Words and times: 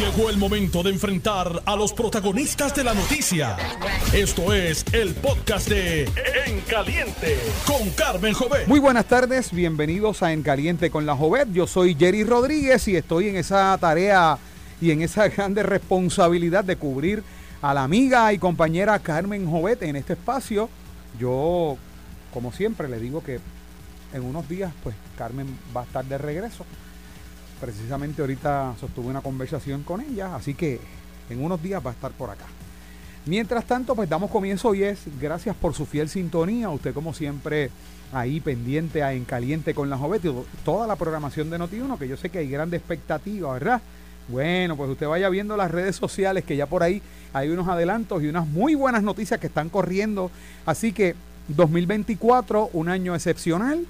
Llegó 0.00 0.30
el 0.30 0.38
momento 0.38 0.82
de 0.82 0.88
enfrentar 0.88 1.62
a 1.66 1.76
los 1.76 1.92
protagonistas 1.92 2.74
de 2.74 2.84
la 2.84 2.94
noticia. 2.94 3.58
Esto 4.14 4.54
es 4.54 4.82
el 4.94 5.14
podcast 5.14 5.68
de 5.68 6.04
En 6.46 6.62
Caliente 6.62 7.36
con 7.66 7.90
Carmen 7.90 8.32
Jovet. 8.32 8.66
Muy 8.66 8.80
buenas 8.80 9.04
tardes, 9.04 9.52
bienvenidos 9.52 10.22
a 10.22 10.32
En 10.32 10.42
Caliente 10.42 10.90
con 10.90 11.04
la 11.04 11.14
Jovet. 11.14 11.52
Yo 11.52 11.66
soy 11.66 11.94
Jerry 11.94 12.24
Rodríguez 12.24 12.88
y 12.88 12.96
estoy 12.96 13.28
en 13.28 13.36
esa 13.36 13.76
tarea 13.78 14.38
y 14.80 14.90
en 14.90 15.02
esa 15.02 15.28
grande 15.36 15.62
responsabilidad 15.62 16.64
de 16.64 16.76
cubrir 16.76 17.22
a 17.60 17.74
la 17.74 17.84
amiga 17.84 18.32
y 18.32 18.38
compañera 18.38 18.98
Carmen 19.00 19.50
Jovet 19.50 19.82
en 19.82 19.96
este 19.96 20.14
espacio. 20.14 20.70
Yo, 21.18 21.76
como 22.32 22.52
siempre, 22.52 22.88
le 22.88 22.98
digo 22.98 23.22
que 23.22 23.38
en 24.14 24.22
unos 24.22 24.48
días, 24.48 24.72
pues 24.82 24.96
Carmen 25.18 25.58
va 25.76 25.82
a 25.82 25.84
estar 25.84 26.06
de 26.06 26.16
regreso. 26.16 26.64
Precisamente 27.60 28.22
ahorita 28.22 28.74
sostuve 28.80 29.08
una 29.08 29.20
conversación 29.20 29.82
con 29.82 30.00
ella, 30.00 30.34
así 30.34 30.54
que 30.54 30.80
en 31.28 31.44
unos 31.44 31.62
días 31.62 31.84
va 31.84 31.90
a 31.90 31.94
estar 31.94 32.12
por 32.12 32.30
acá. 32.30 32.46
Mientras 33.26 33.66
tanto, 33.66 33.94
pues 33.94 34.08
damos 34.08 34.30
comienzo 34.30 34.74
y 34.74 34.82
es 34.82 35.00
gracias 35.20 35.54
por 35.54 35.74
su 35.74 35.84
fiel 35.84 36.08
sintonía. 36.08 36.70
Usted 36.70 36.94
como 36.94 37.12
siempre 37.12 37.70
ahí 38.12 38.40
pendiente 38.40 39.00
En 39.00 39.24
Caliente 39.24 39.74
con 39.74 39.90
la 39.90 39.98
Jovet, 39.98 40.22
toda 40.64 40.86
la 40.86 40.96
programación 40.96 41.50
de 41.50 41.58
Noti1, 41.58 41.98
que 41.98 42.08
yo 42.08 42.16
sé 42.16 42.30
que 42.30 42.38
hay 42.38 42.48
grande 42.48 42.76
expectativa, 42.76 43.52
¿verdad? 43.52 43.82
Bueno, 44.28 44.76
pues 44.76 44.90
usted 44.90 45.06
vaya 45.06 45.28
viendo 45.28 45.56
las 45.56 45.70
redes 45.70 45.96
sociales 45.96 46.44
que 46.44 46.56
ya 46.56 46.66
por 46.66 46.82
ahí 46.82 47.02
hay 47.32 47.48
unos 47.50 47.68
adelantos 47.68 48.22
y 48.22 48.28
unas 48.28 48.46
muy 48.46 48.74
buenas 48.74 49.02
noticias 49.02 49.38
que 49.38 49.48
están 49.48 49.68
corriendo. 49.68 50.30
Así 50.66 50.92
que 50.92 51.14
2024, 51.48 52.70
un 52.72 52.88
año 52.88 53.14
excepcional. 53.14 53.86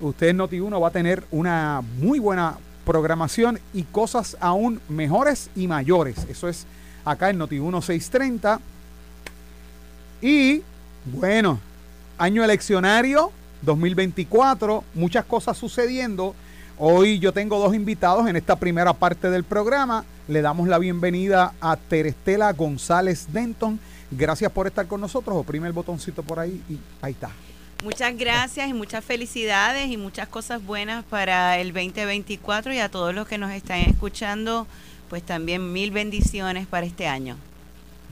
Usted 0.00 0.28
en 0.28 0.38
Noti1 0.38 0.82
va 0.82 0.88
a 0.88 0.92
tener 0.92 1.24
una 1.30 1.82
muy 1.98 2.18
buena 2.18 2.58
programación 2.84 3.58
y 3.72 3.82
cosas 3.84 4.36
aún 4.40 4.80
mejores 4.88 5.50
y 5.56 5.66
mayores. 5.66 6.16
Eso 6.28 6.48
es 6.48 6.66
acá 7.04 7.30
en 7.30 7.38
Noti 7.38 7.58
1630. 7.58 8.60
Y 10.20 10.62
bueno, 11.04 11.60
año 12.18 12.44
eleccionario 12.44 13.32
2024, 13.62 14.84
muchas 14.94 15.24
cosas 15.24 15.56
sucediendo. 15.56 16.34
Hoy 16.78 17.18
yo 17.18 17.32
tengo 17.32 17.58
dos 17.58 17.74
invitados 17.74 18.26
en 18.28 18.36
esta 18.36 18.56
primera 18.56 18.92
parte 18.92 19.30
del 19.30 19.44
programa. 19.44 20.04
Le 20.26 20.42
damos 20.42 20.68
la 20.68 20.78
bienvenida 20.78 21.52
a 21.60 21.76
Terestela 21.76 22.52
González 22.52 23.28
Denton. 23.32 23.78
Gracias 24.10 24.50
por 24.50 24.66
estar 24.66 24.86
con 24.86 25.00
nosotros. 25.00 25.36
Oprime 25.36 25.66
el 25.66 25.72
botoncito 25.72 26.22
por 26.22 26.38
ahí 26.38 26.62
y 26.68 26.78
ahí 27.00 27.12
está. 27.12 27.30
Muchas 27.82 28.16
gracias 28.16 28.68
y 28.68 28.72
muchas 28.72 29.04
felicidades 29.04 29.90
y 29.90 29.96
muchas 29.96 30.28
cosas 30.28 30.64
buenas 30.64 31.04
para 31.04 31.58
el 31.58 31.72
2024 31.72 32.72
y 32.72 32.78
a 32.78 32.88
todos 32.88 33.14
los 33.14 33.28
que 33.28 33.36
nos 33.36 33.50
están 33.50 33.80
escuchando, 33.80 34.66
pues 35.10 35.22
también 35.22 35.72
mil 35.72 35.90
bendiciones 35.90 36.66
para 36.66 36.86
este 36.86 37.06
año. 37.06 37.36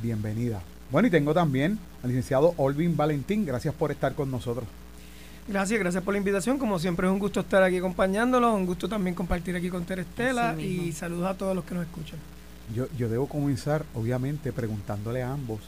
Bienvenida. 0.02 0.62
Bueno, 0.90 1.08
y 1.08 1.10
tengo 1.10 1.32
también 1.32 1.78
al 2.02 2.08
licenciado 2.08 2.52
Olvin 2.58 2.96
Valentín. 2.96 3.46
Gracias 3.46 3.74
por 3.74 3.90
estar 3.90 4.14
con 4.14 4.30
nosotros. 4.30 4.66
Gracias, 5.48 5.80
gracias 5.80 6.04
por 6.04 6.12
la 6.12 6.18
invitación. 6.18 6.58
Como 6.58 6.78
siempre 6.78 7.06
es 7.06 7.12
un 7.12 7.18
gusto 7.18 7.40
estar 7.40 7.62
aquí 7.62 7.78
acompañándolos, 7.78 8.54
un 8.54 8.66
gusto 8.66 8.88
también 8.88 9.14
compartir 9.14 9.56
aquí 9.56 9.70
con 9.70 9.84
Terestela 9.84 10.54
y 10.60 10.92
saludos 10.92 11.30
a 11.30 11.34
todos 11.34 11.56
los 11.56 11.64
que 11.64 11.74
nos 11.74 11.86
escuchan. 11.86 12.18
Yo, 12.74 12.86
yo 12.96 13.08
debo 13.08 13.26
comenzar, 13.26 13.84
obviamente, 13.94 14.52
preguntándole 14.52 15.22
a 15.22 15.32
ambos 15.32 15.60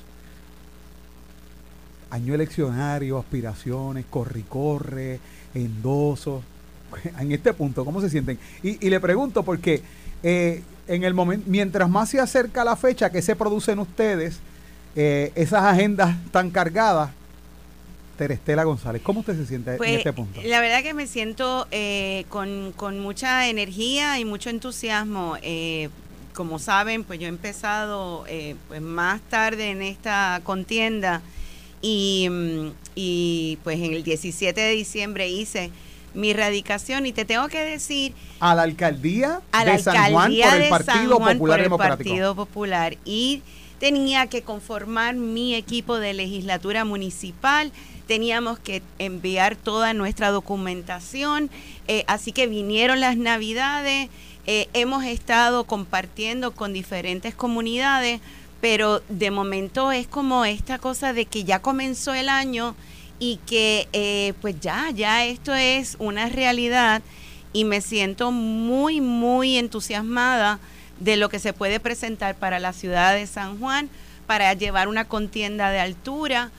año 2.15 2.33
eleccionario, 2.33 3.19
aspiraciones, 3.19 4.05
corre-corre, 4.09 5.21
endosos. 5.55 6.43
En 7.19 7.33
este 7.33 7.53
punto, 7.53 7.85
¿cómo 7.85 8.01
se 8.01 8.09
sienten? 8.09 8.39
Y, 8.63 8.89
le 8.89 9.01
pregunto 9.01 9.43
porque 9.43 9.83
eh, 10.23 10.63
en 10.87 11.03
el 11.03 11.13
momento, 11.13 11.45
mientras 11.49 11.91
más 11.91 12.09
se 12.09 12.21
acerca 12.21 12.63
la 12.63 12.77
fecha 12.77 13.11
que 13.11 13.21
se 13.21 13.35
producen 13.35 13.81
ustedes, 13.81 14.39
eh, 14.95 15.33
esas 15.35 15.65
agendas 15.65 16.15
tan 16.31 16.51
cargadas, 16.51 17.11
Terestela 18.17 18.63
González, 18.63 19.03
¿cómo 19.03 19.21
usted 19.21 19.37
se 19.37 19.45
siente 19.45 19.73
en 19.73 19.79
pues, 19.79 19.91
este 19.91 20.13
punto? 20.13 20.41
La 20.45 20.61
verdad 20.61 20.85
que 20.85 20.95
me 20.95 21.09
siento 21.09 21.67
eh, 21.73 22.27
con, 22.29 22.73
con, 22.77 23.01
mucha 23.01 23.49
energía 23.49 24.21
y 24.21 24.25
mucho 24.25 24.51
entusiasmo. 24.51 25.37
como 26.33 26.61
saben, 26.61 27.03
pues 27.03 27.19
yo 27.19 27.27
he 27.27 27.29
empezado 27.29 28.25
pues 28.69 28.81
más 28.81 29.21
tarde 29.23 29.71
en 29.71 29.83
esta 29.83 30.41
contienda 30.45 31.23
Mm, 31.85 32.71
y, 32.95 33.59
pues 33.63 33.79
en 33.81 33.93
el 33.93 34.05
17 34.05 34.59
de 34.59 34.71
diciembre 34.71 35.29
hice 35.29 35.71
mi 36.15 36.33
radicación 36.33 37.07
y 37.07 37.13
te 37.13 37.25
tengo 37.25 37.49
que 37.49 37.61
decir 37.61 38.15
a 38.39 38.55
la 38.55 38.63
alcaldía 38.63 39.43
de 39.65 39.79
San 39.81 40.13
Juan 40.13 40.33
por 40.33 40.61
el 40.63 40.69
Partido 40.69 41.19
Popular 41.19 41.39
por 41.39 41.61
el 41.61 41.71
Partido 41.71 42.35
Popular. 42.35 42.97
Y 43.05 43.43
tenía 43.79 44.29
que 44.29 44.43
conformar 44.43 45.17
mi 45.17 45.55
equipo 45.55 45.99
de 45.99 46.15
legislatura 46.15 46.85
municipal. 46.85 47.73
Teníamos 48.07 48.59
que 48.59 48.83
enviar 48.99 49.57
toda 49.57 49.93
nuestra 49.93 50.31
documentación. 50.31 51.51
Eh, 51.89 52.05
así 52.07 52.33
que 52.33 52.47
vinieron 52.47 53.01
las 53.01 53.17
navidades. 53.17 54.09
Eh, 54.47 54.69
hemos 54.73 55.05
estado 55.05 55.65
compartiendo 55.65 56.53
con 56.53 56.73
diferentes 56.73 57.35
comunidades 57.35 58.21
pero 58.65 59.03
de 59.11 59.31
momento 59.31 59.93
es 59.93 60.07
como 60.07 60.47
esta 60.47 60.79
cosa 60.79 61.13
de 61.13 61.27
que 61.27 61.45
ya 61.45 61.61
comenzó 61.61 62.15
el 62.15 62.31
año 62.31 62.75
y 63.19 63.37
que 63.47 63.89
eh, 63.93 64.33
pues 64.41 64.59
ya, 64.59 64.89
ya 64.91 65.27
esto 65.27 65.55
es 65.55 65.97
una 65.99 66.31
realidad 66.31 67.03
y 67.53 67.67
me 67.67 67.83
siento 67.83 68.31
muy, 68.33 69.03
muy 69.03 69.59
entusiasmada 69.59 70.61
de 70.99 71.19
lo 71.19 71.29
que 71.29 71.41
se 71.41 71.53
puede 71.53 71.79
presentar 71.79 72.37
para 72.37 72.59
la 72.59 72.73
ciudad 72.73 73.15
de 73.15 73.27
San 73.27 73.59
Juan, 73.59 73.91
para 74.27 74.55
llevar 74.55 74.89
una 74.89 75.09
contienda 75.09 75.69
de 75.69 75.81
altura 75.81 76.51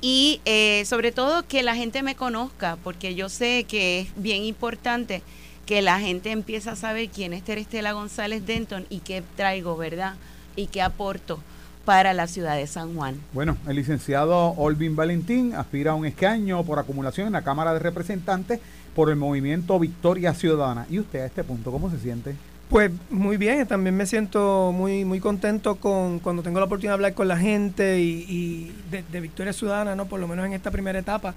y 0.00 0.40
eh, 0.46 0.84
sobre 0.86 1.12
todo 1.12 1.46
que 1.46 1.62
la 1.62 1.76
gente 1.76 2.02
me 2.02 2.14
conozca, 2.14 2.78
porque 2.82 3.14
yo 3.14 3.28
sé 3.28 3.66
que 3.68 4.00
es 4.00 4.08
bien 4.16 4.44
importante 4.44 5.22
que 5.66 5.82
la 5.82 6.00
gente 6.00 6.30
empiece 6.30 6.70
a 6.70 6.74
saber 6.74 7.10
quién 7.10 7.34
es 7.34 7.44
Terestela 7.44 7.92
González 7.92 8.46
Denton 8.46 8.86
y 8.88 9.00
qué 9.00 9.22
traigo, 9.36 9.76
¿verdad? 9.76 10.14
Y 10.56 10.66
qué 10.66 10.82
aporto 10.82 11.40
para 11.84 12.12
la 12.12 12.26
ciudad 12.26 12.56
de 12.56 12.66
San 12.66 12.94
Juan. 12.94 13.16
Bueno, 13.32 13.56
el 13.66 13.76
licenciado 13.76 14.50
Olvin 14.50 14.94
Valentín 14.96 15.54
aspira 15.54 15.92
a 15.92 15.94
un 15.94 16.06
escaño 16.06 16.62
por 16.64 16.78
acumulación 16.78 17.26
en 17.26 17.32
la 17.32 17.42
Cámara 17.42 17.72
de 17.72 17.78
Representantes 17.78 18.60
por 18.94 19.10
el 19.10 19.16
movimiento 19.16 19.78
Victoria 19.78 20.34
Ciudadana. 20.34 20.86
¿Y 20.90 20.98
usted 20.98 21.20
a 21.20 21.26
este 21.26 21.42
punto 21.42 21.70
cómo 21.72 21.90
se 21.90 21.98
siente? 21.98 22.34
Pues 22.68 22.92
muy 23.10 23.36
bien, 23.36 23.66
también 23.66 23.96
me 23.96 24.06
siento 24.06 24.72
muy 24.72 25.04
muy 25.04 25.18
contento 25.18 25.74
con 25.74 26.20
cuando 26.20 26.44
tengo 26.44 26.60
la 26.60 26.66
oportunidad 26.66 26.92
de 26.92 26.94
hablar 26.94 27.14
con 27.14 27.26
la 27.26 27.36
gente 27.36 27.98
y, 28.00 28.72
de, 28.90 29.20
Victoria 29.20 29.52
Ciudadana, 29.52 29.96
no 29.96 30.06
por 30.06 30.20
lo 30.20 30.28
menos 30.28 30.46
en 30.46 30.52
esta 30.52 30.70
primera 30.70 31.00
etapa. 31.00 31.34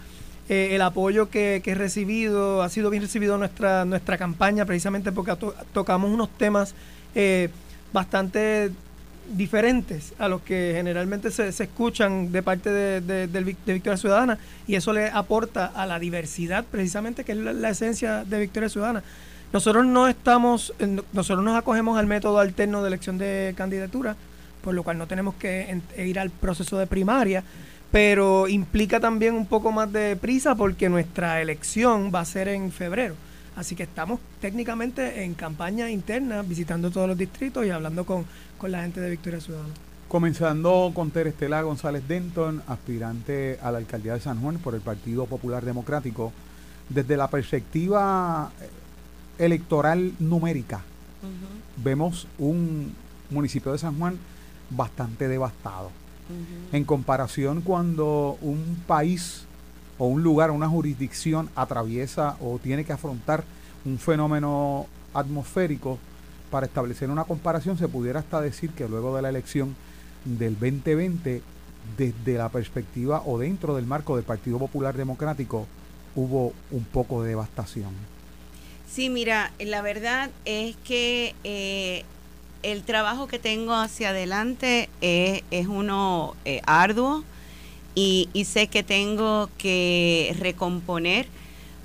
Eh, 0.48 0.76
el 0.76 0.82
apoyo 0.84 1.32
que, 1.32 1.64
he 1.66 1.74
recibido 1.74 2.62
ha 2.62 2.70
sido 2.70 2.92
bien 2.92 3.02
recibido 3.02 3.40
nuestra 3.40 3.86
nuestra 3.86 4.20
campaña 4.20 4.66
precisamente 4.66 5.12
porque 5.12 5.36
tocamos 5.74 6.12
unos 6.12 6.30
temas 6.38 6.76
eh, 7.16 7.50
bastante 7.92 8.72
diferentes 9.30 10.14
a 10.20 10.28
los 10.28 10.42
que 10.42 10.74
generalmente 10.76 11.32
se, 11.32 11.48
escuchan 11.48 12.32
de 12.32 12.44
parte 12.44 12.70
de, 12.70 13.44
Victoria 13.44 13.98
Ciudadana 13.98 14.38
y 14.68 14.76
eso 14.76 14.94
le 14.94 15.10
aporta 15.10 15.66
a 15.66 15.86
la 15.86 16.00
diversidad 16.00 16.66
precisamente 16.70 17.24
que 17.24 17.34
es 17.34 17.38
la, 17.38 17.70
esencia 17.70 18.24
de 18.24 18.40
Victoria 18.40 18.70
Ciudadana. 18.70 19.04
Nosotros 19.52 19.86
no 19.86 20.08
estamos, 20.08 20.74
nosotros 21.14 21.44
nos 21.44 21.58
acogemos 21.58 21.98
al 21.98 22.08
método 22.08 22.40
alterno 22.40 22.82
de 22.82 22.88
elección 22.88 23.18
de 23.18 23.54
candidatura, 23.56 24.16
por 24.64 24.74
lo 24.74 24.84
cual 24.84 24.98
no 24.98 25.08
tenemos 25.08 25.36
que 25.36 25.80
ir 25.98 26.20
al 26.20 26.32
proceso 26.32 26.78
de 26.78 26.88
primaria, 26.88 27.44
pero 27.92 28.48
implica 28.48 29.00
también 29.00 29.36
un 29.36 29.46
poco 29.46 29.72
más 29.72 29.92
de 29.94 30.16
prisa 30.16 30.56
porque 30.56 30.90
nuestra 30.90 31.42
elección 31.42 32.12
va 32.14 32.22
a 32.22 32.26
ser 32.26 32.48
en 32.48 32.72
febrero. 32.72 33.16
Así 33.56 33.76
que 33.76 33.84
estamos 33.84 34.20
técnicamente 34.42 35.24
en 35.24 35.36
campaña 35.36 35.90
interna, 35.90 36.42
visitando 36.42 36.90
todos 36.90 37.08
los 37.08 37.18
distritos 37.18 37.66
y 37.66 37.70
hablando 37.70 38.06
con, 38.06 38.26
la 38.64 38.82
gente 38.82 39.02
de 39.02 39.10
Victoria 39.10 39.42
Ciudadana. 39.42 39.74
Comenzando 40.08 40.92
con 40.94 41.12
Terestela 41.12 41.62
González 41.62 42.08
Denton, 42.08 42.64
aspirante 42.68 43.60
a 43.62 43.72
la 43.72 43.80
alcaldía 43.80 44.14
de 44.14 44.22
San 44.22 44.40
Juan 44.42 44.58
por 44.58 44.74
el 44.74 44.82
Partido 44.82 45.26
Popular 45.26 45.66
Democrático, 45.66 46.32
desde 46.88 47.18
la 47.18 47.30
perspectiva 47.30 48.52
eh, 48.62 49.44
electoral 49.44 50.14
numérica, 50.20 50.82
vemos 51.78 52.28
un 52.38 52.94
municipio 53.30 53.72
de 53.72 53.78
San 53.78 53.98
Juan 53.98 54.18
bastante 54.70 55.28
devastado. 55.28 55.92
En 56.72 56.86
comparación 56.86 57.62
cuando 57.62 58.38
un 58.42 58.82
país 58.88 59.46
o 59.98 60.08
un 60.08 60.24
lugar, 60.24 60.52
una 60.52 60.70
jurisdicción 60.70 61.50
atraviesa 61.56 62.38
o 62.42 62.60
tiene 62.60 62.84
que 62.86 62.94
afrontar 62.94 63.44
un 63.86 64.00
fenómeno 64.00 64.88
atmosférico, 65.14 66.00
para 66.54 66.68
establecer 66.68 67.10
una 67.10 67.24
comparación 67.24 67.80
se 67.80 67.88
pudiera 67.88 68.20
hasta 68.20 68.40
decir 68.40 68.70
que 68.72 68.88
luego 68.88 69.16
de 69.16 69.24
la 69.24 69.30
elección 69.30 69.76
del 70.24 70.54
2020, 70.54 71.42
desde 71.98 72.34
la 72.38 72.50
perspectiva 72.50 73.24
o 73.26 73.40
dentro 73.40 73.76
del 73.76 73.88
marco 73.88 74.16
del 74.16 74.24
Partido 74.24 74.60
Popular 74.60 74.96
Democrático, 74.96 75.66
hubo 76.16 76.54
un 76.70 76.84
poco 76.84 77.24
de 77.24 77.30
devastación. 77.30 77.90
Sí, 78.88 79.10
mira, 79.10 79.52
la 79.60 79.82
verdad 79.82 80.30
es 80.46 80.76
que 80.86 81.34
eh, 81.44 82.06
el 82.62 82.84
trabajo 82.84 83.26
que 83.28 83.40
tengo 83.40 83.74
hacia 83.74 84.10
adelante 84.10 84.90
es, 85.02 85.42
es 85.50 85.66
uno 85.66 86.36
eh, 86.46 86.62
arduo 86.68 87.24
y, 87.96 88.30
sé 88.46 88.68
que 88.68 88.84
tengo 88.84 89.50
que 89.58 90.36
recomponer 90.40 91.28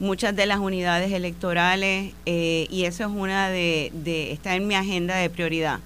muchas 0.00 0.34
de 0.34 0.46
las 0.46 0.58
unidades 0.58 1.12
electorales 1.12 2.12
eh, 2.24 2.66
y 2.70 2.84
eso 2.84 3.04
es 3.04 3.10
una 3.10 3.50
de, 3.50 3.90
de, 3.92 4.32
está 4.32 4.54
en 4.54 4.66
mi 4.66 4.74
agenda 4.74 5.16
de 5.16 5.28
prioridad. 5.28 5.80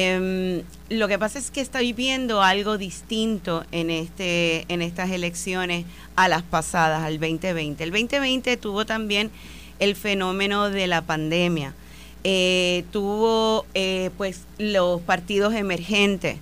Em, 0.00 0.62
lo 0.90 1.08
que 1.08 1.18
pasa 1.18 1.40
es 1.40 1.50
que 1.50 1.60
estoy 1.60 1.92
viendo 1.92 2.40
algo 2.40 2.78
distinto 2.78 3.64
en, 3.72 3.90
este, 3.90 4.64
en 4.68 4.80
estas 4.80 5.10
elecciones 5.10 5.86
a 6.14 6.28
las 6.28 6.44
pasadas, 6.44 7.02
al 7.02 7.18
2020. 7.18 7.82
El 7.82 7.90
2020 7.90 8.56
tuvo 8.58 8.86
también 8.86 9.32
el 9.80 9.96
fenómeno 9.96 10.70
de 10.70 10.86
la 10.86 11.02
pandemia, 11.02 11.74
eh, 12.22 12.84
tuvo 12.92 13.66
eh, 13.74 14.10
pues 14.16 14.42
los 14.58 15.00
partidos 15.00 15.52
emergentes. 15.54 16.38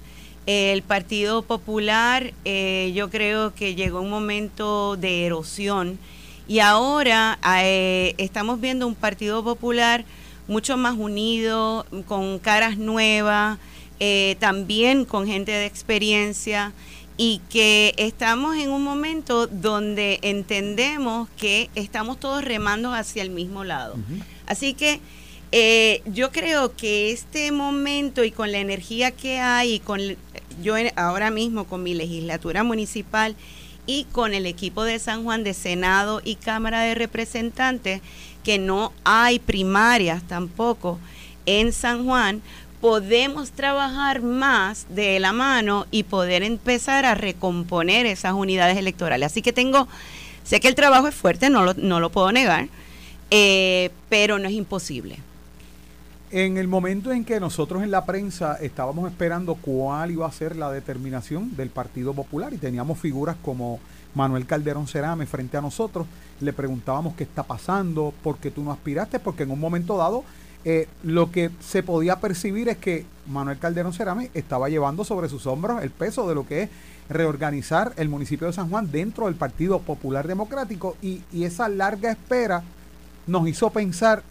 El 0.47 0.83
Partido 0.83 1.43
Popular 1.43 2.33
eh, 2.45 2.93
yo 2.95 3.11
creo 3.11 3.55
que 3.55 3.75
llegó 3.75 4.01
un 4.01 4.11
momento 4.11 4.97
de 4.97 5.27
erosión 5.27 5.99
y 6.49 6.61
ahora 6.61 7.39
estamos 8.19 8.61
viendo 8.61 8.87
un 8.87 8.95
Partido 8.95 9.43
Popular 9.43 10.05
mucho 10.49 10.77
más 10.77 10.97
unido, 10.97 11.87
con 12.07 12.39
caras 12.39 12.79
nuevas, 12.79 13.59
eh, 13.99 14.37
también 14.39 15.05
con 15.05 15.27
gente 15.27 15.53
de 15.53 15.67
experiencia 15.67 16.73
y 17.17 17.41
que 17.49 17.95
estamos 17.97 18.57
en 18.57 18.71
un 18.71 18.85
momento 18.85 19.47
donde 19.47 20.19
entendemos 20.23 21.29
que 21.39 21.71
estamos 21.75 22.21
todos 22.21 22.45
remando 22.45 22.93
hacia 22.93 23.23
el 23.23 23.31
mismo 23.31 23.65
lado. 23.65 23.97
Así 24.47 24.75
que 24.75 25.01
eh, 25.53 26.03
yo 26.07 26.33
creo 26.33 26.75
que 26.75 27.13
este 27.13 27.53
momento 27.53 28.25
y 28.25 28.31
con 28.31 28.53
la 28.53 28.59
energía 28.59 29.11
que 29.11 29.39
hay, 29.39 29.75
y 29.75 29.79
con 29.81 30.01
yo 30.63 30.75
ahora 30.97 31.31
mismo 31.31 31.65
con 31.65 31.83
mi 31.83 31.95
legislatura 31.95 32.63
municipal 32.63 33.37
y 33.87 34.05
con 34.11 34.35
el 34.35 34.47
equipo 34.47 34.85
de 34.85 34.99
San 34.99 35.25
Juan 35.25 35.45
de 35.45 35.55
Senado 35.55 36.21
y 36.25 36.37
Cámara 36.37 36.81
de 36.81 36.95
Representantes, 36.95 38.01
que 38.43 38.59
no 38.59 38.93
hay 39.05 39.39
primarias 39.39 40.23
tampoco 40.27 40.99
en 41.47 41.73
San 41.73 42.05
Juan, 42.05 42.43
podemos 42.81 43.53
trabajar 43.53 44.23
más 44.23 44.87
de 44.91 45.19
la 45.21 45.33
mano 45.33 45.87
y 45.91 46.03
poder 46.03 46.43
empezar 46.43 47.05
a 47.05 47.15
recomponer 47.15 48.07
esas 48.07 48.35
unidades 48.35 48.77
electorales. 48.77 49.33
Así 49.33 49.43
que 49.43 49.53
tengo, 49.53 49.89
sé 50.45 50.61
que 50.61 50.69
el 50.69 50.75
trabajo 50.75 51.09
es 51.09 51.15
fuerte, 51.15 51.51
no 51.51 51.65
lo, 51.65 51.75
no 51.75 52.01
lo 52.01 52.11
puedo 52.11 52.33
negar, 52.33 52.69
eh, 53.31 53.91
pero 54.09 54.39
no 54.39 54.49
es 54.49 54.55
imposible. 54.55 55.19
En 56.33 56.57
el 56.57 56.67
momento 56.67 57.13
en 57.13 57.25
que 57.25 57.39
nosotros 57.39 57.85
en 57.85 57.93
la 57.93 58.05
prensa 58.05 58.57
estábamos 58.61 59.09
esperando 59.09 59.55
cuál 59.55 60.11
iba 60.11 60.27
a 60.27 60.33
ser 60.33 60.57
la 60.57 60.73
determinación 60.73 61.55
del 61.57 61.71
Partido 61.71 62.15
Popular 62.15 62.53
y 62.53 62.59
teníamos 62.59 62.99
figuras 62.99 63.37
como 63.43 63.79
Manuel 64.15 64.45
Calderón 64.45 64.89
Cerame 64.89 65.27
frente 65.27 65.57
a 65.57 65.61
nosotros, 65.61 66.07
le 66.41 66.53
preguntábamos 66.53 67.15
qué 67.15 67.23
está 67.23 67.45
pasando, 67.45 68.13
por 68.25 68.39
qué 68.39 68.51
tú 68.51 68.65
no 68.65 68.73
aspiraste, 68.73 69.21
porque 69.21 69.45
en 69.45 69.53
un 69.53 69.61
momento 69.61 69.97
dado 69.97 70.25
eh, 70.65 70.89
lo 71.05 71.31
que 71.31 71.51
se 71.61 71.85
podía 71.85 72.19
percibir 72.19 72.69
es 72.69 72.79
que 72.79 73.07
Manuel 73.29 73.59
Calderón 73.59 73.93
Cerame 73.93 74.33
estaba 74.35 74.69
llevando 74.69 75.05
sobre 75.05 75.29
sus 75.29 75.47
hombros 75.47 75.81
el 75.81 75.91
peso 75.91 76.29
de 76.29 76.35
lo 76.35 76.45
que 76.45 76.65
es 76.65 76.71
reorganizar 77.09 77.93
el 77.97 78.09
municipio 78.09 78.49
de 78.49 78.53
San 78.53 78.69
Juan 78.69 78.91
dentro 78.91 79.27
del 79.27 79.37
Partido 79.37 79.79
Popular 79.79 80.27
Democrático 80.27 80.97
y, 81.01 81.23
esa 81.33 81.69
larga 81.69 82.11
espera 82.11 82.65
nos 83.29 83.47
hizo 83.47 83.71
pensar, 83.71 84.25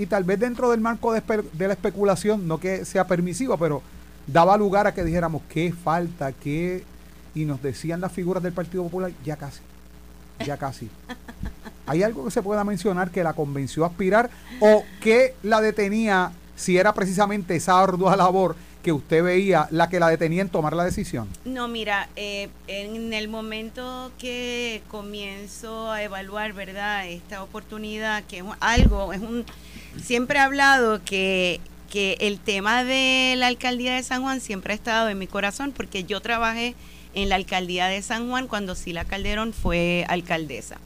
y 0.00 0.06
tal 0.06 0.24
vez 0.24 0.40
dentro 0.40 0.70
del 0.70 0.80
marco 0.80 1.12
de, 1.12 1.22
de 1.52 1.66
la 1.68 1.74
especulación, 1.74 2.48
no 2.48 2.58
que 2.58 2.86
sea 2.86 3.06
permisiva, 3.06 3.58
pero 3.58 3.82
daba 4.26 4.56
lugar 4.56 4.86
a 4.86 4.94
que 4.94 5.04
dijéramos 5.04 5.42
qué 5.48 5.72
falta, 5.72 6.32
qué 6.32 6.84
y 7.34 7.44
nos 7.44 7.62
decían 7.62 8.00
las 8.00 8.10
figuras 8.10 8.42
del 8.42 8.54
Partido 8.54 8.82
Popular, 8.84 9.12
ya 9.24 9.36
casi, 9.36 9.60
ya 10.44 10.56
casi. 10.56 10.88
¿Hay 11.86 12.02
algo 12.02 12.24
que 12.24 12.30
se 12.30 12.42
pueda 12.42 12.64
mencionar 12.64 13.10
que 13.10 13.22
la 13.22 13.34
convenció 13.34 13.84
a 13.84 13.88
aspirar 13.88 14.30
o 14.60 14.84
que 15.00 15.34
la 15.42 15.60
detenía 15.60 16.32
si 16.56 16.78
era 16.78 16.94
precisamente 16.94 17.56
esa 17.56 17.78
ardua 17.78 18.16
labor 18.16 18.56
que 18.82 18.92
usted 18.92 19.22
veía 19.22 19.68
la 19.70 19.88
que 19.88 20.00
la 20.00 20.08
detenía 20.08 20.42
en 20.42 20.48
tomar 20.48 20.74
la 20.74 20.84
decisión? 20.84 21.28
No, 21.44 21.68
mira, 21.68 22.08
eh, 22.16 22.48
en 22.66 23.12
el 23.12 23.28
momento 23.28 24.10
que 24.18 24.82
comienzo 24.88 25.90
a 25.90 26.02
evaluar, 26.02 26.52
¿verdad? 26.52 27.06
Esta 27.06 27.42
oportunidad, 27.42 28.24
que 28.24 28.38
es 28.38 28.44
algo, 28.60 29.12
es 29.12 29.20
un, 29.20 29.44
siempre 30.02 30.38
he 30.38 30.42
hablado 30.42 31.02
que, 31.04 31.60
que 31.90 32.16
el 32.20 32.38
tema 32.38 32.84
de 32.84 33.34
la 33.36 33.46
alcaldía 33.46 33.94
de 33.94 34.02
San 34.02 34.22
Juan 34.22 34.40
siempre 34.40 34.72
ha 34.72 34.76
estado 34.76 35.08
en 35.08 35.18
mi 35.18 35.26
corazón 35.26 35.72
porque 35.72 36.04
yo 36.04 36.20
trabajé 36.20 36.74
en 37.14 37.28
la 37.28 37.36
alcaldía 37.36 37.86
de 37.86 38.02
San 38.02 38.28
Juan 38.28 38.46
cuando 38.46 38.74
Sila 38.74 39.04
Calderón 39.04 39.52
fue 39.52 40.04
alcaldesa. 40.08 40.78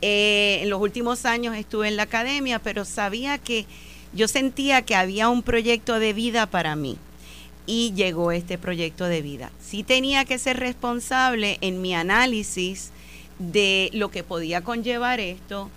Eh, 0.00 0.60
en 0.62 0.70
los 0.70 0.80
últimos 0.80 1.26
años 1.26 1.56
estuve 1.56 1.88
en 1.88 1.96
la 1.96 2.04
academia, 2.04 2.58
pero 2.58 2.84
sabía 2.84 3.38
que 3.38 3.66
yo 4.12 4.28
sentía 4.28 4.82
que 4.82 4.96
había 4.96 5.28
un 5.28 5.42
proyecto 5.42 5.98
de 5.98 6.12
vida 6.12 6.46
para 6.46 6.74
mí 6.76 6.98
y 7.66 7.92
llegó 7.94 8.32
este 8.32 8.58
proyecto 8.58 9.04
de 9.04 9.22
vida. 9.22 9.52
Sí 9.60 9.84
tenía 9.84 10.24
que 10.24 10.38
ser 10.38 10.58
responsable 10.58 11.58
en 11.60 11.80
mi 11.80 11.94
análisis 11.94 12.90
de 13.38 13.90
lo 13.92 14.10
que 14.10 14.24
podía 14.24 14.62
conllevar 14.62 15.20
esto, 15.20 15.70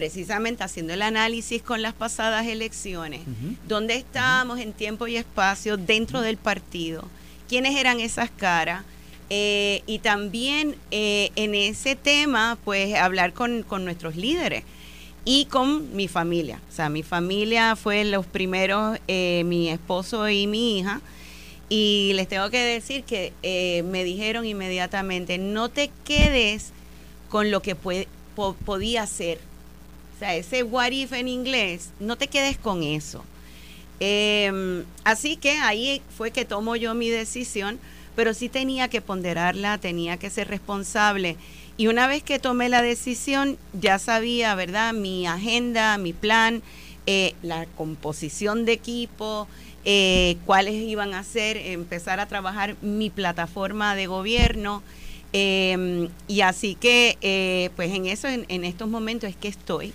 precisamente 0.00 0.64
haciendo 0.64 0.94
el 0.94 1.02
análisis 1.02 1.60
con 1.60 1.82
las 1.82 1.92
pasadas 1.92 2.46
elecciones, 2.46 3.20
dónde 3.68 3.96
estábamos 3.96 4.58
en 4.58 4.72
tiempo 4.72 5.06
y 5.06 5.16
espacio 5.16 5.76
dentro 5.76 6.22
del 6.22 6.38
partido, 6.38 7.04
quiénes 7.50 7.76
eran 7.76 8.00
esas 8.00 8.30
caras, 8.30 8.82
eh, 9.28 9.82
y 9.86 9.98
también 9.98 10.74
eh, 10.90 11.32
en 11.36 11.54
ese 11.54 11.96
tema, 11.96 12.56
pues 12.64 12.94
hablar 12.94 13.34
con, 13.34 13.66
nuestros 13.84 14.16
líderes 14.16 14.64
y 15.26 15.44
con 15.44 15.94
mi 15.94 16.08
familia. 16.08 16.62
O 16.70 16.72
sea, 16.72 16.88
mi 16.88 17.02
familia 17.02 17.76
fue 17.76 18.02
los 18.06 18.24
primeros, 18.24 18.98
eh, 19.06 19.42
mi 19.44 19.68
esposo 19.68 20.30
y 20.30 20.46
mi 20.46 20.78
hija. 20.78 21.02
Y 21.68 22.12
les 22.14 22.26
tengo 22.26 22.48
que 22.48 22.64
decir 22.64 23.04
que 23.04 23.34
me 23.84 24.02
dijeron 24.02 24.46
inmediatamente, 24.46 25.36
no 25.36 25.68
te 25.68 25.90
quedes 26.06 26.72
con 27.28 27.50
lo 27.50 27.60
que 27.60 27.74
puede, 27.74 28.08
podía 28.64 29.06
ser. 29.06 29.49
O 30.20 30.22
sea, 30.22 30.36
ese 30.36 30.62
what 30.62 30.90
if 30.90 31.14
en 31.14 31.28
inglés, 31.28 31.90
no 31.98 32.16
te 32.16 32.28
quedes 32.28 32.58
con 32.58 32.82
eso. 32.82 33.24
Em, 34.00 34.84
así 35.04 35.36
que 35.36 35.52
ahí 35.58 36.02
fue 36.16 36.30
que 36.30 36.44
tomo 36.44 36.76
yo 36.76 36.94
mi 36.94 37.08
decisión 37.08 37.78
pero 38.20 38.34
sí 38.34 38.50
tenía 38.50 38.88
que 38.88 39.00
ponderarla, 39.00 39.78
tenía 39.78 40.18
que 40.18 40.28
ser 40.28 40.48
responsable. 40.48 41.36
Y 41.76 41.86
una 41.86 42.06
vez 42.06 42.22
que 42.22 42.38
tomé 42.38 42.68
la 42.68 42.82
decisión, 42.82 43.56
ya 43.72 43.98
sabía, 43.98 44.54
¿verdad? 44.54 44.92
Mi 44.92 45.26
agenda, 45.26 45.96
mi 45.96 46.12
plan, 46.12 46.62
eh, 47.06 47.34
la 47.42 47.64
composición 47.64 48.66
de 48.66 48.72
equipo, 48.72 49.48
eh, 49.86 50.36
cuáles 50.44 50.74
iban 50.74 51.14
a 51.14 51.24
ser, 51.24 51.56
empezar 51.56 52.20
a 52.20 52.26
trabajar 52.26 52.76
mi 52.82 53.08
plataforma 53.08 53.94
de 53.94 54.06
gobierno. 54.06 54.82
Em, 55.32 56.08
y 56.28 56.42
así 56.42 56.74
que, 56.74 57.16
eh, 57.22 57.70
pues 57.76 57.90
en 57.94 58.04
eso, 58.04 58.28
en, 58.28 58.44
en, 58.48 58.64
estos 58.64 58.88
momentos 58.88 59.30
es 59.30 59.36
que 59.36 59.48
estoy. 59.48 59.94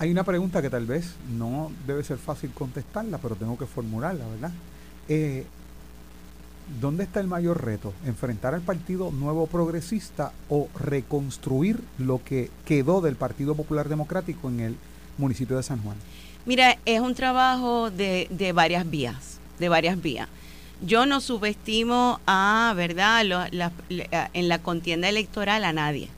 Hay 0.00 0.10
una 0.10 0.24
pregunta 0.24 0.62
que 0.62 0.70
tal 0.70 0.86
vez 0.86 1.14
no 1.36 1.70
debe 1.86 2.02
ser 2.02 2.16
fácil 2.16 2.50
contestarla, 2.52 3.18
pero 3.18 3.36
tengo 3.36 3.58
que 3.58 3.66
formularla, 3.66 4.24
¿verdad? 4.26 4.50
¿dónde 6.80 7.04
está 7.04 7.20
el 7.20 7.26
mayor 7.26 7.62
reto? 7.62 7.92
¿Enfrentar 8.06 8.54
al 8.54 8.62
Partido 8.62 9.10
Nuevo 9.10 9.46
Progresista 9.46 10.32
o 10.48 10.68
reconstruir 10.78 11.80
lo 11.98 12.24
que 12.24 12.48
quedó 12.64 13.02
del 13.02 13.16
Partido 13.16 13.54
Popular 13.54 13.90
Democrático 13.90 14.48
en 14.48 14.60
el 14.60 14.76
municipio 15.18 15.58
de 15.58 15.62
San 15.62 15.82
Juan? 15.82 15.96
Mira, 16.46 16.78
es 16.86 17.00
un 17.00 17.14
trabajo 17.14 17.90
de, 17.90 18.26
de 18.30 18.52
varias 18.52 18.88
vías, 18.88 19.38
de 19.58 19.68
varias 19.68 20.00
vías. 20.00 20.28
Yo 20.80 21.04
no 21.04 21.20
subestimo 21.20 22.20
a, 22.26 22.72
¿verdad?, 22.74 23.50
en 24.32 24.48
la 24.48 24.58
contienda 24.60 25.10
electoral 25.10 25.64
a 25.64 25.74
nadie. 25.74 26.08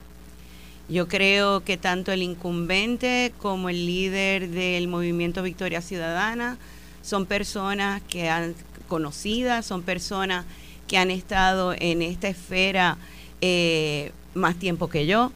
Yo 0.89 1.07
creo 1.07 1.63
que 1.63 1.77
tanto 1.77 2.11
el 2.11 2.21
incumbente 2.21 3.33
como 3.41 3.69
el 3.69 3.85
líder 3.85 4.49
del 4.49 4.87
movimiento 4.87 5.41
Victoria 5.41 5.81
Ciudadana 5.81 6.57
son 7.01 7.25
personas 7.25 8.01
que 8.03 8.29
han 8.29 8.55
conocidas, 8.87 9.65
son 9.65 9.81
personas 9.81 10.45
que 10.87 10.97
han 10.97 11.09
estado 11.09 11.73
en 11.79 12.01
esta 12.01 12.27
esfera 12.27 12.97
eh, 13.41 14.11
más 14.33 14.57
tiempo 14.59 14.87
que 14.89 15.07
yo. 15.07 15.31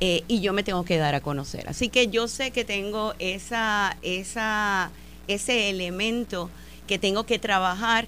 Eh, 0.00 0.22
y 0.28 0.40
yo 0.40 0.52
me 0.52 0.62
tengo 0.62 0.84
que 0.84 0.98
dar 0.98 1.14
a 1.14 1.20
conocer. 1.20 1.68
Así 1.68 1.88
que 1.88 2.08
yo 2.08 2.28
sé 2.28 2.50
que 2.50 2.64
tengo 2.64 3.14
esa, 3.18 3.96
esa, 4.02 4.90
ese 5.26 5.70
elemento 5.70 6.50
que 6.86 6.98
tengo 6.98 7.24
que 7.24 7.38
trabajar 7.38 8.06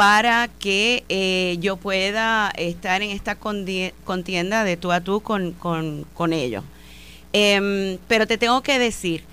para 0.00 0.48
que 0.48 1.04
eh, 1.10 1.58
yo 1.60 1.76
pueda 1.76 2.50
estar 2.56 3.02
en 3.02 3.10
esta 3.10 3.34
contienda 3.34 4.64
de 4.64 4.78
tú 4.78 4.92
a 4.92 5.02
tú 5.02 5.20
con, 5.20 5.52
con, 5.52 6.06
con 6.14 6.32
ellos. 6.32 6.64
Em, 7.34 7.98
pero 8.08 8.26
te 8.26 8.38
tengo 8.38 8.62
que 8.62 8.78
decir, 8.78 9.24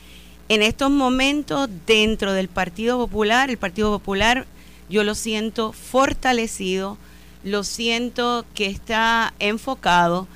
en 0.50 0.62
estos 0.62 0.92
momentos 0.92 1.70
dentro 1.86 2.34
del 2.34 2.50
Partido 2.50 2.98
Popular, 2.98 3.50
el 3.50 3.58
Partido 3.58 3.98
Popular 3.98 4.46
yo 4.90 5.06
lo 5.06 5.16
siento 5.16 5.72
fortalecido, 5.72 6.98
lo 7.46 7.64
siento 7.64 8.44
que 8.54 8.66
está 8.66 9.34
enfocado 9.40 10.28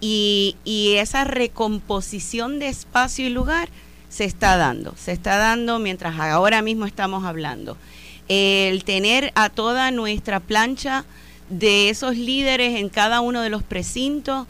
y, 0.00 0.56
y 0.64 0.94
esa 0.94 1.24
recomposición 1.24 2.58
de 2.58 2.68
espacio 2.68 3.26
y 3.26 3.28
lugar 3.28 3.68
se 4.08 4.24
está 4.24 4.56
dando, 4.56 4.94
se 4.96 5.12
está 5.12 5.36
dando 5.36 5.78
mientras 5.78 6.18
ahora 6.18 6.62
mismo 6.62 6.86
estamos 6.86 7.24
hablando. 7.24 7.76
El 8.28 8.84
tener 8.84 9.32
a 9.34 9.50
toda 9.50 9.90
nuestra 9.90 10.40
plancha 10.40 11.04
de 11.48 11.90
esos 11.90 12.16
líderes 12.16 12.78
en 12.80 12.88
cada 12.88 13.20
uno 13.20 13.42
de 13.42 13.50
los 13.50 13.62
precintos 13.62 14.46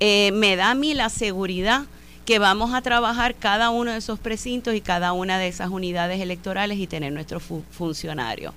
eh, 0.00 0.30
me 0.32 0.56
da 0.56 0.70
a 0.70 0.74
mí 0.74 0.94
la 0.94 1.08
seguridad 1.08 1.84
que 2.24 2.38
vamos 2.38 2.74
a 2.74 2.82
trabajar 2.82 3.34
cada 3.34 3.70
uno 3.70 3.90
de 3.90 3.98
esos 3.98 4.18
precintos 4.18 4.74
y 4.74 4.82
cada 4.82 5.12
una 5.12 5.38
de 5.38 5.48
esas 5.48 5.70
unidades 5.70 6.20
electorales 6.20 6.78
y 6.78 6.86
tener 6.86 7.10
nuestros 7.12 7.42
funcionarios. 7.70 8.52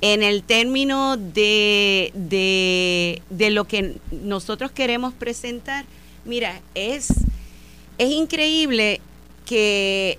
En 0.00 0.22
el 0.22 0.42
término 0.42 1.16
de, 1.16 2.10
de, 2.14 3.50
lo 3.50 3.64
que 3.64 3.96
nosotros 4.10 4.72
queremos 4.72 5.12
presentar, 5.12 5.84
mira, 6.24 6.60
es, 6.74 7.12
es 7.98 8.10
increíble 8.10 9.00
que, 9.44 10.18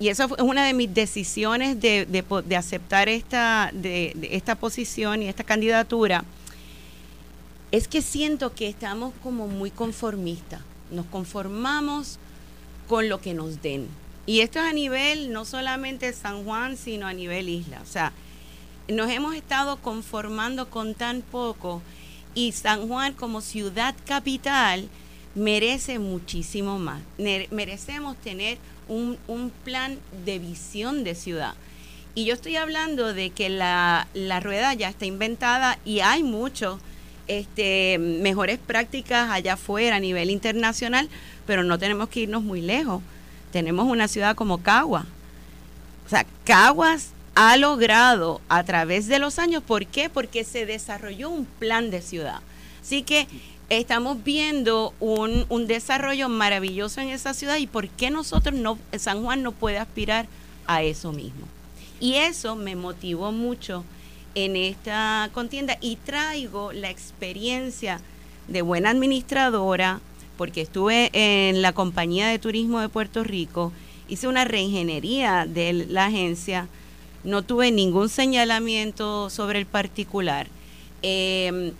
y 0.00 0.08
eso 0.08 0.24
es 0.24 0.42
una 0.42 0.64
de 0.64 0.72
mis 0.72 0.92
decisiones 0.92 1.78
de, 1.78 2.06
de, 2.06 2.56
aceptar 2.56 3.10
esta, 3.10 3.70
de, 3.74 4.16
esta 4.32 4.54
posición 4.54 5.22
y 5.22 5.28
esta 5.28 5.44
candidatura, 5.44 6.24
es 7.70 7.86
que 7.86 8.00
siento 8.00 8.54
que 8.54 8.66
estamos 8.66 9.12
como 9.22 9.46
muy 9.46 9.70
conformistas, 9.70 10.62
nos 10.90 11.04
conformamos 11.04 12.18
con 12.88 13.10
lo 13.10 13.20
que 13.20 13.34
nos 13.34 13.60
den. 13.60 13.88
Y 14.24 14.40
esto 14.40 14.58
es 14.58 14.64
a 14.64 14.72
nivel 14.72 15.34
no 15.34 15.44
solamente 15.44 16.10
San 16.14 16.44
Juan, 16.44 16.78
sino 16.78 17.06
a 17.06 17.12
nivel 17.12 17.50
isla. 17.50 17.82
O 17.82 17.86
sea, 17.86 18.14
nos 18.88 19.10
hemos 19.10 19.34
estado 19.34 19.76
conformando 19.76 20.70
con 20.70 20.94
tan 20.94 21.20
poco 21.20 21.82
y 22.34 22.52
San 22.52 22.88
Juan 22.88 23.12
como 23.12 23.42
ciudad 23.42 23.94
capital 24.06 24.88
merece 25.34 25.98
muchísimo 25.98 26.78
más. 26.78 27.02
Merecemos 27.18 28.16
tener 28.16 28.56
un, 28.90 29.52
plan 29.64 29.98
de 30.24 30.38
visión 30.38 31.04
de 31.04 31.14
ciudad. 31.14 31.54
Y 32.14 32.24
yo 32.24 32.34
estoy 32.34 32.56
hablando 32.56 33.14
de 33.14 33.30
que 33.30 33.48
la, 33.48 34.06
rueda 34.42 34.74
ya 34.74 34.88
está 34.88 35.06
inventada 35.06 35.78
y 35.84 36.00
hay 36.00 36.22
mucho 36.22 36.80
este, 37.28 37.98
mejores 37.98 38.58
prácticas 38.58 39.30
allá 39.30 39.54
afuera 39.54 39.96
a 39.96 40.00
nivel 40.00 40.30
internacional, 40.30 41.08
pero 41.46 41.62
no 41.62 41.78
tenemos 41.78 42.08
que 42.08 42.20
irnos 42.20 42.42
muy 42.42 42.60
lejos. 42.60 43.02
Tenemos 43.52 43.86
una 43.86 44.08
ciudad 44.08 44.34
como 44.34 44.58
Cagua. 44.58 45.06
O 46.06 46.08
sea, 46.08 46.26
Caguas 46.44 47.10
ha 47.36 47.56
logrado 47.56 48.40
a 48.48 48.64
través 48.64 49.06
de 49.06 49.20
los 49.20 49.38
años, 49.38 49.62
¿por 49.62 49.86
qué? 49.86 50.10
Porque 50.10 50.42
se 50.44 50.66
desarrolló 50.66 51.30
un 51.30 51.44
plan 51.44 51.90
de 51.90 52.02
ciudad. 52.02 52.40
Así 52.82 53.02
que 53.02 53.28
estamos 53.70 54.22
viendo 54.22 54.92
un, 54.98 55.46
un, 55.48 55.66
desarrollo 55.66 56.28
maravilloso 56.28 57.00
en 57.00 57.08
esa 57.08 57.32
ciudad 57.34 57.56
y 57.56 57.68
por 57.68 57.88
qué 57.88 58.10
nosotros 58.10 58.54
no, 58.54 58.78
San 58.98 59.22
Juan 59.22 59.42
no 59.42 59.52
puede 59.52 59.78
aspirar 59.78 60.26
a 60.66 60.82
eso 60.82 61.12
mismo. 61.12 61.46
Y 62.00 62.14
eso 62.14 62.56
me 62.56 62.74
motivó 62.74 63.30
mucho 63.30 63.84
en 64.34 64.56
esta 64.56 65.30
contienda 65.32 65.78
y 65.80 65.96
traigo 65.96 66.72
la 66.72 66.90
experiencia 66.90 68.00
de 68.48 68.62
buena 68.62 68.90
administradora, 68.90 70.00
porque 70.36 70.62
estuve 70.62 71.10
en 71.12 71.62
la 71.62 71.72
compañía 71.72 72.28
de 72.28 72.38
turismo 72.38 72.80
de 72.80 72.88
Puerto 72.88 73.22
Rico, 73.22 73.72
hice 74.08 74.26
una 74.26 74.44
reingeniería 74.44 75.46
de 75.46 75.72
la 75.72 76.06
agencia, 76.06 76.66
no 77.22 77.42
tuve 77.42 77.70
ningún 77.70 78.08
señalamiento 78.08 79.30
sobre 79.30 79.60
el 79.60 79.66
particular. 79.66 80.48
Eh, 81.02 81.72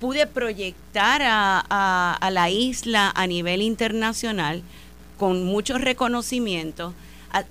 pude 0.00 0.26
proyectar 0.26 1.22
a, 1.24 2.28
la 2.30 2.50
isla 2.50 3.12
a 3.14 3.26
nivel 3.26 3.62
internacional 3.62 4.62
con 5.18 5.44
muchos 5.44 5.80
reconocimientos, 5.80 6.92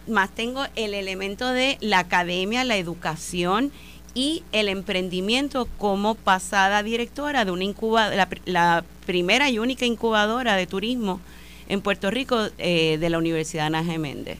más 0.07 0.29
tengo 0.29 0.63
el 0.75 0.93
elemento 0.93 1.49
de 1.49 1.77
la 1.81 1.99
academia, 1.99 2.63
la 2.63 2.77
educación 2.77 3.71
y 4.13 4.43
el 4.51 4.69
emprendimiento 4.69 5.67
como 5.77 6.15
pasada 6.15 6.81
directora 6.83 7.45
de 7.45 7.51
una 7.51 7.63
incubadora, 7.63 8.27
la, 8.45 8.83
primera 9.05 9.51
y 9.51 9.59
única 9.59 9.85
incubadora 9.85 10.55
de 10.55 10.65
turismo 10.65 11.19
en 11.67 11.81
Puerto 11.81 12.09
Rico 12.09 12.47
eh, 12.57 12.97
de 12.97 13.09
la 13.09 13.19
Universidad 13.19 13.67
Ana 13.67 13.83
Méndez. 13.83 14.39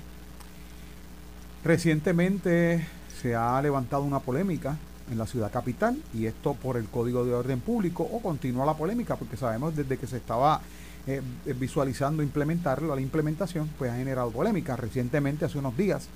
Recientemente 1.63 2.87
se 3.21 3.35
ha 3.35 3.61
levantado 3.61 4.03
una 4.03 4.19
polémica 4.19 4.77
en 5.11 5.17
la 5.17 5.27
ciudad 5.27 5.51
capital 5.51 5.97
y 6.13 6.25
esto 6.25 6.53
por 6.53 6.77
el 6.77 6.85
Código 6.85 7.25
de 7.25 7.33
Orden 7.33 7.59
Público 7.59 8.03
o 8.03 8.21
continúa 8.21 8.65
la 8.65 8.73
polémica 8.73 9.15
porque 9.15 9.37
sabemos 9.37 9.75
desde 9.75 9.97
que 9.97 10.07
se 10.07 10.17
estaba 10.17 10.61
eh, 11.07 11.21
visualizando 11.59 12.23
implementarlo, 12.23 12.95
la 12.95 13.01
implementación 13.01 13.69
pues 13.77 13.91
ha 13.91 13.95
generado 13.95 14.31
polémica. 14.31 14.75
Recientemente, 14.75 15.45
hace 15.45 15.59
unos 15.59 15.77
días, 15.77 16.07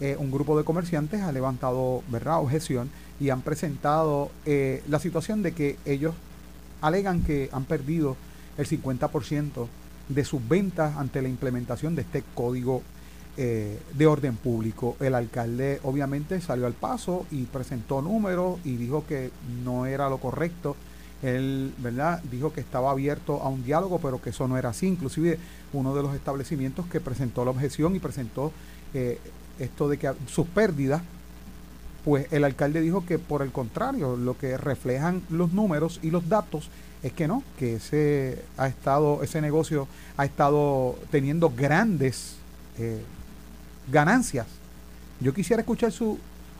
eh, 0.00 0.16
un 0.18 0.32
grupo 0.32 0.58
de 0.58 0.64
comerciantes 0.64 1.20
ha 1.22 1.30
levantado 1.30 2.02
¿verdad? 2.08 2.40
objeción 2.40 2.90
y 3.20 3.30
han 3.30 3.42
presentado 3.42 4.32
eh, 4.44 4.82
la 4.88 4.98
situación 4.98 5.42
de 5.42 5.52
que 5.52 5.76
ellos 5.84 6.14
alegan 6.80 7.22
que 7.22 7.50
han 7.52 7.64
perdido 7.64 8.16
el 8.58 8.66
50% 8.66 9.68
de 10.08 10.24
sus 10.24 10.46
ventas 10.48 10.96
ante 10.96 11.22
la 11.22 11.28
implementación 11.28 11.94
de 11.94 12.02
este 12.02 12.24
código 12.34 12.82
eh, 13.36 13.78
de 13.94 14.06
orden 14.06 14.36
público. 14.36 14.96
El 15.00 15.14
alcalde 15.14 15.80
obviamente 15.84 16.40
salió 16.40 16.66
al 16.66 16.74
paso 16.74 17.26
y 17.30 17.44
presentó 17.44 18.02
números 18.02 18.58
y 18.64 18.76
dijo 18.76 19.04
que 19.06 19.30
no 19.64 19.86
era 19.86 20.10
lo 20.10 20.18
correcto. 20.18 20.76
Él, 21.22 21.72
¿verdad? 21.78 22.20
Dijo 22.30 22.52
que 22.52 22.60
estaba 22.60 22.90
abierto 22.90 23.40
a 23.40 23.48
un 23.48 23.64
diálogo, 23.64 24.00
pero 24.00 24.20
que 24.20 24.30
eso 24.30 24.48
no 24.48 24.58
era 24.58 24.70
así. 24.70 24.86
Inclusive 24.86 25.38
uno 25.72 25.94
de 25.94 26.02
los 26.02 26.14
establecimientos 26.14 26.86
que 26.86 27.00
presentó 27.00 27.44
la 27.44 27.52
objeción 27.52 27.96
y 27.96 28.00
presentó 28.00 28.52
eh, 28.92 29.18
esto 29.58 29.88
de 29.88 29.98
que 29.98 30.12
sus 30.26 30.46
pérdidas, 30.48 31.00
pues 32.04 32.26
el 32.32 32.44
alcalde 32.44 32.80
dijo 32.80 33.06
que 33.06 33.18
por 33.18 33.42
el 33.42 33.52
contrario, 33.52 34.16
lo 34.16 34.36
que 34.36 34.58
reflejan 34.58 35.22
los 35.30 35.52
números 35.52 36.00
y 36.02 36.10
los 36.10 36.28
datos 36.28 36.68
es 37.02 37.12
que 37.12 37.26
no, 37.26 37.42
que 37.58 37.76
ese 37.76 38.42
ha 38.56 38.68
estado, 38.68 39.22
ese 39.22 39.40
negocio 39.40 39.88
ha 40.16 40.24
estado 40.24 40.98
teniendo 41.10 41.50
grandes 41.50 42.36
eh, 42.78 43.02
ganancias. 43.90 44.46
Yo 45.20 45.32
quisiera 45.34 45.60
escuchar 45.60 45.92
su 45.92 46.18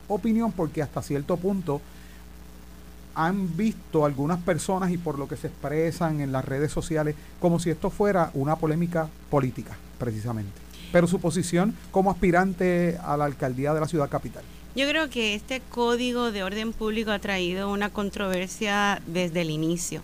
opinión 0.09 0.53
porque 0.53 0.83
hasta 0.83 1.03
cierto 1.03 1.37
punto 1.37 1.81
han 3.15 3.57
visto 3.57 4.05
algunas 4.05 4.41
personas 4.41 4.91
y 4.91 4.99
por 4.99 5.19
lo 5.19 5.29
que 5.29 5.37
se 5.37 5.49
expresan 5.49 6.21
en 6.21 6.33
las 6.33 6.45
redes 6.45 6.73
sociales 6.73 7.15
como 7.41 7.59
si 7.59 7.71
esto 7.71 7.91
fuera 7.91 8.31
una 8.35 8.57
polémica 8.57 9.09
política, 9.31 9.77
precisamente. 9.99 10.53
Pero 10.93 11.07
su 11.07 11.21
posición 11.21 11.75
como 11.91 12.11
aspirante 12.11 12.99
a 13.03 13.17
la 13.17 13.25
alcaldía 13.25 13.75
de 13.75 13.81
la 13.81 13.89
ciudad 13.89 14.09
capital. 14.09 14.43
Yo 14.75 14.89
creo 14.89 15.11
que 15.11 15.35
este 15.35 15.61
código 15.61 16.33
de 16.33 16.43
orden 16.43 16.73
público 16.73 17.11
ha 17.11 17.19
traído 17.19 17.71
una 17.71 17.91
controversia 17.91 19.03
desde 19.07 19.43
el 19.43 19.51
inicio. 19.51 20.03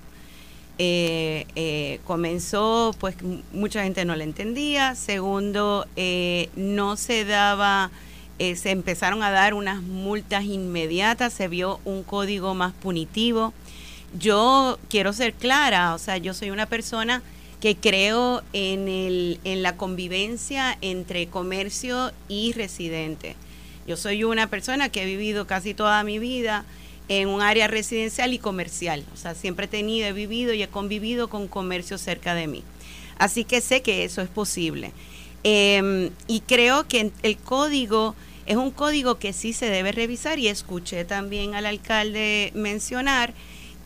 Eh, 0.80 1.44
eh, 1.56 1.98
comenzó, 2.04 2.94
pues 3.00 3.16
mucha 3.52 3.82
gente 3.82 4.04
no 4.04 4.14
le 4.14 4.24
entendía. 4.24 4.94
Segundo, 4.94 5.86
eh, 5.96 6.50
no 6.54 6.96
se 6.96 7.24
daba, 7.24 7.90
se 8.38 8.70
empezaron 8.70 9.22
a 9.24 9.32
dar 9.32 9.54
unas 9.54 9.82
multas 9.82 10.44
inmediatas, 10.44 11.32
se 11.32 11.48
vio 11.48 11.80
un 11.84 12.04
código 12.04 12.54
más 12.54 12.72
punitivo. 12.72 13.52
Yo 14.18 14.78
quiero 14.88 15.12
ser 15.12 15.34
clara, 15.34 15.94
o 15.94 15.98
sea, 15.98 16.16
yo 16.16 16.32
soy 16.32 16.50
una 16.50 16.66
persona 16.66 17.22
que 17.60 17.76
creo 17.76 18.42
en, 18.52 18.86
el, 18.88 19.40
en 19.42 19.62
la 19.64 19.76
convivencia 19.76 20.78
entre 20.80 21.26
comercio 21.26 22.12
y 22.28 22.52
residente. 22.52 23.34
Yo 23.88 23.96
soy 23.96 24.22
una 24.22 24.46
persona 24.46 24.90
que 24.90 25.02
he 25.02 25.06
vivido 25.06 25.46
casi 25.46 25.74
toda 25.74 26.04
mi 26.04 26.20
vida 26.20 26.64
en 27.08 27.28
un 27.28 27.40
área 27.40 27.66
residencial 27.66 28.32
y 28.32 28.38
comercial. 28.38 29.04
O 29.14 29.16
sea, 29.16 29.34
siempre 29.34 29.66
he 29.66 29.68
tenido, 29.68 30.06
he 30.06 30.12
vivido 30.12 30.52
y 30.54 30.62
he 30.62 30.68
convivido 30.68 31.28
con 31.28 31.48
comercio 31.48 31.98
cerca 31.98 32.34
de 32.34 32.46
mí. 32.46 32.64
Así 33.18 33.44
que 33.44 33.60
sé 33.60 33.82
que 33.82 34.04
eso 34.04 34.22
es 34.22 34.28
posible. 34.28 34.92
Em, 35.42 36.10
y 36.26 36.40
creo 36.40 36.86
que 36.86 37.10
el 37.22 37.36
código 37.36 38.14
es 38.46 38.56
un 38.56 38.70
código 38.70 39.18
que 39.18 39.32
sí 39.32 39.52
se 39.52 39.68
debe 39.68 39.92
revisar 39.92 40.38
y 40.38 40.48
escuché 40.48 41.04
también 41.04 41.54
al 41.54 41.66
alcalde 41.66 42.50
mencionar 42.54 43.34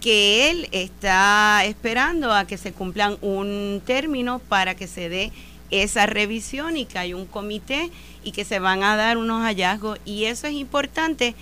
que 0.01 0.51
él 0.51 0.69
está 0.73 1.65
esperando 1.65 2.33
a 2.33 2.47
que 2.47 2.59
se 2.59 2.73
cumplan 2.73 3.19
un 3.23 3.83
término 3.85 4.41
para 4.41 4.75
que 4.75 4.87
se 4.87 5.09
dé 5.09 5.33
esa 5.71 6.07
revisión 6.07 6.77
y 6.77 6.87
que 6.87 6.99
hay 6.99 7.15
un 7.15 7.27
comité 7.27 7.91
y 8.23 8.33
que 8.33 8.45
se 8.45 8.59
van 8.59 8.83
a 8.83 8.97
dar 8.97 9.17
unos 9.17 9.43
hallazgos 9.43 9.99
y 10.05 10.25
eso 10.25 10.47
es 10.47 10.55
importante 10.55 11.35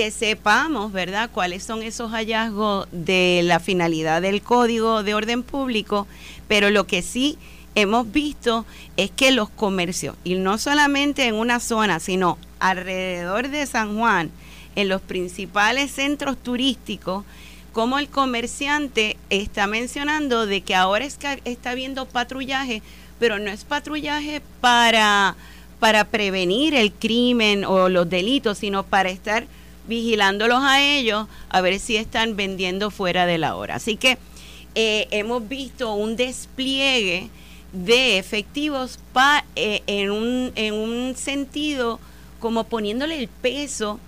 que 0.00 0.10
sepamos, 0.10 0.92
¿verdad?, 0.92 1.28
cuáles 1.30 1.62
son 1.62 1.82
esos 1.82 2.12
hallazgos 2.12 2.88
de 2.90 3.42
la 3.44 3.60
finalidad 3.60 4.22
del 4.22 4.40
Código 4.40 5.02
de 5.02 5.12
Orden 5.12 5.42
Público, 5.42 6.06
pero 6.48 6.70
lo 6.70 6.86
que 6.86 7.02
sí 7.02 7.36
hemos 7.74 8.10
visto 8.10 8.64
es 8.96 9.10
que 9.10 9.30
los 9.30 9.50
comercios, 9.50 10.16
y 10.24 10.36
no 10.36 10.56
solamente 10.56 11.26
en 11.26 11.34
una 11.34 11.60
zona, 11.60 12.00
sino 12.00 12.38
alrededor 12.60 13.48
de 13.50 13.66
San 13.66 13.98
Juan, 13.98 14.30
en 14.74 14.88
los 14.88 15.02
principales 15.02 15.90
centros 15.90 16.38
turísticos, 16.38 17.26
como 17.74 17.98
el 17.98 18.08
comerciante 18.08 19.18
está 19.28 19.66
mencionando 19.66 20.46
de 20.46 20.62
que 20.62 20.74
ahora 20.74 21.04
está 21.04 21.74
viendo 21.74 22.06
patrullaje, 22.06 22.82
pero 23.18 23.38
no 23.38 23.50
es 23.50 23.64
patrullaje 23.64 24.40
para, 24.62 25.36
para 25.78 26.04
prevenir 26.04 26.72
el 26.74 26.90
crimen 26.90 27.66
o 27.66 27.90
los 27.90 28.08
delitos, 28.08 28.56
sino 28.56 28.82
para 28.82 29.10
estar 29.10 29.46
vigilándolos 29.90 30.62
a 30.62 30.80
ellos 30.80 31.26
a 31.48 31.60
ver 31.60 31.80
si 31.80 31.96
están 31.96 32.36
vendiendo 32.36 32.90
fuera 32.92 33.26
de 33.26 33.38
la 33.38 33.56
hora. 33.56 33.74
Así 33.74 33.96
que 33.96 34.16
eh, 34.76 35.08
hemos 35.10 35.46
visto 35.48 35.92
un 35.94 36.14
despliegue 36.14 37.28
de 37.72 38.18
efectivos 38.18 39.00
pa, 39.12 39.44
eh, 39.56 39.82
en, 39.88 40.12
un, 40.12 40.52
en 40.54 40.74
un 40.74 41.16
sentido 41.16 41.98
como 42.38 42.64
poniéndole 42.64 43.18
el 43.18 43.26
peso 43.26 43.98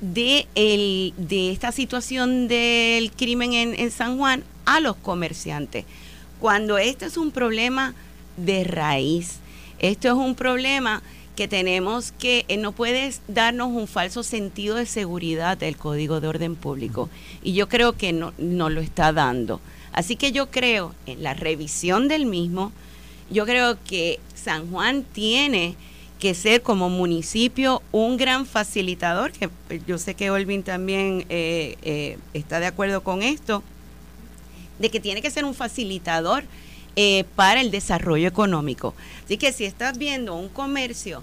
de, 0.00 0.48
el, 0.56 1.14
de 1.16 1.52
esta 1.52 1.70
situación 1.70 2.48
del 2.48 3.12
crimen 3.12 3.52
en, 3.52 3.78
en 3.78 3.92
San 3.92 4.18
Juan 4.18 4.42
a 4.66 4.80
los 4.80 4.96
comerciantes. 4.96 5.84
Cuando 6.40 6.78
este 6.78 7.06
es 7.06 7.16
un 7.16 7.30
problema 7.30 7.94
de 8.36 8.64
raíz, 8.64 9.36
esto 9.78 10.08
es 10.08 10.14
un 10.14 10.34
problema 10.34 11.00
que 11.38 11.46
tenemos 11.46 12.10
que, 12.10 12.44
eh, 12.48 12.56
no 12.56 12.72
puedes 12.72 13.20
darnos 13.28 13.68
un 13.68 13.86
falso 13.86 14.24
sentido 14.24 14.74
de 14.74 14.86
seguridad 14.86 15.56
del 15.56 15.76
Código 15.76 16.20
de 16.20 16.26
Orden 16.26 16.56
Público. 16.56 17.08
Y 17.44 17.52
yo 17.52 17.68
creo 17.68 17.92
que 17.92 18.12
no, 18.12 18.32
no 18.38 18.70
lo 18.70 18.80
está 18.80 19.12
dando. 19.12 19.60
Así 19.92 20.16
que 20.16 20.32
yo 20.32 20.50
creo 20.50 20.96
en 21.06 21.22
la 21.22 21.34
revisión 21.34 22.08
del 22.08 22.26
mismo, 22.26 22.72
yo 23.30 23.46
creo 23.46 23.78
que 23.84 24.18
San 24.34 24.68
Juan 24.72 25.04
tiene 25.04 25.76
que 26.18 26.34
ser 26.34 26.60
como 26.60 26.90
municipio 26.90 27.82
un 27.92 28.16
gran 28.16 28.44
facilitador, 28.44 29.30
que 29.30 29.48
yo 29.86 29.96
sé 29.98 30.14
que 30.14 30.32
Olvin 30.32 30.64
también 30.64 31.24
eh, 31.28 31.76
eh, 31.82 32.18
está 32.34 32.58
de 32.58 32.66
acuerdo 32.66 33.04
con 33.04 33.22
esto, 33.22 33.62
de 34.80 34.90
que 34.90 34.98
tiene 34.98 35.22
que 35.22 35.30
ser 35.30 35.44
un 35.44 35.54
facilitador 35.54 36.42
eh, 37.00 37.24
para 37.36 37.60
el 37.60 37.70
desarrollo 37.70 38.26
económico. 38.26 38.92
Así 39.24 39.36
que 39.36 39.52
si 39.52 39.64
estás 39.64 39.98
viendo 39.98 40.34
un 40.34 40.48
comercio 40.48 41.22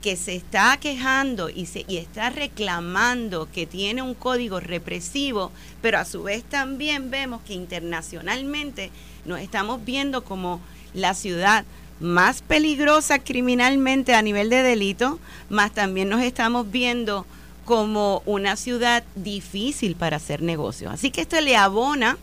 que 0.00 0.14
se 0.14 0.36
está 0.36 0.76
quejando 0.76 1.50
y, 1.50 1.66
se, 1.66 1.84
y 1.88 1.96
está 1.96 2.30
reclamando 2.30 3.48
que 3.50 3.66
tiene 3.66 4.02
un 4.02 4.14
código 4.14 4.60
represivo, 4.60 5.50
pero 5.82 5.98
a 5.98 6.04
su 6.04 6.22
vez 6.22 6.44
también 6.44 7.10
vemos 7.10 7.42
que 7.42 7.54
internacionalmente 7.54 8.92
nos 9.24 9.40
estamos 9.40 9.84
viendo 9.84 10.22
como 10.22 10.60
la 10.94 11.12
ciudad 11.12 11.64
más 11.98 12.40
peligrosa 12.40 13.18
criminalmente 13.18 14.14
a 14.14 14.22
nivel 14.22 14.48
de 14.48 14.62
delito, 14.62 15.18
más 15.48 15.74
también 15.74 16.08
nos 16.08 16.22
estamos 16.22 16.70
viendo 16.70 17.26
como 17.64 18.22
una 18.26 18.54
ciudad 18.54 19.02
difícil 19.16 19.96
para 19.96 20.18
hacer 20.18 20.40
negocios. 20.40 20.92
Así 20.92 21.10
que 21.10 21.22
esto 21.22 21.40
le 21.40 21.56
abona 21.56 22.16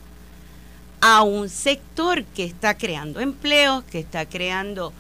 a 1.06 1.22
un 1.22 1.50
sector 1.50 2.24
que 2.24 2.46
está 2.46 2.78
creando 2.78 3.20
empleos, 3.20 3.84
que 3.84 4.00
está 4.00 4.26
creando 4.26 4.94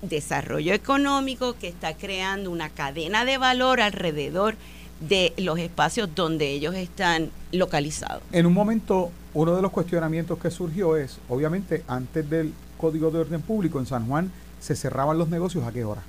desarrollo 0.00 0.72
económico, 0.72 1.56
que 1.58 1.68
está 1.68 1.92
creando 1.94 2.50
una 2.50 2.70
cadena 2.70 3.26
de 3.26 3.36
valor 3.36 3.82
alrededor 3.82 4.54
de 5.00 5.34
los 5.36 5.58
espacios 5.58 6.08
donde 6.14 6.48
ellos 6.48 6.74
están 6.74 7.30
localizados. 7.52 8.22
En 8.32 8.46
un 8.46 8.54
momento, 8.54 9.10
uno 9.34 9.54
de 9.54 9.60
los 9.60 9.70
cuestionamientos 9.70 10.38
que 10.38 10.50
surgió 10.50 10.96
es, 10.96 11.18
obviamente, 11.28 11.84
antes 11.86 12.30
del 12.30 12.54
Código 12.78 13.10
de 13.10 13.18
Orden 13.18 13.42
Público 13.42 13.78
en 13.78 13.84
San 13.84 14.06
Juan, 14.08 14.32
¿se 14.58 14.74
cerraban 14.74 15.18
los 15.18 15.28
negocios 15.28 15.66
a 15.66 15.72
qué 15.72 15.84
hora? 15.84 16.00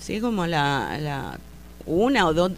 Sí, 0.00 0.18
como 0.18 0.46
la, 0.46 0.96
la 0.98 1.38
una 1.84 2.26
o 2.26 2.32
dos, 2.32 2.52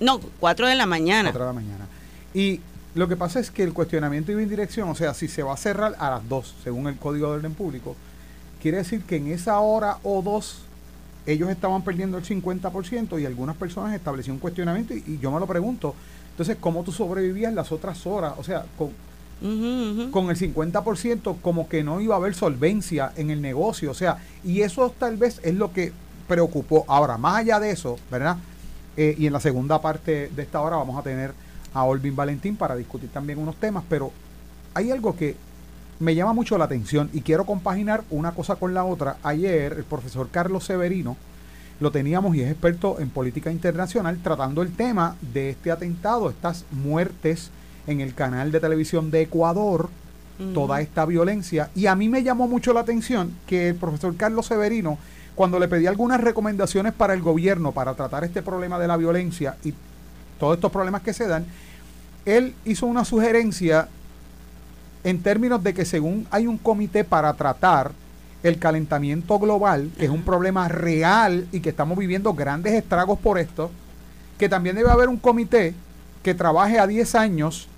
no, 0.00 0.18
cuatro 0.40 0.66
de 0.66 0.74
la 0.74 0.86
mañana. 0.86 1.30
Cuatro 1.30 1.46
de 1.46 1.54
la 1.54 1.60
mañana. 1.60 1.86
Y 2.34 2.60
lo 2.94 3.08
que 3.08 3.16
pasa 3.16 3.40
es 3.40 3.50
que 3.50 3.62
el 3.62 3.72
cuestionamiento 3.72 4.32
iba 4.32 4.42
en 4.42 4.48
dirección, 4.48 4.88
o 4.88 4.94
sea, 4.94 5.14
si 5.14 5.28
se 5.28 5.42
va 5.42 5.54
a 5.54 5.56
cerrar 5.56 5.94
a 5.98 6.10
las 6.10 6.28
dos, 6.28 6.54
según 6.64 6.88
el 6.88 6.96
Código 6.96 7.28
de 7.28 7.36
Orden 7.36 7.54
Público, 7.54 7.96
quiere 8.60 8.78
decir 8.78 9.02
que 9.02 9.16
en 9.16 9.28
esa 9.28 9.58
hora 9.60 9.98
o 10.02 10.22
dos 10.22 10.62
ellos 11.26 11.50
estaban 11.50 11.82
perdiendo 11.82 12.18
el 12.18 12.24
50% 12.24 13.20
y 13.20 13.26
algunas 13.26 13.56
personas 13.56 13.94
establecían 13.94 14.34
un 14.34 14.40
cuestionamiento 14.40 14.94
y, 14.94 15.04
y, 15.06 15.18
yo 15.20 15.30
me 15.30 15.38
lo 15.38 15.46
pregunto, 15.46 15.94
entonces, 16.30 16.56
¿cómo 16.60 16.82
tú 16.82 16.92
sobrevivías 16.92 17.52
las 17.52 17.70
otras 17.70 18.06
horas? 18.06 18.34
O 18.38 18.42
sea, 18.42 18.64
con, 18.78 18.90
con 19.40 20.30
el 20.30 20.36
50% 20.36 21.36
como 21.40 21.68
que 21.68 21.82
no 21.82 22.00
iba 22.00 22.14
a 22.14 22.18
haber 22.18 22.34
solvencia 22.34 23.12
en 23.16 23.30
el 23.30 23.40
negocio. 23.40 23.90
O 23.90 23.94
sea, 23.94 24.18
y 24.44 24.60
eso 24.60 24.94
tal 24.98 25.16
vez 25.16 25.40
es 25.42 25.54
lo 25.54 25.72
que 25.72 25.92
preocupó. 26.28 26.84
Ahora, 26.88 27.16
más 27.16 27.36
allá 27.36 27.58
de 27.58 27.70
eso, 27.70 27.98
¿verdad? 28.10 28.36
Eh, 28.96 29.16
y 29.18 29.26
en 29.26 29.32
la 29.32 29.40
segunda 29.40 29.80
parte 29.80 30.30
de 30.34 30.42
esta 30.42 30.60
hora 30.60 30.76
vamos 30.76 30.98
a 30.98 31.02
tener 31.02 31.32
a 31.74 31.84
Olvin 31.84 32.16
Valentín 32.16 32.56
para 32.56 32.76
discutir 32.76 33.10
también 33.10 33.38
unos 33.38 33.56
temas, 33.56 33.84
pero 33.88 34.12
hay 34.74 34.90
algo 34.90 35.16
que 35.16 35.36
me 35.98 36.14
llama 36.14 36.32
mucho 36.32 36.56
la 36.56 36.64
atención 36.64 37.10
y 37.12 37.20
quiero 37.20 37.44
compaginar 37.44 38.02
una 38.10 38.32
cosa 38.32 38.56
con 38.56 38.74
la 38.74 38.84
otra. 38.84 39.18
Ayer 39.22 39.74
el 39.74 39.84
profesor 39.84 40.28
Carlos 40.30 40.64
Severino 40.64 41.16
lo 41.78 41.90
teníamos 41.90 42.34
y 42.36 42.42
es 42.42 42.50
experto 42.50 43.00
en 43.00 43.10
política 43.10 43.50
internacional 43.50 44.18
tratando 44.22 44.62
el 44.62 44.72
tema 44.72 45.16
de 45.32 45.50
este 45.50 45.70
atentado, 45.70 46.30
estas 46.30 46.64
muertes 46.70 47.50
en 47.86 48.00
el 48.00 48.14
canal 48.14 48.52
de 48.52 48.60
televisión 48.60 49.10
de 49.10 49.22
Ecuador 49.22 49.88
toda 50.54 50.80
esta 50.80 51.04
violencia. 51.04 51.70
Y 51.74 51.86
a 51.86 51.94
mí 51.94 52.08
me 52.08 52.22
llamó 52.22 52.48
mucho 52.48 52.72
la 52.72 52.80
atención 52.80 53.34
que 53.46 53.68
el 53.68 53.74
profesor 53.74 54.16
Carlos 54.16 54.46
Severino, 54.46 54.98
cuando 55.34 55.58
le 55.58 55.68
pedí 55.68 55.86
algunas 55.86 56.20
recomendaciones 56.20 56.92
para 56.92 57.14
el 57.14 57.20
gobierno 57.20 57.72
para 57.72 57.94
tratar 57.94 58.24
este 58.24 58.42
problema 58.42 58.78
de 58.78 58.88
la 58.88 58.96
violencia 58.96 59.56
y 59.64 59.74
todos 60.40 60.56
estos 60.56 60.72
problemas 60.72 61.02
que 61.02 61.12
se 61.12 61.28
dan, 61.28 61.44
él 62.24 62.54
hizo 62.64 62.86
una 62.86 63.04
sugerencia 63.04 63.88
en 65.04 65.22
términos 65.22 65.62
de 65.62 65.72
que 65.72 65.84
según 65.84 66.26
hay 66.30 66.46
un 66.46 66.58
comité 66.58 67.04
para 67.04 67.32
tratar 67.34 67.92
el 68.42 68.58
calentamiento 68.58 69.38
global, 69.38 69.90
que 69.98 70.06
es 70.06 70.10
un 70.10 70.22
problema 70.22 70.66
real 70.66 71.46
y 71.52 71.60
que 71.60 71.68
estamos 71.68 71.96
viviendo 71.96 72.32
grandes 72.34 72.72
estragos 72.72 73.18
por 73.18 73.38
esto, 73.38 73.70
que 74.38 74.48
también 74.48 74.76
debe 74.76 74.90
haber 74.90 75.08
un 75.08 75.18
comité 75.18 75.74
que 76.22 76.34
trabaje 76.34 76.78
a 76.78 76.86
10 76.86 77.14
años 77.14 77.68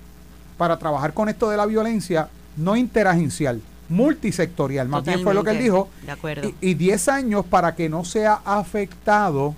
para 0.57 0.79
trabajar 0.79 1.12
con 1.12 1.29
esto 1.29 1.51
de 1.51 1.57
la 1.57 1.66
violencia 1.66 2.29
no 2.57 2.77
interagencial, 2.77 3.61
multisectorial, 3.88 4.88
más 4.88 5.05
bien 5.05 5.22
fue 5.22 5.35
lo 5.35 5.42
que 5.42 5.51
él 5.51 5.59
dijo, 5.59 5.88
de 6.05 6.12
acuerdo. 6.12 6.53
y 6.61 6.75
10 6.75 7.09
años 7.09 7.44
para 7.44 7.75
que 7.75 7.88
no 7.88 8.05
sea 8.05 8.40
afectado, 8.44 9.55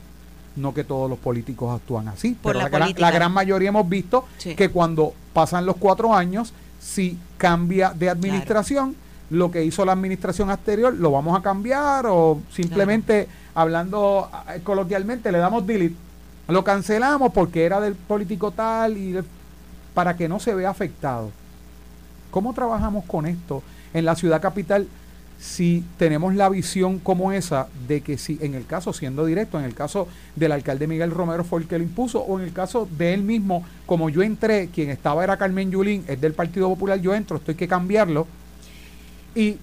no 0.56 0.72
que 0.74 0.84
todos 0.84 1.10
los 1.10 1.18
políticos 1.18 1.74
actúan 1.74 2.08
así, 2.08 2.34
Por 2.34 2.52
pero 2.52 2.58
la 2.64 2.64
la, 2.64 2.78
gran, 2.78 2.94
la 2.96 3.10
gran 3.10 3.32
mayoría 3.32 3.70
hemos 3.70 3.88
visto 3.88 4.24
Sí. 4.38 4.54
que 4.54 4.70
cuando 4.70 5.12
pasan 5.32 5.66
los 5.66 5.76
cuatro 5.76 6.14
años, 6.14 6.52
si 6.80 7.18
cambia 7.38 7.92
de 7.92 8.10
administración, 8.10 8.94
lo 9.30 9.50
que 9.50 9.64
hizo 9.64 9.84
la 9.84 9.92
administración 9.92 10.50
anterior 10.50 10.94
lo 10.94 11.10
vamos 11.10 11.36
a 11.38 11.42
cambiar 11.42 12.06
o 12.06 12.40
simplemente 12.52 13.26
hablando 13.54 14.30
eh, 14.54 14.60
coloquialmente 14.62 15.32
le 15.32 15.38
damos 15.38 15.66
delete, 15.66 15.96
lo 16.48 16.62
cancelamos 16.62 17.32
porque 17.32 17.64
era 17.64 17.80
del 17.80 17.94
político 17.94 18.50
tal 18.50 18.96
y 18.96 19.18
para 19.94 20.16
que 20.16 20.28
no 20.28 20.38
se 20.40 20.54
vea 20.54 20.70
afectado. 20.70 21.30
¿Cómo 22.30 22.52
trabajamos 22.52 23.04
con 23.06 23.26
esto 23.26 23.62
en 23.94 24.04
la 24.04 24.14
ciudad 24.16 24.42
capital 24.42 24.86
si 25.44 25.84
tenemos 25.98 26.34
la 26.34 26.48
visión 26.48 26.98
como 26.98 27.30
esa 27.30 27.68
de 27.86 28.00
que 28.00 28.16
si 28.16 28.38
en 28.40 28.54
el 28.54 28.64
caso, 28.64 28.94
siendo 28.94 29.26
directo, 29.26 29.58
en 29.58 29.66
el 29.66 29.74
caso 29.74 30.08
del 30.36 30.52
alcalde 30.52 30.86
Miguel 30.86 31.10
Romero 31.10 31.44
fue 31.44 31.60
el 31.60 31.68
que 31.68 31.76
lo 31.76 31.84
impuso, 31.84 32.20
o 32.20 32.38
en 32.38 32.46
el 32.46 32.52
caso 32.54 32.88
de 32.96 33.12
él 33.12 33.22
mismo, 33.22 33.62
como 33.84 34.08
yo 34.08 34.22
entré, 34.22 34.70
quien 34.72 34.88
estaba 34.88 35.22
era 35.22 35.36
Carmen 35.36 35.70
Yulín, 35.70 36.02
es 36.08 36.18
del 36.18 36.32
Partido 36.32 36.70
Popular, 36.70 36.98
yo 36.98 37.14
entro, 37.14 37.36
esto 37.36 37.50
hay 37.50 37.58
que 37.58 37.68
cambiarlo. 37.68 38.26
Y 39.34 39.58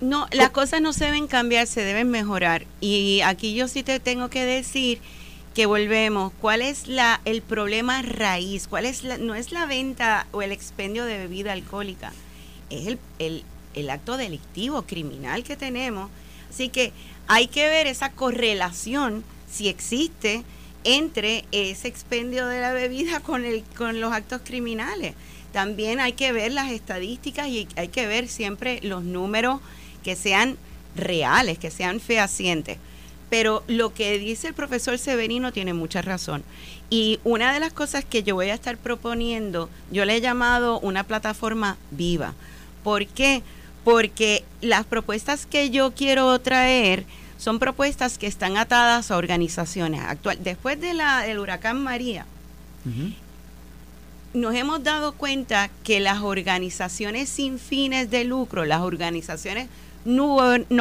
No, 0.00 0.26
las 0.32 0.50
cosas 0.50 0.80
no 0.80 0.94
se 0.94 1.04
deben 1.04 1.26
cambiar, 1.26 1.66
se 1.66 1.82
deben 1.82 2.08
mejorar. 2.10 2.64
Y 2.80 3.20
aquí 3.22 3.54
yo 3.54 3.68
sí 3.68 3.82
te 3.82 4.00
tengo 4.00 4.30
que 4.30 4.46
decir 4.46 5.00
que 5.54 5.66
volvemos, 5.66 6.32
¿cuál 6.40 6.62
es 6.62 6.88
la 6.88 7.20
el 7.26 7.42
problema 7.42 8.00
raíz? 8.00 8.68
¿Cuál 8.68 8.86
es 8.86 9.04
la, 9.04 9.18
no 9.18 9.34
es 9.34 9.52
la 9.52 9.66
venta 9.66 10.26
o 10.32 10.40
el 10.40 10.50
expendio 10.50 11.04
de 11.04 11.18
bebida 11.18 11.52
alcohólica, 11.52 12.12
es 12.70 12.86
el, 12.86 12.98
el, 13.18 13.44
el 13.76 13.90
acto 13.90 14.16
delictivo 14.16 14.82
criminal 14.82 15.44
que 15.44 15.56
tenemos. 15.56 16.10
Así 16.50 16.68
que 16.68 16.92
hay 17.28 17.46
que 17.46 17.68
ver 17.68 17.86
esa 17.86 18.10
correlación, 18.10 19.22
si 19.48 19.68
existe, 19.68 20.42
entre 20.82 21.44
ese 21.52 21.88
expendio 21.88 22.46
de 22.46 22.60
la 22.60 22.72
bebida 22.72 23.20
con, 23.22 23.44
el, 23.44 23.62
con 23.76 24.00
los 24.00 24.12
actos 24.12 24.40
criminales. 24.44 25.14
También 25.52 26.00
hay 26.00 26.12
que 26.12 26.32
ver 26.32 26.52
las 26.52 26.70
estadísticas 26.70 27.48
y 27.48 27.68
hay 27.76 27.88
que 27.88 28.06
ver 28.06 28.28
siempre 28.28 28.80
los 28.82 29.04
números 29.04 29.60
que 30.02 30.16
sean 30.16 30.56
reales, 30.94 31.58
que 31.58 31.70
sean 31.70 32.00
fehacientes. 32.00 32.78
Pero 33.30 33.64
lo 33.66 33.92
que 33.92 34.18
dice 34.18 34.48
el 34.48 34.54
profesor 34.54 34.98
Severino 34.98 35.52
tiene 35.52 35.74
mucha 35.74 36.02
razón. 36.02 36.44
Y 36.90 37.18
una 37.24 37.52
de 37.52 37.60
las 37.60 37.72
cosas 37.72 38.04
que 38.04 38.22
yo 38.22 38.36
voy 38.36 38.50
a 38.50 38.54
estar 38.54 38.76
proponiendo, 38.76 39.68
yo 39.90 40.04
le 40.04 40.16
he 40.16 40.20
llamado 40.20 40.78
una 40.80 41.04
plataforma 41.04 41.76
viva. 41.90 42.34
¿Por 42.84 43.06
qué? 43.06 43.42
Las 44.60 44.84
propuestas 44.84 45.46
que 45.46 45.70
yo 45.70 45.92
quiero 45.94 46.38
traer 46.40 47.04
son 47.38 47.58
propuestas 47.58 48.18
que 48.18 48.26
están 48.26 48.56
atadas 48.56 49.10
a 49.10 49.16
organizaciones 49.16 50.02
actuales. 50.02 50.42
Después 50.42 50.80
de 50.80 50.94
la, 50.94 51.20
del 51.20 51.38
huracán 51.38 51.82
María, 51.82 52.26
nos 54.34 54.54
hemos 54.54 54.82
dado 54.82 55.12
cuenta 55.12 55.70
que 55.84 56.00
las 56.00 56.22
organizaciones 56.22 57.28
sin 57.28 57.58
fines 57.58 58.10
de 58.10 58.24
lucro, 58.24 58.64
las 58.64 58.80
organizaciones 58.80 59.68
no, 60.04 60.36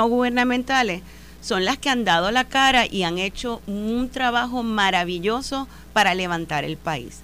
gubernamentales, 0.08 1.02
son 1.41 1.63
las 1.63 1.78
que 1.78 1.89
han 1.89 2.06
dado 2.06 2.32
la 2.32 2.46
cara 2.46 2.86
y 2.86 3.04
han 3.04 3.20
hecho 3.20 3.62
un 3.68 4.10
trabajo 4.10 4.63
maravilloso 4.63 5.68
para 5.94 6.15
levantar 6.15 6.63
el 6.63 6.78
país. 6.78 7.20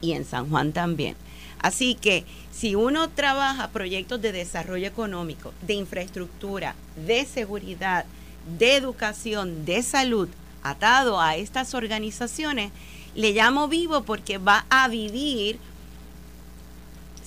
Y 0.00 0.12
en 0.12 0.24
San 0.24 0.48
Juan 0.48 0.72
también. 0.72 1.14
Así 1.58 1.94
que 1.94 2.24
si 2.58 2.74
uno 2.74 3.10
trabaja 3.10 3.68
proyectos 3.68 4.22
de 4.22 4.32
desarrollo 4.32 4.86
económico, 4.86 5.52
de 5.60 5.74
infraestructura, 5.74 6.74
de 7.06 7.26
seguridad, 7.26 8.06
de 8.58 8.76
educación, 8.76 9.66
de 9.66 9.82
salud, 9.82 10.28
atado 10.62 11.20
a 11.20 11.36
estas 11.36 11.74
organizaciones, 11.74 12.72
le 13.14 13.32
llamo 13.32 13.68
vivo 13.68 14.04
porque 14.04 14.38
va 14.38 14.64
a 14.70 14.88
vivir 14.88 15.58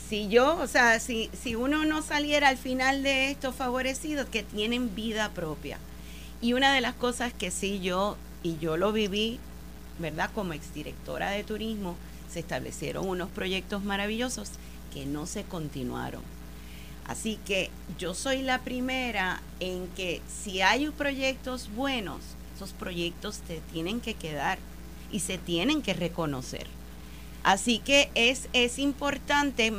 si 0.10 0.28
yo, 0.30 0.58
o 0.58 0.66
sea, 0.66 1.00
si, 1.00 1.30
si 1.40 1.54
uno 1.54 1.86
no 1.86 2.02
saliera 2.02 2.48
al 2.48 2.58
final 2.58 3.04
de 3.04 3.30
estos 3.30 3.54
favorecidos 3.54 4.28
que 4.28 4.42
tienen 4.42 4.96
vida 4.96 5.30
propia. 5.30 5.78
Y 6.42 6.54
una 6.54 6.74
de 6.74 6.82
las 6.82 6.96
cosas 6.96 7.34
que 7.34 7.52
sí 7.52 7.80
yo, 7.82 8.18
y 8.42 8.58
yo 8.58 8.78
lo 8.78 8.92
viví, 8.92 9.40
¿verdad? 10.00 10.32
Como 10.34 10.54
exdirectora 10.54 11.30
de 11.30 11.44
turismo, 11.44 11.96
se 12.32 12.40
establecieron 12.40 13.08
unos 13.08 13.30
proyectos 13.30 13.84
maravillosos 13.84 14.52
que 14.94 15.06
no 15.06 15.26
se 15.26 15.44
continuaron. 15.44 16.22
Así 17.08 17.40
que 17.46 17.70
yo 17.98 18.14
soy 18.14 18.44
la 18.44 18.60
primera 18.60 19.42
en 19.60 19.88
que 19.96 20.22
si 20.44 20.62
hay 20.62 20.90
proyectos 20.90 21.70
buenos, 21.76 22.20
esos 22.56 22.72
proyectos 22.74 23.40
te 23.40 23.62
tienen 23.72 24.00
que 24.00 24.14
quedar 24.14 24.60
y 25.12 25.22
se 25.22 25.38
tienen 25.38 25.82
que 25.82 25.94
reconocer. 25.94 26.68
Así 27.44 27.80
que 27.80 28.12
es, 28.16 28.50
es 28.54 28.80
importante 28.80 29.72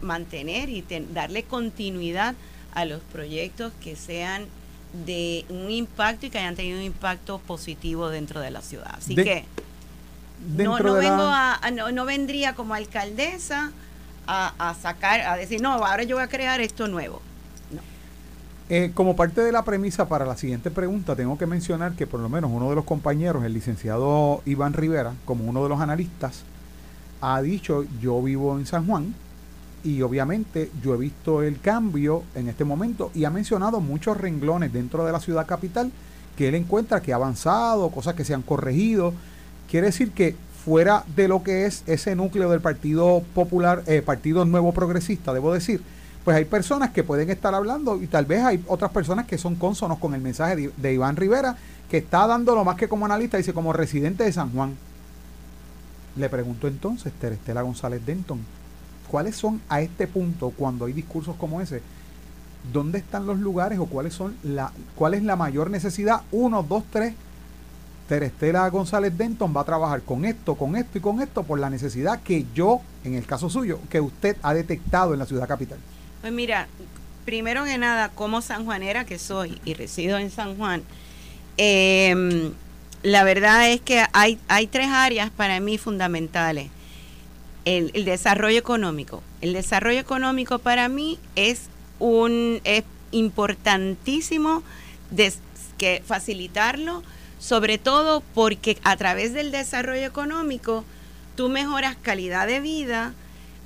mantener 0.00 0.70
y 0.70 0.84
darle 1.12 1.44
continuidad 1.44 2.34
a 2.74 2.84
los 2.84 3.00
proyectos 3.00 3.72
que 3.82 3.96
sean 3.96 4.46
de 5.06 5.44
un 5.48 5.70
impacto 5.70 6.26
y 6.26 6.30
que 6.30 6.38
hayan 6.38 6.56
tenido 6.56 6.78
un 6.78 6.84
impacto 6.84 7.38
positivo 7.38 8.08
dentro 8.08 8.40
de 8.40 8.50
la 8.50 8.60
ciudad. 8.60 8.94
Así 8.96 9.14
que 9.14 9.44
no, 10.56 10.78
no, 10.78 10.94
vengo 10.94 11.22
a, 11.22 11.60
no, 11.70 12.04
vendría 12.04 12.54
como 12.54 12.74
alcaldesa 12.74 13.72
a, 14.32 14.74
sacar, 14.80 15.20
a 15.20 15.36
decir, 15.36 15.60
no, 15.60 15.72
ahora 15.72 16.02
yo 16.04 16.16
voy 16.16 16.24
a 16.24 16.28
crear 16.28 16.60
esto 16.60 16.88
nuevo. 16.88 17.20
Eh, 18.68 18.90
como 18.94 19.14
parte 19.14 19.42
de 19.42 19.52
la 19.52 19.64
premisa 19.64 20.08
para 20.08 20.24
la 20.24 20.36
siguiente 20.36 20.70
pregunta, 20.70 21.14
tengo 21.14 21.36
que 21.36 21.46
mencionar 21.46 21.92
que 21.92 22.06
por 22.06 22.20
lo 22.20 22.28
menos 22.28 22.50
uno 22.52 22.70
de 22.70 22.74
los 22.74 22.84
compañeros, 22.84 23.44
el 23.44 23.52
licenciado 23.52 24.40
Iván 24.46 24.72
Rivera, 24.72 25.12
como 25.26 25.44
uno 25.44 25.62
de 25.62 25.68
los 25.68 25.80
analistas, 25.80 26.44
ha 27.20 27.42
dicho, 27.42 27.84
yo 28.00 28.22
vivo 28.22 28.58
en 28.58 28.64
San 28.64 28.86
Juan 28.86 29.14
y 29.84 30.00
obviamente 30.02 30.70
yo 30.82 30.94
he 30.94 30.98
visto 30.98 31.42
el 31.42 31.60
cambio 31.60 32.22
en 32.34 32.48
este 32.48 32.64
momento 32.64 33.10
y 33.14 33.24
ha 33.24 33.30
mencionado 33.30 33.80
muchos 33.80 34.16
renglones 34.16 34.72
dentro 34.72 35.04
de 35.04 35.12
la 35.12 35.20
ciudad 35.20 35.46
capital 35.46 35.92
que 36.36 36.48
él 36.48 36.54
encuentra 36.54 37.02
que 37.02 37.12
ha 37.12 37.16
avanzado, 37.16 37.90
cosas 37.90 38.14
que 38.14 38.24
se 38.24 38.32
han 38.32 38.42
corregido. 38.42 39.12
Quiere 39.70 39.88
decir 39.88 40.12
que 40.12 40.34
fuera 40.64 41.04
de 41.16 41.28
lo 41.28 41.42
que 41.42 41.66
es 41.66 41.82
ese 41.86 42.14
núcleo 42.14 42.50
del 42.50 42.60
Partido 42.60 43.22
Popular, 43.34 43.82
eh, 43.86 44.02
Partido 44.02 44.44
Nuevo 44.44 44.72
Progresista, 44.72 45.32
debo 45.32 45.52
decir, 45.52 45.82
pues 46.24 46.36
hay 46.36 46.44
personas 46.44 46.90
que 46.90 47.02
pueden 47.02 47.30
estar 47.30 47.54
hablando 47.54 48.00
y 48.00 48.06
tal 48.06 48.26
vez 48.26 48.44
hay 48.44 48.64
otras 48.68 48.92
personas 48.92 49.26
que 49.26 49.38
son 49.38 49.56
consonos 49.56 49.98
con 49.98 50.14
el 50.14 50.20
mensaje 50.20 50.70
de, 50.76 50.92
Iván 50.92 51.16
Rivera, 51.16 51.56
que 51.90 51.98
está 51.98 52.26
dando 52.26 52.54
lo 52.54 52.64
más 52.64 52.76
que 52.76 52.88
como 52.88 53.06
analista, 53.06 53.36
dice 53.36 53.52
como 53.52 53.72
residente 53.72 54.24
de 54.24 54.32
San 54.32 54.52
Juan. 54.52 54.76
Le 56.14 56.28
pregunto 56.28 56.68
entonces, 56.68 57.12
Terestela 57.12 57.62
González 57.62 58.04
Denton, 58.06 58.38
¿cuáles 59.10 59.34
son 59.34 59.60
a 59.68 59.80
este 59.80 60.06
punto, 60.06 60.50
cuando 60.50 60.84
hay 60.84 60.92
discursos 60.92 61.34
como 61.36 61.60
ese, 61.60 61.82
dónde 62.72 62.98
están 62.98 63.26
los 63.26 63.40
lugares 63.40 63.80
o 63.80 63.86
cuáles 63.86 64.14
son 64.14 64.36
la, 64.44 64.70
cuál 64.94 65.14
es 65.14 65.24
la 65.24 65.34
mayor 65.34 65.70
necesidad? 65.70 66.22
Uno, 66.30 66.62
dos, 66.62 66.84
tres. 66.90 67.14
Terestela 68.08 68.68
González 68.68 69.16
Denton 69.16 69.54
va 69.56 69.62
a 69.62 69.64
trabajar 69.64 70.02
con 70.02 70.24
esto, 70.24 70.54
con 70.54 70.76
esto 70.76 70.98
y 70.98 71.00
con 71.00 71.20
esto 71.20 71.42
por 71.42 71.58
la 71.58 71.70
necesidad 71.70 72.22
que 72.22 72.44
yo, 72.54 72.80
en 73.04 73.14
el 73.14 73.26
caso 73.26 73.48
suyo, 73.48 73.78
que 73.90 74.00
usted 74.00 74.36
ha 74.42 74.54
detectado 74.54 75.12
en 75.12 75.18
la 75.18 75.26
ciudad 75.26 75.48
capital. 75.48 75.78
Pues 76.20 76.32
mira, 76.32 76.68
primero 77.24 77.64
que 77.64 77.78
nada, 77.78 78.10
como 78.10 78.42
sanjuanera 78.42 79.04
que 79.04 79.18
soy 79.18 79.60
y 79.64 79.74
resido 79.74 80.18
en 80.18 80.30
San 80.30 80.56
Juan, 80.56 80.82
eh, 81.56 82.52
la 83.02 83.24
verdad 83.24 83.70
es 83.70 83.80
que 83.80 84.04
hay, 84.12 84.38
hay 84.48 84.66
tres 84.66 84.88
áreas 84.88 85.30
para 85.30 85.60
mí 85.60 85.78
fundamentales. 85.78 86.70
El, 87.64 87.90
desarrollo 88.04 88.58
económico. 88.58 89.22
El 89.40 89.52
desarrollo 89.52 90.00
económico 90.00 90.58
para 90.58 90.88
mí 90.88 91.18
es 91.36 91.62
un 91.98 92.60
es 92.64 92.84
importantísimo 93.12 94.62
que 95.78 96.02
facilitarlo, 96.04 97.02
sobre 97.42 97.76
todo 97.76 98.22
porque 98.34 98.78
a 98.84 98.96
través 98.96 99.34
del 99.34 99.50
desarrollo 99.50 100.06
económico 100.06 100.84
tú 101.34 101.48
mejoras 101.48 101.96
calidad 102.00 102.46
de 102.46 102.60
vida. 102.60 103.14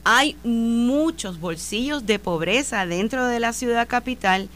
Hay 0.03 0.35
muchos 0.45 1.41
bolsillos 1.41 2.07
de 2.07 2.19
pobreza 2.19 2.87
dentro 2.87 3.27
de 3.27 3.39
la 3.39 3.53
ciudad 3.53 3.87
capital 3.87 4.49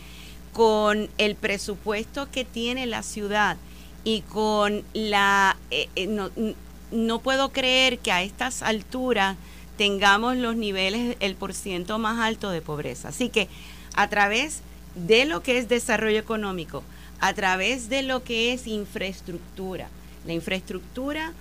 con 0.54 1.10
el 1.18 1.34
presupuesto 1.34 2.30
que 2.30 2.46
tiene 2.46 2.86
la 2.86 3.02
ciudad 3.02 3.58
y 4.04 4.22
con 4.22 4.84
la... 4.94 5.58
Eh, 5.70 5.90
eh, 5.96 6.06
no, 6.06 6.30
no, 6.90 7.18
puedo 7.18 7.50
creer 7.50 7.98
que 7.98 8.12
a 8.12 8.22
estas 8.22 8.62
alturas 8.62 9.36
tengamos 9.76 10.36
los 10.36 10.56
niveles, 10.56 11.18
el 11.20 11.34
porciento 11.34 11.98
más 11.98 12.20
alto 12.20 12.48
de 12.50 12.62
pobreza. 12.62 13.08
Así 13.08 13.28
que 13.28 13.48
a 13.96 14.08
través 14.08 14.60
de 14.94 15.26
lo 15.26 15.42
que 15.42 15.58
es 15.58 15.68
desarrollo 15.68 16.18
económico, 16.18 16.84
a 17.20 17.32
través 17.34 17.88
de 17.88 18.02
lo 18.02 18.24
que 18.24 18.52
es 18.52 18.66
infraestructura, 18.66 19.88
la 20.26 20.32
infraestructura, 20.32 21.32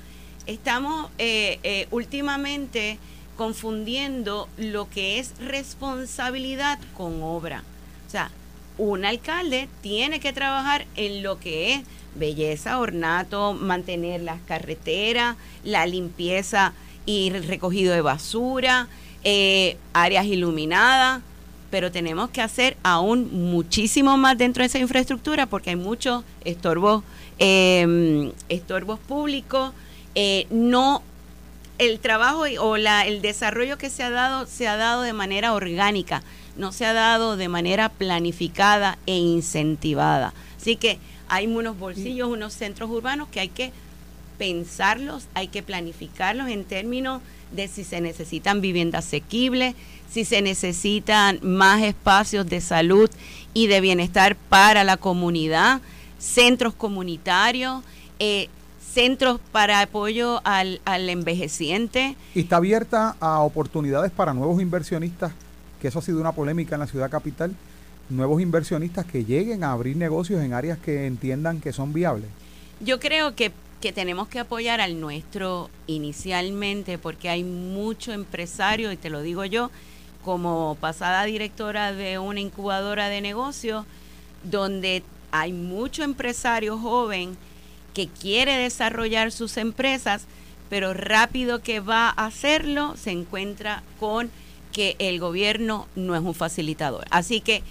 estamos 0.45 1.09
eh, 1.17 1.87
últimamente 1.91 2.97
confundiendo 3.37 4.49
lo 4.57 4.89
que 4.89 5.19
es 5.19 5.33
responsabilidad 5.39 6.79
con 6.97 7.23
obra. 7.23 7.63
O 8.07 8.11
sea, 8.11 8.31
un 8.77 9.05
alcalde 9.05 9.69
tiene 9.81 10.19
que 10.19 10.33
trabajar 10.33 10.85
en 10.95 11.21
lo 11.21 11.39
que 11.39 11.73
es 11.73 11.81
belleza, 12.15 12.79
ornato, 12.79 13.53
mantener 13.53 14.21
las 14.21 14.41
carreteras, 14.41 15.35
la 15.63 15.85
limpieza 15.85 16.73
y 17.05 17.29
recogido 17.29 17.93
de 17.93 18.01
basura, 18.01 18.87
eh, 19.23 19.77
áreas 19.93 20.25
iluminadas, 20.25 21.21
pero 21.69 21.91
tenemos 21.91 22.29
que 22.29 22.41
hacer 22.41 22.77
aún 22.83 23.29
muchísimo 23.51 24.17
más 24.17 24.37
dentro 24.37 24.61
de 24.61 24.67
esa 24.67 24.79
infraestructura 24.79 25.45
porque 25.45 25.71
hay 25.71 25.75
muchos 25.75 26.23
estorbos, 26.43 27.03
em, 27.37 28.31
estorbos 28.49 28.99
públicos. 28.99 29.71
Eh, 30.15 30.47
no, 30.49 31.03
el 31.77 31.99
trabajo 31.99 32.43
o 32.59 32.77
la, 32.77 33.05
el 33.05 33.21
desarrollo 33.21 33.77
que 33.77 33.89
se 33.89 34.03
ha 34.03 34.09
dado 34.09 34.45
se 34.45 34.67
ha 34.67 34.75
dado 34.75 35.03
de 35.03 35.13
manera 35.13 35.53
orgánica, 35.53 36.23
no 36.57 36.71
se 36.71 36.85
ha 36.85 36.93
dado 36.93 37.37
de 37.37 37.47
manera 37.47 37.89
planificada 37.89 38.97
e 39.05 39.17
incentivada. 39.17 40.33
Así 40.59 40.75
que 40.75 40.99
hay 41.29 41.47
unos 41.47 41.77
bolsillos, 41.77 42.27
unos 42.27 42.53
centros 42.53 42.89
urbanos 42.89 43.29
que 43.29 43.39
hay 43.39 43.49
que 43.49 43.71
pensarlos, 44.37 45.27
hay 45.35 45.47
que 45.47 45.61
planificarlos 45.61 46.49
en 46.49 46.63
términos 46.63 47.21
de 47.51 47.67
si 47.67 47.83
se 47.83 48.01
necesitan 48.01 48.61
viviendas 48.61 49.05
asequibles, 49.05 49.75
si 50.11 50.25
se 50.25 50.41
necesitan 50.41 51.39
más 51.41 51.81
espacios 51.83 52.47
de 52.47 52.61
salud 52.61 53.09
y 53.53 53.67
de 53.67 53.81
bienestar 53.81 54.35
para 54.35 54.83
la 54.83 54.97
comunidad, 54.97 55.81
centros 56.17 56.73
comunitarios, 56.73 57.83
eh, 58.19 58.49
centros 58.93 59.39
para 59.51 59.81
apoyo 59.81 60.41
al, 60.43 60.81
al 60.85 61.09
envejeciente. 61.09 62.15
¿Y 62.33 62.41
está 62.41 62.57
abierta 62.57 63.15
a 63.19 63.39
oportunidades 63.41 64.11
para 64.11 64.33
nuevos 64.33 64.61
inversionistas? 64.61 65.31
Que 65.81 65.87
eso 65.87 65.99
ha 65.99 66.01
sido 66.01 66.19
una 66.19 66.31
polémica 66.31 66.75
en 66.75 66.81
la 66.81 66.87
ciudad 66.87 67.09
capital 67.09 67.55
nuevos 68.09 68.41
inversionistas 68.41 69.05
que 69.05 69.23
lleguen 69.23 69.63
a 69.63 69.71
abrir 69.71 69.95
negocios 69.95 70.43
en 70.43 70.53
áreas 70.53 70.77
que 70.79 71.05
entiendan 71.05 71.61
que 71.61 71.71
son 71.71 71.93
viables? 71.93 72.29
Yo 72.79 72.99
creo 72.99 73.35
que, 73.35 73.51
tenemos 73.93 74.27
que 74.27 74.39
apoyar 74.39 74.81
al 74.81 74.99
nuestro 74.99 75.69
inicialmente 75.87 76.97
porque 76.97 77.29
hay 77.29 77.43
mucho 77.43 78.11
empresario, 78.11 78.91
y 78.91 78.97
te 78.97 79.09
lo 79.09 79.21
digo 79.21 79.45
yo, 79.45 79.71
como 80.23 80.77
pasada 80.79 81.23
directora 81.25 81.93
de 81.93 82.19
una 82.19 82.39
incubadora 82.39 83.09
de 83.09 83.21
negocios, 83.21 83.85
donde 84.43 85.03
hay 85.31 85.53
mucho 85.53 86.03
empresario 86.03 86.77
joven 86.77 87.37
que 87.93 88.07
quiere 88.07 88.57
desarrollar 88.57 89.31
sus 89.31 89.57
empresas, 89.57 90.25
pero 90.69 90.93
rápido 90.93 91.61
que 91.61 91.79
va 91.79 92.09
a 92.09 92.25
hacerlo 92.27 92.95
se 92.97 93.11
encuentra 93.11 93.83
con 93.99 94.29
que 94.71 94.95
el 94.99 95.19
gobierno 95.19 95.87
no 95.95 96.15
es 96.15 96.21
un 96.21 96.35
facilitador. 96.35 97.05
Así 97.09 97.41
que 97.41 97.63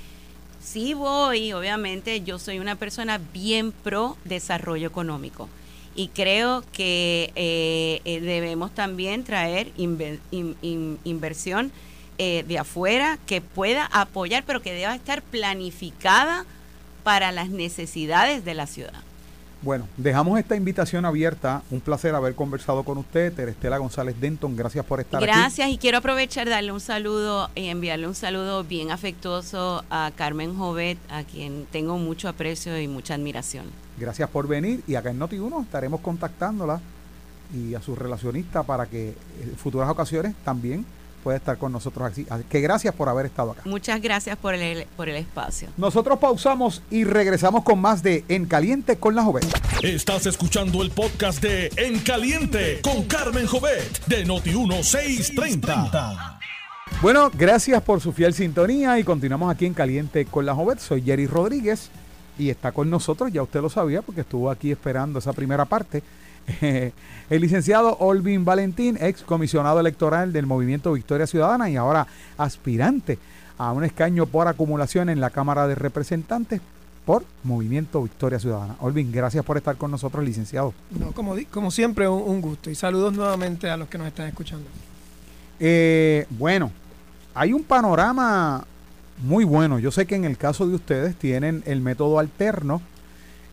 sí 0.60 0.94
voy, 0.94 1.52
obviamente, 1.52 2.22
yo 2.22 2.38
soy 2.40 2.58
una 2.58 2.74
persona 2.74 3.20
bien 3.32 3.70
pro 3.72 4.16
desarrollo 4.24 4.86
económico. 4.88 5.48
y 5.94 6.08
creo 6.08 6.62
que 6.72 7.32
eh, 7.34 8.00
eh, 8.04 8.20
debemos 8.20 8.72
también 8.72 9.24
traer 9.24 9.74
inver- 9.76 10.20
in- 10.30 10.54
in- 10.62 10.98
inversión 11.02 11.72
eh, 12.18 12.44
de 12.46 12.58
afuera 12.58 13.18
que 13.26 13.40
pueda 13.40 13.86
apoyar, 13.86 14.44
pero 14.46 14.60
que 14.60 14.74
deba 14.74 14.94
estar 14.94 15.22
planificada 15.22 16.44
para 17.04 17.32
las 17.32 17.48
necesidades 17.48 18.44
de 18.44 18.54
la 18.54 18.66
ciudad. 18.66 19.02
Bueno, 19.60 19.88
dejamos 19.96 20.38
esta 20.38 20.54
invitación 20.54 21.04
abierta. 21.04 21.62
Un 21.70 21.80
placer 21.80 22.14
haber 22.14 22.34
conversado 22.34 22.84
con 22.84 22.98
usted, 22.98 23.32
Terestela 23.32 23.78
González 23.78 24.20
Denton. 24.20 24.56
Gracias 24.56 24.84
por 24.84 25.00
estar 25.00 25.22
aquí. 25.22 25.26
Gracias 25.26 25.68
y 25.70 25.78
quiero 25.78 25.98
aprovechar 25.98 26.48
darle 26.48 26.70
un 26.70 26.80
saludo 26.80 27.50
y 27.56 27.66
enviarle 27.66 28.06
un 28.06 28.14
saludo 28.14 28.62
bien 28.62 28.92
afectuoso 28.92 29.84
a 29.90 30.12
Carmen 30.14 30.56
Jovet, 30.56 30.98
a 31.10 31.24
quien 31.24 31.66
tengo 31.72 31.98
mucho 31.98 32.28
aprecio 32.28 32.80
y 32.80 32.86
mucha 32.86 33.14
admiración. 33.14 33.66
Gracias 33.98 34.30
por 34.30 34.46
venir 34.46 34.82
y 34.86 34.94
acá 34.94 35.10
en 35.10 35.18
Noti1 35.18 35.64
estaremos 35.64 36.00
contactándola 36.00 36.80
y 37.52 37.74
a 37.74 37.82
su 37.82 37.96
relacionista 37.96 38.62
para 38.62 38.86
que 38.86 39.14
en 39.42 39.56
futuras 39.56 39.88
ocasiones 39.88 40.34
también 40.44 40.84
pueda 41.28 41.36
estar 41.36 41.58
con 41.58 41.72
nosotros 41.72 42.10
aquí. 42.10 42.24
Así 42.30 42.44
Que 42.44 42.62
gracias 42.62 42.94
por 42.94 43.10
haber 43.10 43.26
estado 43.26 43.50
acá. 43.50 43.60
Muchas 43.66 44.00
gracias 44.00 44.38
por 44.38 44.54
el, 44.54 44.86
por 44.96 45.10
el 45.10 45.16
espacio. 45.16 45.68
Nosotros 45.76 46.18
pausamos 46.18 46.80
y 46.90 47.04
regresamos 47.04 47.64
con 47.64 47.82
más 47.82 48.02
de 48.02 48.24
En 48.28 48.46
Caliente 48.46 48.96
con 48.96 49.14
la 49.14 49.22
Joven. 49.22 49.46
Estás 49.82 50.24
escuchando 50.24 50.82
el 50.82 50.90
podcast 50.90 51.42
de 51.42 51.70
En 51.76 51.98
Caliente 51.98 52.80
con 52.80 53.04
Carmen 53.04 53.46
Jovet 53.46 54.06
de 54.06 54.26
Noti1630. 54.26 56.38
Bueno, 57.02 57.30
gracias 57.34 57.82
por 57.82 58.00
su 58.00 58.14
fiel 58.14 58.32
sintonía 58.32 58.98
y 58.98 59.04
continuamos 59.04 59.54
aquí 59.54 59.66
en 59.66 59.74
Caliente 59.74 60.24
con 60.24 60.46
la 60.46 60.54
Joven. 60.54 60.78
Soy 60.78 61.02
Jerry 61.02 61.26
Rodríguez 61.26 61.90
y 62.38 62.48
está 62.48 62.72
con 62.72 62.88
nosotros, 62.88 63.30
ya 63.30 63.42
usted 63.42 63.60
lo 63.60 63.68
sabía 63.68 64.00
porque 64.00 64.22
estuvo 64.22 64.50
aquí 64.50 64.70
esperando 64.70 65.18
esa 65.18 65.34
primera 65.34 65.66
parte. 65.66 66.02
el 66.60 67.40
licenciado 67.40 67.96
Olvin 67.98 68.44
Valentín, 68.44 68.98
ex 69.00 69.22
comisionado 69.22 69.80
electoral 69.80 70.32
del 70.32 70.46
Movimiento 70.46 70.92
Victoria 70.92 71.26
Ciudadana 71.26 71.68
y 71.68 71.76
ahora 71.76 72.06
aspirante 72.36 73.18
a 73.58 73.72
un 73.72 73.84
escaño 73.84 74.26
por 74.26 74.48
acumulación 74.48 75.08
en 75.08 75.20
la 75.20 75.30
Cámara 75.30 75.66
de 75.66 75.74
Representantes 75.74 76.60
por 77.04 77.24
Movimiento 77.42 78.02
Victoria 78.02 78.38
Ciudadana. 78.38 78.76
Olvin, 78.80 79.10
gracias 79.10 79.44
por 79.44 79.56
estar 79.56 79.76
con 79.76 79.90
nosotros, 79.90 80.24
licenciado. 80.24 80.74
No, 80.90 81.12
como, 81.12 81.36
como 81.50 81.70
siempre, 81.70 82.06
un, 82.06 82.22
un 82.22 82.40
gusto. 82.40 82.70
Y 82.70 82.74
saludos 82.74 83.14
nuevamente 83.14 83.68
a 83.70 83.76
los 83.76 83.88
que 83.88 83.98
nos 83.98 84.06
están 84.06 84.28
escuchando. 84.28 84.66
Eh, 85.58 86.26
bueno, 86.30 86.70
hay 87.34 87.52
un 87.52 87.64
panorama 87.64 88.64
muy 89.22 89.44
bueno. 89.44 89.78
Yo 89.78 89.90
sé 89.90 90.06
que 90.06 90.14
en 90.14 90.24
el 90.24 90.36
caso 90.36 90.66
de 90.68 90.74
ustedes 90.74 91.16
tienen 91.16 91.62
el 91.66 91.80
método 91.80 92.18
alterno 92.18 92.80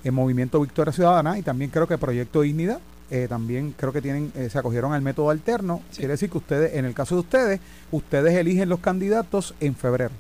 en 0.05 0.13
Movimiento 0.13 0.61
Victoria 0.61 0.93
Ciudadana 0.93 1.37
y 1.37 1.41
también 1.41 1.69
creo 1.71 1.85
que 1.87 1.97
Proyecto 1.97 2.41
Dignidad. 2.41 2.79
eh, 3.11 3.27
también 3.29 3.73
creo 3.77 3.91
que 3.91 4.01
tienen 4.01 4.31
eh, 4.35 4.49
se 4.49 4.57
acogieron 4.57 4.93
al 4.93 5.01
método 5.01 5.29
alterno. 5.29 5.81
Sí. 5.91 5.97
Quiere 5.97 6.13
decir 6.13 6.29
que 6.29 6.37
ustedes, 6.37 6.73
en 6.75 6.85
el 6.85 6.93
caso 6.93 7.15
de 7.15 7.21
ustedes, 7.21 7.59
ustedes 7.91 8.33
eligen 8.35 8.69
los 8.69 8.79
candidatos 8.79 9.53
en 9.59 9.75
febrero. 9.75 10.11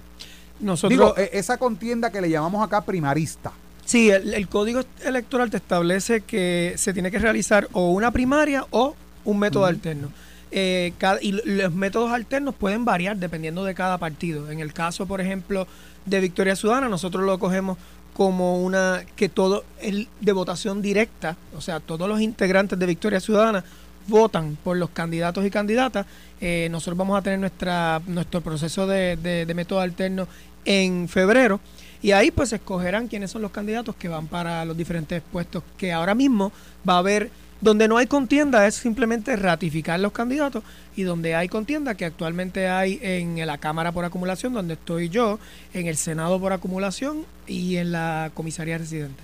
Nosotros, 0.59 0.89
Digo, 0.89 1.17
eh, 1.17 1.29
esa 1.33 1.57
contienda 1.57 2.11
que 2.11 2.21
le 2.21 2.29
llamamos 2.29 2.63
acá 2.65 2.81
primarista. 2.81 3.51
sí, 3.85 4.09
el, 4.09 4.33
el 4.33 4.47
código 4.47 4.81
electoral 5.03 5.49
te 5.49 5.57
establece 5.57 6.21
que 6.21 6.73
se 6.77 6.93
tiene 6.93 7.09
que 7.11 7.19
realizar 7.19 7.67
o 7.73 7.91
una 7.91 8.11
primaria 8.11 8.65
o 8.71 8.95
un 9.25 9.39
método 9.39 9.65
alterno. 9.65 10.09
Eh, 10.51 10.93
cada- 10.99 11.19
y 11.21 11.31
los 11.43 11.73
métodos 11.73 12.11
alternos 12.11 12.55
pueden 12.55 12.85
variar 12.85 13.17
dependiendo 13.17 13.65
de 13.65 13.73
cada 13.75 13.97
partido. 13.97 14.49
En 14.51 14.59
el 14.59 14.71
caso, 14.73 15.05
por 15.05 15.19
ejemplo, 15.21 15.67
de 16.05 16.19
Victoria 16.21 16.55
Ciudadana, 16.55 16.87
nosotros 16.87 17.25
lo 17.25 17.37
cogemos 17.39 17.77
como 18.15 18.63
una 18.63 19.03
que 19.15 19.27
todo 19.29 19.65
es 19.81 20.07
de 20.21 20.31
votación 20.31 20.81
directa, 20.81 21.35
o 21.55 21.59
sea, 21.61 21.79
todos 21.81 22.07
los 22.07 22.21
integrantes 22.21 22.79
de 22.79 22.85
Victoria 22.85 23.19
Ciudadana 23.19 23.63
votan 24.07 24.57
por 24.63 24.77
los 24.77 24.89
candidatos 24.91 25.45
y 25.45 25.49
candidatas. 25.51 26.05
Eh, 26.39 26.67
nosotros 26.71 26.97
vamos 26.97 27.17
a 27.17 27.21
tener 27.21 27.39
nuestra 27.39 28.01
nuestro 28.07 28.39
proceso 28.41 28.87
de, 28.87 29.17
de- 29.17 29.53
método 29.53 29.79
alterno 29.81 30.27
en 30.63 31.07
febrero 31.09 31.59
y 32.01 32.11
ahí 32.11 32.31
pues 32.31 32.53
escogerán 32.53 33.07
quiénes 33.07 33.31
son 33.31 33.41
los 33.41 33.51
candidatos 33.51 33.95
que 33.95 34.07
van 34.07 34.27
para 34.27 34.63
los 34.65 34.77
diferentes 34.77 35.21
puestos 35.31 35.63
que 35.77 35.91
ahora 35.91 36.15
mismo 36.15 36.51
va 36.87 36.95
a 36.95 36.99
haber 36.99 37.29
donde 37.61 37.87
no 37.87 37.97
hay 37.97 38.07
contienda 38.07 38.67
es 38.67 38.75
simplemente 38.75 39.35
ratificar 39.35 39.99
los 39.99 40.11
candidatos 40.11 40.63
y 40.95 41.03
donde 41.03 41.35
hay 41.35 41.47
contienda 41.47 41.95
que 41.95 42.05
actualmente 42.05 42.67
hay 42.67 42.99
en 43.01 43.45
la 43.45 43.57
Cámara 43.57 43.91
por 43.91 44.05
acumulación 44.05 44.53
donde 44.53 44.75
estoy 44.75 45.09
yo, 45.09 45.39
en 45.73 45.87
el 45.87 45.97
Senado 45.97 46.39
por 46.39 46.53
acumulación 46.53 47.25
y 47.47 47.77
en 47.77 47.91
la 47.91 48.31
comisaría 48.33 48.77
residente. 48.77 49.21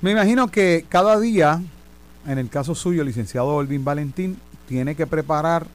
Me 0.00 0.12
imagino 0.12 0.48
que 0.48 0.86
cada 0.88 1.18
día, 1.20 1.60
en 2.26 2.38
el 2.38 2.48
caso 2.48 2.74
suyo, 2.74 3.04
licenciado 3.04 3.48
Olvin 3.48 3.84
Valentín, 3.84 4.38
tiene 4.66 4.94
que 4.94 5.06
preparar 5.06 5.66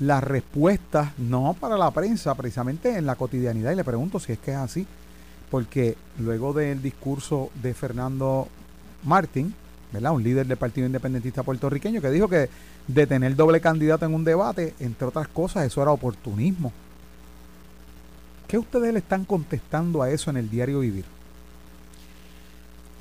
las 0.00 0.24
respuestas, 0.24 1.16
no 1.18 1.56
para 1.58 1.76
la 1.76 1.90
prensa, 1.92 2.34
precisamente 2.34 2.96
en 2.96 3.06
la 3.06 3.14
cotidianidad, 3.14 3.72
y 3.72 3.76
le 3.76 3.84
pregunto 3.84 4.18
si 4.18 4.32
es 4.32 4.38
que 4.38 4.50
es 4.50 4.56
así, 4.56 4.86
porque 5.50 5.96
luego 6.18 6.52
del 6.52 6.82
discurso 6.82 7.50
de 7.62 7.74
Fernando 7.74 8.48
Martín, 9.04 9.54
¿verdad? 9.94 10.12
Un 10.12 10.22
líder 10.22 10.46
del 10.46 10.56
Partido 10.58 10.86
Independentista 10.86 11.42
puertorriqueño 11.42 12.00
que 12.02 12.10
dijo 12.10 12.28
que 12.28 12.48
de 12.86 13.06
tener 13.06 13.34
doble 13.34 13.60
candidato 13.60 14.04
en 14.04 14.12
un 14.14 14.24
debate, 14.24 14.74
entre 14.80 15.08
otras 15.08 15.28
cosas, 15.28 15.64
eso 15.66 15.80
era 15.80 15.90
oportunismo. 15.92 16.72
¿Qué 18.46 18.58
ustedes 18.58 18.92
le 18.92 18.98
están 18.98 19.24
contestando 19.24 20.02
a 20.02 20.10
eso 20.10 20.30
en 20.30 20.36
el 20.36 20.50
diario 20.50 20.80
Vivir? 20.80 21.04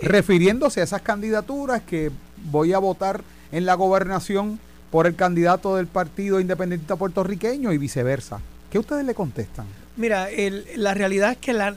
refiriéndose 0.01 0.81
a 0.81 0.83
esas 0.83 1.01
candidaturas 1.01 1.81
que 1.83 2.11
voy 2.51 2.73
a 2.73 2.79
votar 2.79 3.23
en 3.51 3.65
la 3.65 3.75
gobernación 3.75 4.59
por 4.91 5.07
el 5.07 5.15
candidato 5.15 5.75
del 5.77 5.87
Partido 5.87 6.39
Independentista 6.41 6.95
Puertorriqueño 6.97 7.71
y 7.71 7.77
viceversa. 7.77 8.39
¿Qué 8.69 8.79
ustedes 8.79 9.05
le 9.05 9.13
contestan? 9.13 9.65
Mira, 9.95 10.29
el- 10.29 10.65
la 10.75 10.93
realidad 10.93 11.31
es 11.31 11.37
que 11.37 11.53
la, 11.53 11.75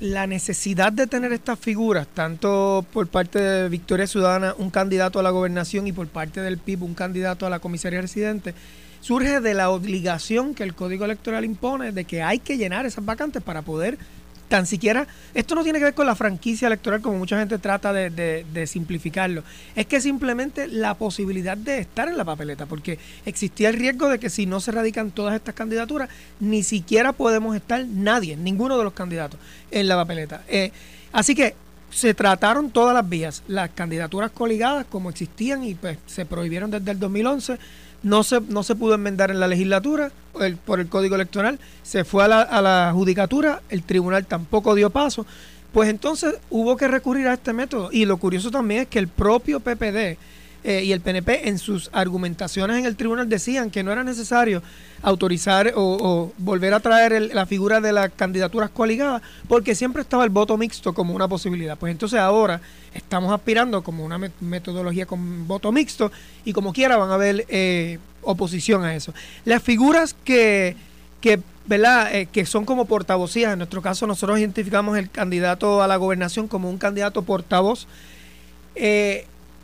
la 0.00 0.26
necesidad 0.26 0.92
de 0.92 1.06
tener 1.06 1.32
estas 1.32 1.58
figuras, 1.58 2.06
tanto 2.12 2.84
por 2.92 3.06
parte 3.08 3.38
de 3.38 3.68
Victoria 3.68 4.06
Ciudadana, 4.06 4.54
un 4.56 4.70
candidato 4.70 5.20
a 5.20 5.22
la 5.22 5.30
gobernación, 5.30 5.86
y 5.86 5.92
por 5.92 6.08
parte 6.08 6.40
del 6.40 6.58
PIB, 6.58 6.82
un 6.82 6.94
candidato 6.94 7.46
a 7.46 7.50
la 7.50 7.58
comisaría 7.58 8.00
residente, 8.00 8.54
surge 9.00 9.40
de 9.40 9.54
la 9.54 9.70
obligación 9.70 10.54
que 10.54 10.62
el 10.62 10.74
Código 10.74 11.04
Electoral 11.04 11.44
impone 11.44 11.92
de 11.92 12.04
que 12.04 12.22
hay 12.22 12.38
que 12.38 12.56
llenar 12.56 12.86
esas 12.86 13.04
vacantes 13.04 13.42
para 13.42 13.62
poder 13.62 13.98
tan 14.50 14.66
siquiera, 14.66 15.06
esto 15.32 15.54
no 15.54 15.62
tiene 15.62 15.78
que 15.78 15.84
ver 15.84 15.94
con 15.94 16.06
la 16.06 16.16
franquicia 16.16 16.66
electoral 16.66 17.00
como 17.00 17.16
mucha 17.18 17.38
gente 17.38 17.56
trata 17.58 17.92
de, 17.92 18.66
simplificarlo, 18.66 19.44
es 19.76 19.86
que 19.86 20.00
simplemente 20.00 20.66
la 20.66 20.94
posibilidad 20.94 21.56
de 21.56 21.78
estar 21.78 22.08
en 22.08 22.16
la 22.16 22.24
papeleta, 22.24 22.66
porque 22.66 22.98
existía 23.24 23.68
el 23.68 23.76
riesgo 23.76 24.08
de 24.08 24.18
que 24.18 24.28
si 24.28 24.46
no 24.46 24.58
se 24.58 24.72
radican 24.72 25.12
todas 25.12 25.36
estas 25.36 25.54
candidaturas, 25.54 26.08
ni 26.40 26.64
siquiera 26.64 27.12
podemos 27.12 27.54
estar 27.54 27.86
nadie, 27.86 28.36
ninguno 28.36 28.76
de 28.76 28.82
los 28.82 28.92
candidatos 28.92 29.38
en 29.70 29.86
la 29.86 29.94
papeleta. 29.94 30.42
Eh, 30.48 30.72
así 31.12 31.36
que 31.36 31.54
se 31.90 32.12
trataron 32.14 32.70
todas 32.70 32.92
las 32.92 33.08
vías, 33.08 33.44
las 33.46 33.70
candidaturas 33.70 34.32
coligadas 34.32 34.84
como 34.84 35.10
existían 35.10 35.62
y 35.62 35.76
pues 35.76 35.98
se 36.06 36.26
prohibieron 36.26 36.72
desde 36.72 36.90
el 36.90 36.98
2011 36.98 37.56
no 38.02 38.22
se, 38.22 38.40
no 38.40 38.62
se 38.62 38.74
pudo 38.74 38.94
enmendar 38.94 39.30
en 39.30 39.40
la 39.40 39.48
legislatura 39.48 40.10
el- 40.40 40.56
por 40.56 40.80
el 40.80 40.88
código 40.88 41.14
electoral, 41.16 41.58
se 41.82 42.04
fue 42.04 42.24
a 42.24 42.28
la, 42.28 42.42
a 42.42 42.62
la 42.62 42.90
judicatura, 42.94 43.62
el 43.68 43.82
tribunal 43.82 44.26
tampoco 44.26 44.74
dio 44.74 44.90
paso, 44.90 45.26
pues 45.72 45.88
entonces 45.88 46.34
hubo 46.50 46.76
que 46.76 46.88
recurrir 46.88 47.28
a 47.28 47.34
este 47.34 47.52
método. 47.52 47.90
Y 47.92 48.04
lo 48.04 48.16
curioso 48.16 48.50
también 48.50 48.82
es 48.82 48.88
que 48.88 48.98
el 48.98 49.08
propio 49.08 49.60
PPD 49.60 50.16
eh, 50.64 50.82
y 50.84 50.92
el 50.92 51.00
PNP 51.00 51.48
en 51.48 51.58
sus 51.58 51.88
argumentaciones 51.92 52.76
en 52.78 52.86
el 52.86 52.96
tribunal 52.96 53.28
decían 53.28 53.70
que 53.70 53.82
no 53.82 53.92
era 53.92 54.04
necesario 54.04 54.62
autorizar 55.02 55.72
o, 55.76 56.32
volver 56.36 56.74
a 56.74 56.80
traer 56.80 57.12
el- 57.14 57.30
la 57.34 57.46
figura 57.46 57.80
de 57.80 57.92
las 57.92 58.10
candidaturas 58.10 58.68
coaligadas, 58.70 59.22
porque 59.48 59.74
siempre 59.74 60.02
estaba 60.02 60.24
el 60.24 60.30
voto 60.30 60.56
mixto 60.58 60.92
como 60.92 61.14
una 61.14 61.26
posibilidad. 61.28 61.78
Pues 61.78 61.90
entonces 61.92 62.20
ahora 62.20 62.60
estamos 62.92 63.32
aspirando 63.32 63.82
como 63.82 64.04
una 64.04 64.18
met- 64.18 64.32
metodología 64.40 65.06
con 65.06 65.46
voto 65.48 65.72
mixto 65.72 66.12
y 66.44 66.52
como 66.52 66.72
quiera 66.74 66.96
van 66.98 67.10
a 67.10 67.14
haber 67.14 67.46
eh, 67.48 67.98
oposición 68.22 68.84
a 68.84 68.94
eso. 68.94 69.14
Las 69.46 69.62
figuras 69.62 70.14
que, 70.24 70.76
que 71.22 71.40
¿verdad? 71.66 72.14
Eh, 72.14 72.26
que 72.26 72.44
son 72.46 72.64
como 72.66 72.84
portavocías. 72.84 73.52
En 73.52 73.58
nuestro 73.60 73.80
caso, 73.80 74.06
nosotros 74.06 74.38
identificamos 74.40 74.98
el 74.98 75.08
candidato 75.08 75.82
a 75.82 75.86
la 75.86 75.96
gobernación 75.96 76.48
como 76.48 76.68
un 76.68 76.76
candidato 76.78 77.22
portavoz. 77.22 77.86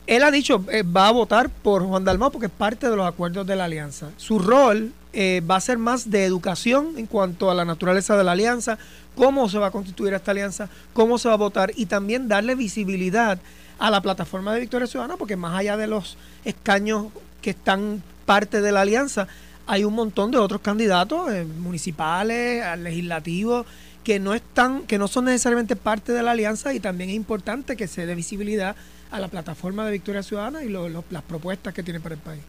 Él 0.07 0.23
ha 0.23 0.31
dicho, 0.31 0.65
eh, 0.71 0.83
va 0.83 1.09
a 1.09 1.13
votar 1.13 1.51
por 1.51 1.83
Juan 1.83 2.05
Dalmau 2.05 2.31
porque 2.31 2.47
es 2.47 2.53
parte 2.53 2.89
de 2.89 2.97
los 2.97 3.07
acuerdos 3.07 3.47
de 3.47 3.57
la 3.57 3.65
alianza. 3.65 4.11
Su 4.17 4.39
rol 4.39 4.93
eh, 5.13 5.43
va 5.49 5.57
a 5.57 5.61
ser 5.61 5.79
más 5.79 6.11
de 6.11 6.25
educación 6.25 6.95
en 6.97 7.07
cuanto 7.07 7.51
a 7.51 7.55
la 7.55 7.65
naturaleza 7.65 8.17
de 8.17 8.25
la 8.25 8.33
alianza, 8.33 8.79
cómo 9.17 9.49
se 9.49 9.59
va 9.59 9.69
a 9.69 9.71
constituir 9.71 10.15
esta 10.15 10.31
alianza, 10.31 10.69
cómo 10.93 11.19
se 11.19 11.29
va 11.29 11.35
a 11.35 11.39
votar 11.39 11.73
y 11.75 11.87
también 11.87 12.29
darle 12.29 12.55
visibilidad 12.55 13.39
a 13.79 13.91
la 13.91 14.01
plataforma 14.01 14.55
de 14.55 14.61
Victoria 14.61 14.87
Ciudadana, 14.87 15.17
porque 15.17 15.37
más 15.37 15.59
allá 15.59 15.77
de 15.77 15.87
los 15.87 16.17
escaños 16.45 17.07
que 17.43 17.51
están 17.51 18.03
parte 18.25 18.61
de 18.61 18.73
la 18.73 18.83
alianza, 18.83 19.27
hay 19.67 19.85
un 19.85 19.95
montón 19.95 20.31
de 20.31 20.39
otros 20.39 20.61
candidatos 20.61 21.33
eh, 21.33 21.45
municipales, 21.45 22.63
al 22.63 22.85
legislativo, 22.85 23.67
que 24.07 24.21
no 24.21 24.35
están, 24.35 24.83
que 24.83 24.99
no 24.99 25.09
son 25.09 25.25
necesariamente 25.25 25.75
parte 25.75 26.13
de 26.13 26.23
la 26.23 26.31
alianza 26.31 26.73
y 26.73 26.79
también 26.79 27.11
es 27.11 27.17
importante 27.17 27.75
que 27.77 27.89
se 27.89 28.07
dé 28.07 28.15
visibilidad 28.15 28.77
a 29.11 29.19
la 29.19 29.27
plataforma 29.27 29.85
de 29.85 29.91
Victoria 29.91 30.23
Ciudadana 30.23 30.63
y 30.63 30.69
las 30.69 31.23
propuestas 31.25 31.75
que 31.75 31.83
tiene 31.83 31.99
para 31.99 32.15
el 32.15 32.21
país. 32.21 32.41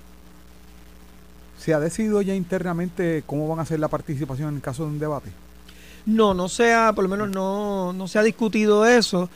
¿Se 1.57 1.73
ha 1.73 1.79
decidido 1.79 2.21
ya 2.21 2.35
internamente 2.35 3.23
cómo 3.25 3.47
van 3.47 3.57
a 3.57 3.65
ser 3.65 3.79
la 3.79 3.87
participación 3.87 4.53
en 4.53 4.61
caso 4.61 4.83
de 4.83 4.91
un 4.91 4.99
debate? 4.99 5.31
No, 6.05 6.35
no 6.35 6.47
se 6.47 6.75
ha, 6.75 6.93
por 6.93 7.05
lo 7.05 7.09
menos 7.09 7.31
no, 7.31 7.91
no 7.91 8.07
se 8.07 8.19
ha 8.19 8.23
discutido 8.23 8.85
eso, 8.85 9.27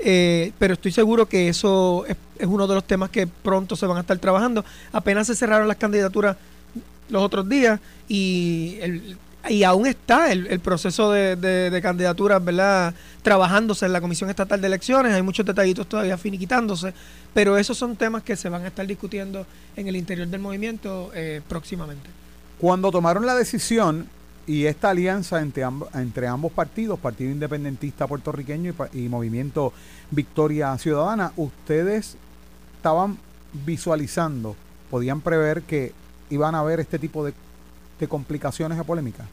eh, 0.00 0.52
pero 0.58 0.74
estoy 0.74 0.92
seguro 0.92 1.24
que 1.24 1.48
eso 1.48 2.04
es, 2.06 2.16
es, 2.38 2.46
uno 2.46 2.66
de 2.66 2.74
los 2.74 2.84
temas 2.84 3.08
que 3.08 3.26
pronto 3.26 3.74
se 3.74 3.86
van 3.86 3.96
a 3.96 4.00
estar 4.00 4.18
trabajando. 4.18 4.66
Apenas 4.92 5.28
se 5.28 5.34
cerraron 5.34 5.66
las 5.66 5.78
candidaturas 5.78 6.36
los 7.08 7.22
otros 7.22 7.48
días 7.48 7.80
y 8.06 8.76
el, 8.82 9.16
y 9.48 9.62
aún 9.64 9.86
está 9.86 10.30
el, 10.32 10.60
proceso 10.60 11.10
de, 11.12 11.36
de, 11.36 11.82
candidaturas, 11.82 12.44
¿verdad? 12.44 12.94
Trabajándose 13.22 13.86
en 13.86 13.92
la 13.92 14.00
Comisión 14.00 14.28
Estatal 14.28 14.60
de 14.60 14.66
Elecciones, 14.66 15.14
hay 15.14 15.22
muchos 15.22 15.46
detallitos 15.46 15.88
todavía 15.88 16.18
finiquitándose, 16.18 16.92
pero 17.32 17.56
esos 17.56 17.78
son 17.78 17.96
temas 17.96 18.22
que 18.22 18.36
se 18.36 18.48
van 18.48 18.64
a 18.64 18.68
estar 18.68 18.86
discutiendo 18.86 19.46
en 19.76 19.88
el 19.88 19.96
interior 19.96 20.28
del 20.28 20.40
movimiento 20.40 21.10
eh, 21.14 21.40
próximamente. 21.48 22.10
Cuando 22.58 22.90
tomaron 22.90 23.24
la 23.24 23.34
decisión 23.34 24.08
y 24.46 24.66
esta 24.66 24.90
alianza 24.90 25.40
entre, 25.40 25.64
entre 25.94 26.26
ambos 26.26 26.52
partidos, 26.52 26.98
Partido 26.98 27.30
Independentista 27.30 28.06
Puertorriqueño 28.06 28.74
y, 28.92 29.04
y 29.04 29.08
Movimiento 29.08 29.72
Victoria 30.10 30.76
Ciudadana, 30.76 31.32
ustedes 31.36 32.16
estaban 32.76 33.18
visualizando, 33.64 34.54
podían 34.90 35.22
prever 35.22 35.62
que 35.62 35.92
iban 36.28 36.54
a 36.54 36.60
haber 36.60 36.80
este 36.80 36.98
tipo 36.98 37.24
de 37.24 37.32
de 38.00 38.08
complicaciones 38.08 38.78
o 38.78 38.84
polémicas? 38.84 39.26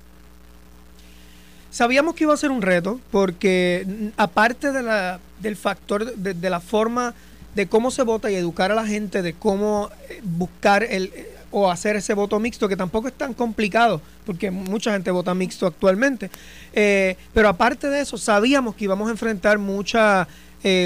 Sabíamos 1.70 2.16
que 2.16 2.24
iba 2.24 2.34
a 2.34 2.38
ser 2.38 2.52
un 2.52 2.62
reto 2.62 3.00
porque 3.12 4.12
aparte 4.18 4.72
de 4.72 4.82
la, 4.82 5.20
del 5.40 5.56
factor 5.56 6.16
de, 6.16 6.50
la 6.50 6.60
forma 6.60 7.14
de 7.56 7.68
cómo 7.68 7.92
se 7.92 8.04
vota 8.04 8.32
y 8.32 8.36
educar 8.36 8.72
a 8.72 8.76
la 8.76 8.88
gente 8.88 9.22
de 9.22 9.34
cómo 9.34 9.90
eh, 10.10 10.22
buscar 10.24 10.84
el 10.84 11.12
eh, 11.16 11.34
o 11.52 11.70
hacer 11.70 11.96
ese 11.96 12.14
voto 12.14 12.40
mixto 12.40 12.68
que 12.68 12.76
tampoco 12.76 13.08
es 13.08 13.14
tan 13.14 13.34
complicado 13.34 14.02
porque 14.26 14.50
mucha 14.52 14.92
gente 14.92 15.12
vota 15.12 15.34
mixto 15.34 15.66
actualmente 15.66 16.30
eh, 16.74 17.16
pero 17.34 17.48
aparte 17.48 17.90
de 17.90 18.02
eso 18.02 18.18
sabíamos 18.18 18.76
que 18.76 18.86
íbamos 18.86 19.08
a 19.08 19.12
enfrentar 19.12 19.58
mucha 19.58 20.28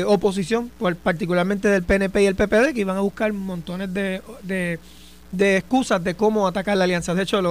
oposición 0.06 0.70
particularmente 1.02 1.67
del 1.67 1.84
PNP 1.84 2.22
y 2.22 2.26
el 2.28 2.36
PPD 2.36 2.74
que 2.74 2.82
iban 2.82 2.98
a 2.98 3.00
buscar 3.00 3.34
montones 3.34 3.91
de 3.91 4.22
de 4.44 4.78
excusas 5.38 6.04
de 6.04 6.15
cómo 6.15 6.48
atacar 6.48 6.78
la 6.78 6.84
alianza. 6.84 7.13
De 7.13 7.24
hecho, 7.24 7.41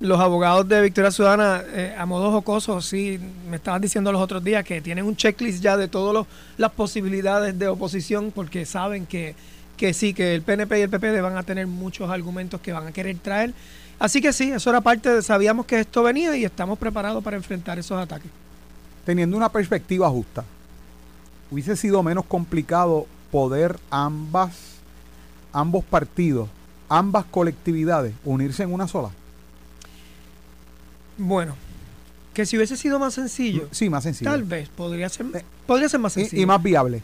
los 0.00 0.20
abogados 0.20 0.68
de 0.68 0.80
Victoria 0.82 1.10
Ciudadana, 1.10 1.62
eh, 1.72 1.94
a 1.98 2.06
modo 2.06 2.30
jocoso, 2.30 2.80
sí, 2.80 3.18
me 3.48 3.56
estaban 3.56 3.82
diciendo 3.82 4.12
los 4.12 4.22
otros 4.22 4.44
días 4.44 4.64
que 4.64 4.80
tienen 4.80 5.04
un 5.04 5.16
checklist 5.16 5.62
ya 5.62 5.76
de 5.76 5.88
todas 5.88 6.26
las 6.56 6.72
posibilidades 6.72 7.58
de 7.58 7.68
oposición 7.68 8.32
porque 8.34 8.64
saben 8.64 9.06
que, 9.06 9.34
que 9.76 9.92
sí, 9.92 10.14
que 10.14 10.34
el 10.34 10.42
PNP 10.42 10.78
y 10.78 10.82
el 10.82 10.90
PPD 10.90 11.20
van 11.20 11.36
a 11.36 11.42
tener 11.42 11.66
muchos 11.66 12.10
argumentos 12.10 12.60
que 12.60 12.72
van 12.72 12.86
a 12.86 12.92
querer 12.92 13.16
traer. 13.18 13.52
Así 13.98 14.20
que 14.20 14.32
sí, 14.32 14.52
eso 14.52 14.70
era 14.70 14.80
parte, 14.80 15.12
de, 15.12 15.22
sabíamos 15.22 15.66
que 15.66 15.80
esto 15.80 16.04
venía 16.04 16.36
y 16.36 16.44
estamos 16.44 16.78
preparados 16.78 17.22
para 17.24 17.36
enfrentar 17.36 17.78
esos 17.78 18.00
ataques. 18.00 18.30
Teniendo 19.04 19.36
una 19.36 19.48
perspectiva 19.48 20.08
justa, 20.08 20.44
hubiese 21.50 21.74
sido 21.74 22.02
menos 22.04 22.24
complicado 22.26 23.06
poder 23.32 23.76
ambas, 23.90 24.52
ambos 25.52 25.84
partidos 25.84 26.48
ambas 26.88 27.24
colectividades 27.26 28.14
unirse 28.24 28.62
en 28.62 28.72
una 28.72 28.88
sola? 28.88 29.10
Bueno, 31.16 31.56
que 32.32 32.46
si 32.46 32.56
hubiese 32.56 32.76
sido 32.76 32.98
más 32.98 33.14
sencillo. 33.14 33.68
Sí, 33.72 33.90
más 33.90 34.04
sencillo. 34.04 34.30
Tal 34.30 34.44
vez 34.44 34.68
podría 34.68 35.08
ser, 35.08 35.26
eh, 35.34 35.44
podría 35.66 35.88
ser 35.88 36.00
más 36.00 36.12
sencillo. 36.12 36.42
Y, 36.42 36.46
más 36.46 36.62
viable. 36.62 37.02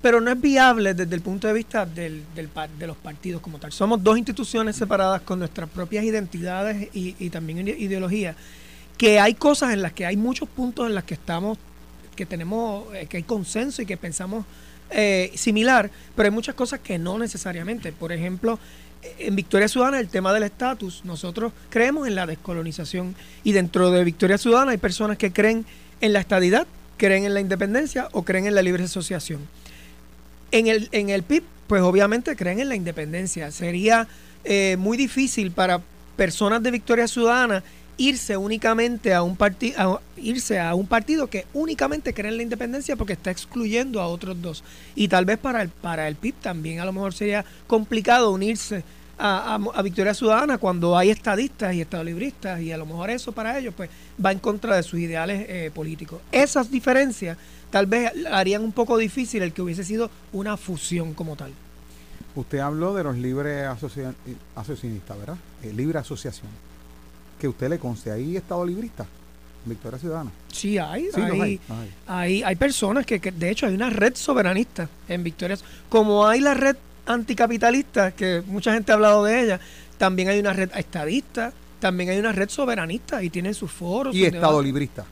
Pero 0.00 0.20
no 0.20 0.30
es 0.30 0.40
viable 0.40 0.94
desde 0.94 1.14
el 1.14 1.20
punto 1.20 1.46
de 1.46 1.52
vista 1.52 1.86
del, 1.86 2.24
del, 2.34 2.48
de 2.78 2.86
los 2.86 2.96
partidos 2.96 3.40
como 3.42 3.58
tal. 3.58 3.70
Somos 3.70 4.02
dos 4.02 4.18
instituciones 4.18 4.74
separadas 4.74 5.20
con 5.20 5.38
nuestras 5.38 5.68
propias 5.68 6.04
identidades 6.04 6.88
y, 6.94 7.14
y 7.18 7.30
también 7.30 7.68
ideologías. 7.68 8.34
Que 8.96 9.20
hay 9.20 9.34
cosas 9.34 9.72
en 9.72 9.82
las 9.82 9.92
que 9.92 10.06
hay 10.06 10.16
muchos 10.16 10.48
puntos 10.48 10.88
en 10.88 10.94
las 10.94 11.04
que 11.04 11.14
estamos, 11.14 11.58
que 12.16 12.26
tenemos, 12.26 12.92
eh, 12.94 13.06
que 13.06 13.18
hay 13.18 13.22
consenso 13.22 13.82
y 13.82 13.86
que 13.86 13.96
pensamos 13.96 14.44
eh, 14.90 15.32
similar, 15.34 15.90
pero 16.14 16.26
hay 16.26 16.30
muchas 16.30 16.54
cosas 16.54 16.80
que 16.80 16.98
no 16.98 17.18
necesariamente. 17.18 17.92
Por 17.92 18.12
ejemplo, 18.12 18.58
en 19.18 19.36
Victoria 19.36 19.68
Ciudadana 19.68 20.00
el 20.00 20.08
tema 20.08 20.32
del 20.32 20.44
estatus, 20.44 21.02
nosotros 21.04 21.52
creemos 21.70 22.06
en 22.06 22.14
la 22.14 22.26
descolonización 22.26 23.14
y 23.42 23.52
dentro 23.52 23.90
de 23.90 24.04
Victoria 24.04 24.38
Ciudadana 24.38 24.72
hay 24.72 24.78
personas 24.78 25.18
que 25.18 25.32
creen 25.32 25.64
en 26.00 26.12
la 26.12 26.20
estadidad, 26.20 26.66
creen 26.96 27.24
en 27.24 27.34
la 27.34 27.40
independencia 27.40 28.08
o 28.12 28.22
creen 28.22 28.46
en 28.46 28.54
la 28.54 28.62
libre 28.62 28.84
asociación. 28.84 29.40
En 30.50 30.66
el, 30.66 30.88
en 30.92 31.10
el 31.10 31.22
PIB, 31.22 31.42
pues 31.66 31.82
obviamente 31.82 32.36
creen 32.36 32.60
en 32.60 32.68
la 32.68 32.76
independencia. 32.76 33.50
Sería 33.50 34.06
eh, 34.44 34.76
muy 34.78 34.96
difícil 34.96 35.50
para 35.50 35.80
personas 36.16 36.62
de 36.62 36.70
Victoria 36.70 37.08
Ciudadana 37.08 37.64
irse 37.96 38.36
únicamente 38.36 39.14
a 39.14 39.22
un 39.22 39.36
partido 39.36 40.00
irse 40.16 40.60
a 40.60 40.74
un 40.74 40.86
partido 40.86 41.26
que 41.26 41.46
únicamente 41.52 42.14
cree 42.14 42.30
en 42.30 42.36
la 42.36 42.42
independencia 42.42 42.96
porque 42.96 43.14
está 43.14 43.30
excluyendo 43.30 44.00
a 44.00 44.06
otros 44.06 44.40
dos. 44.40 44.64
Y 44.94 45.08
tal 45.08 45.24
vez 45.24 45.38
para 45.38 45.62
el 45.62 45.68
para 45.68 46.08
el 46.08 46.16
PIB 46.16 46.34
también 46.36 46.80
a 46.80 46.84
lo 46.84 46.92
mejor 46.92 47.12
sería 47.12 47.44
complicado 47.66 48.30
unirse 48.30 48.84
a, 49.18 49.54
a, 49.54 49.82
Victoria 49.82 50.14
Ciudadana 50.14 50.58
cuando 50.58 50.96
hay 50.96 51.10
estadistas 51.10 51.74
y 51.74 51.80
estadolibristas 51.80 52.60
y 52.60 52.72
a 52.72 52.76
lo 52.76 52.86
mejor 52.86 53.10
eso 53.10 53.32
para 53.32 53.56
ellos 53.58 53.74
pues 53.76 53.88
va 54.24 54.32
en 54.32 54.38
contra 54.38 54.76
de 54.76 54.82
sus 54.82 54.98
ideales 54.98 55.46
eh, 55.48 55.70
políticos. 55.72 56.20
Esas 56.32 56.70
diferencias 56.70 57.36
tal 57.70 57.86
vez 57.86 58.12
harían 58.30 58.62
un 58.62 58.72
poco 58.72 58.96
difícil 58.96 59.42
el 59.42 59.52
que 59.52 59.62
hubiese 59.62 59.84
sido 59.84 60.10
una 60.32 60.56
fusión 60.56 61.14
como 61.14 61.36
tal. 61.36 61.52
Usted 62.34 62.58
habló 62.58 62.94
de 62.94 63.04
los 63.04 63.16
libres 63.16 63.66
asociacionistas 63.66 65.18
verdad 65.18 65.36
eh, 65.62 65.72
libre 65.72 65.98
asociación 65.98 66.48
que 67.42 67.48
usted 67.48 67.68
le 67.68 67.78
conste. 67.80 68.12
¿Hay 68.12 68.36
Estado 68.36 68.64
librista? 68.64 69.04
Victoria 69.64 69.98
Ciudadana. 69.98 70.30
Sí, 70.52 70.78
hay. 70.78 71.08
hay, 71.12 71.60
hay, 72.06 72.42
hay, 72.44 72.54
personas 72.54 73.04
que, 73.04 73.18
de 73.18 73.50
hecho, 73.50 73.66
hay 73.66 73.74
una 73.74 73.90
red 73.90 74.14
soberanista 74.14 74.88
en 75.08 75.24
Victoria. 75.24 75.58
Como 75.88 76.24
hay 76.24 76.38
la 76.38 76.54
red 76.54 76.76
anticapitalista, 77.04 78.12
que 78.12 78.44
mucha 78.46 78.72
gente 78.72 78.92
ha 78.92 78.94
hablado 78.94 79.24
de 79.24 79.42
ella, 79.42 79.60
también 79.98 80.28
hay 80.28 80.38
una 80.38 80.52
red 80.52 80.70
estadista, 80.76 81.52
también 81.80 82.10
hay 82.10 82.18
una 82.20 82.30
red 82.30 82.48
soberanista 82.48 83.24
y 83.24 83.28
tienen 83.28 83.54
sus 83.54 83.72
foros. 83.72 84.14
¿Y 84.14 84.24
Estado 84.24 84.62
librista? 84.62 85.04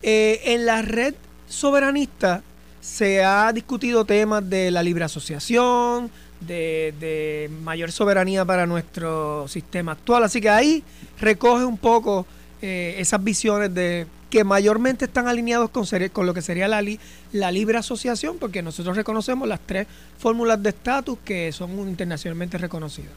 Eh, 0.00 0.40
en 0.44 0.64
la 0.64 0.82
red 0.82 1.16
soberanista 1.48 2.40
se 2.80 3.24
ha 3.24 3.52
discutido 3.52 4.04
temas 4.04 4.48
de 4.48 4.70
la 4.70 4.80
libre 4.84 5.02
asociación, 5.02 6.08
de, 6.40 7.50
mayor 7.62 7.92
soberanía 7.92 8.44
para 8.44 8.66
nuestro 8.66 9.46
sistema 9.48 9.92
actual. 9.92 10.24
Así 10.24 10.40
que 10.40 10.50
ahí 10.50 10.82
recoge 11.20 11.64
un 11.64 11.78
poco 11.78 12.26
eh, 12.62 12.96
esas 12.98 13.22
visiones 13.22 13.74
de 13.74 14.06
que 14.30 14.44
mayormente 14.44 15.06
están 15.06 15.26
alineados 15.26 15.70
con, 15.70 15.86
lo 16.26 16.34
que 16.34 16.42
sería 16.42 16.68
la, 16.68 17.50
libre 17.50 17.78
asociación, 17.78 18.36
porque 18.38 18.62
nosotros 18.62 18.96
reconocemos 18.96 19.48
las 19.48 19.60
tres 19.60 19.86
fórmulas 20.18 20.62
de 20.62 20.68
estatus 20.70 21.18
que 21.24 21.50
son 21.52 21.70
internacionalmente 21.88 22.58
reconocidas. 22.58 23.12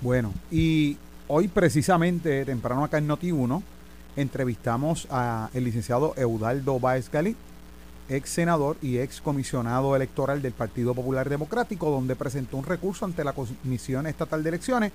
Bueno, 0.00 0.32
y 0.50 0.96
hoy 1.26 1.48
precisamente, 1.48 2.44
temprano 2.44 2.84
acá 2.84 2.98
en 2.98 3.08
Noti1, 3.08 3.62
entrevistamos 4.16 5.06
al 5.10 5.50
licenciado 5.54 6.14
Eudaldo 6.16 6.78
Báez 6.78 7.10
Galí, 7.10 7.34
ex 8.08 8.30
senador 8.30 8.76
y 8.82 8.98
ex 8.98 9.20
comisionado 9.20 9.96
electoral 9.96 10.42
del 10.42 10.52
Partido 10.52 10.94
Popular 10.94 11.28
Democrático, 11.28 11.90
donde 11.90 12.16
presentó 12.16 12.56
un 12.56 12.64
recurso 12.64 13.04
ante 13.04 13.24
la 13.24 13.32
Comisión 13.32 14.06
Estatal 14.06 14.42
de 14.42 14.48
Elecciones 14.48 14.92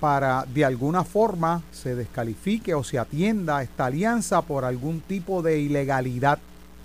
para 0.00 0.46
de 0.52 0.64
alguna 0.64 1.04
forma 1.04 1.62
se 1.72 1.94
descalifique 1.94 2.74
o 2.74 2.82
se 2.82 2.98
atienda 2.98 3.62
esta 3.62 3.86
alianza 3.86 4.40
por 4.42 4.64
algún 4.64 5.00
tipo 5.00 5.42
de 5.42 5.60
ilegalidad 5.60 6.38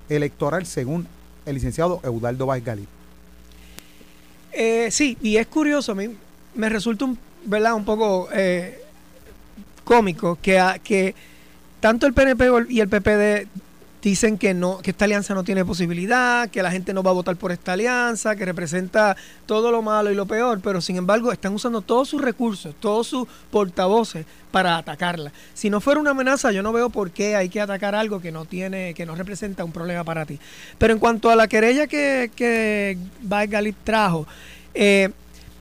electoral, 0.10 0.66
según 0.66 1.08
el 1.46 1.56
licenciado 1.56 2.02
Eudaldo 2.04 2.46
Vázquez. 2.46 2.80
Eh, 4.52 4.90
sí, 4.92 5.18
y 5.22 5.38
es 5.38 5.48
curioso, 5.48 5.94
a 5.94 5.96
mí 5.96 6.16
me 6.54 6.70
resulta 6.70 7.06
un, 7.06 7.18
¿verdad? 7.46 7.74
un 7.74 7.86
poco 7.86 8.30
eh, 8.34 8.82
cómico 9.84 10.38
que, 10.42 10.62
que 10.84 11.16
tanto 11.80 12.08
el 12.08 12.14
PNP 12.14 12.46
y 12.70 12.80
el 12.80 12.90
PPD 12.90 13.48
dicen 14.10 14.38
que 14.38 14.54
no 14.54 14.78
que 14.78 14.92
esta 14.92 15.06
alianza 15.06 15.34
no 15.34 15.44
tiene 15.44 15.66
posibilidad, 15.66 16.48
que 16.52 16.62
la 16.62 16.70
gente 16.70 16.94
no 16.94 17.02
va 17.02 17.10
a 17.10 17.14
votar 17.16 17.36
por 17.38 17.52
esta 17.52 17.74
alianza, 17.74 18.36
que 18.36 18.46
representa 18.46 19.18
todo 19.48 19.72
lo 19.72 19.82
malo 19.82 20.12
y 20.12 20.16
lo 20.16 20.28
peor, 20.28 20.60
pero 20.62 20.80
sin 20.80 20.98
embargo 20.98 21.32
están 21.32 21.56
usando 21.56 21.82
todos 21.82 22.10
sus 22.10 22.22
recursos, 22.22 22.76
todos 22.80 23.08
sus 23.08 23.28
portavoces 23.50 24.28
para 24.52 24.78
atacarla. 24.78 25.32
Si 25.56 25.72
no 25.72 25.82
fuera 25.82 26.00
una 26.00 26.12
amenaza, 26.12 26.52
yo 26.52 26.62
no 26.62 26.72
veo 26.72 26.92
por 26.92 27.10
qué 27.10 27.36
hay 27.36 27.50
que 27.50 27.60
atacar 27.60 27.96
algo 27.96 28.22
que 28.22 28.32
no 28.32 28.46
tiene, 28.46 28.94
que 28.94 29.08
no 29.08 29.16
representa 29.16 29.66
un 29.66 29.72
problema 29.72 30.04
para 30.04 30.24
ti. 30.28 30.40
Pero 30.78 30.94
en 30.94 31.00
cuanto 31.00 31.32
a 31.32 31.36
la 31.36 31.48
querella 31.48 31.88
que, 31.88 32.30
que 32.36 33.00
Galip 33.24 33.76
trajo, 33.84 34.28
eh, 34.76 35.10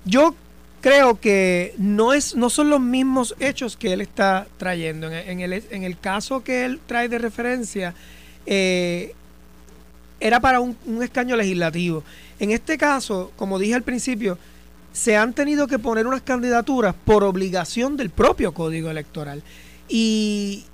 yo 0.05 0.35
creo 0.83 1.19
que 1.19 1.75
no, 1.79 2.13
es, 2.13 2.37
no 2.37 2.51
son 2.51 2.69
los 2.69 2.81
mismos 2.81 3.35
hechos 3.41 3.79
que 3.79 3.95
él 3.95 4.03
está 4.03 4.47
trayendo. 4.59 5.11
En, 5.11 5.41
el, 5.41 5.65
en 5.71 5.83
el 5.83 5.99
caso 5.99 6.45
que 6.45 6.67
él 6.67 6.79
trae 6.87 7.09
de 7.09 7.19
referencia, 7.19 7.95
eh, 8.47 9.15
era 10.21 10.41
para 10.41 10.61
un, 10.61 10.77
un, 10.87 11.03
escaño 11.03 11.37
legislativo. 11.37 12.03
En 12.39 12.51
este 12.51 12.79
caso, 12.79 13.33
como 13.37 13.59
dije 13.59 13.75
al 13.75 13.83
principio, 13.83 14.39
se 14.93 15.17
han 15.17 15.33
tenido 15.33 15.67
que 15.67 15.79
poner 15.79 16.07
unas 16.07 16.23
candidaturas 16.23 16.95
por 17.05 17.25
obligación 17.25 17.97
del 17.97 18.11
propio 18.11 18.55
código 18.55 18.91
electoral. 18.91 19.43
Y 19.89 20.65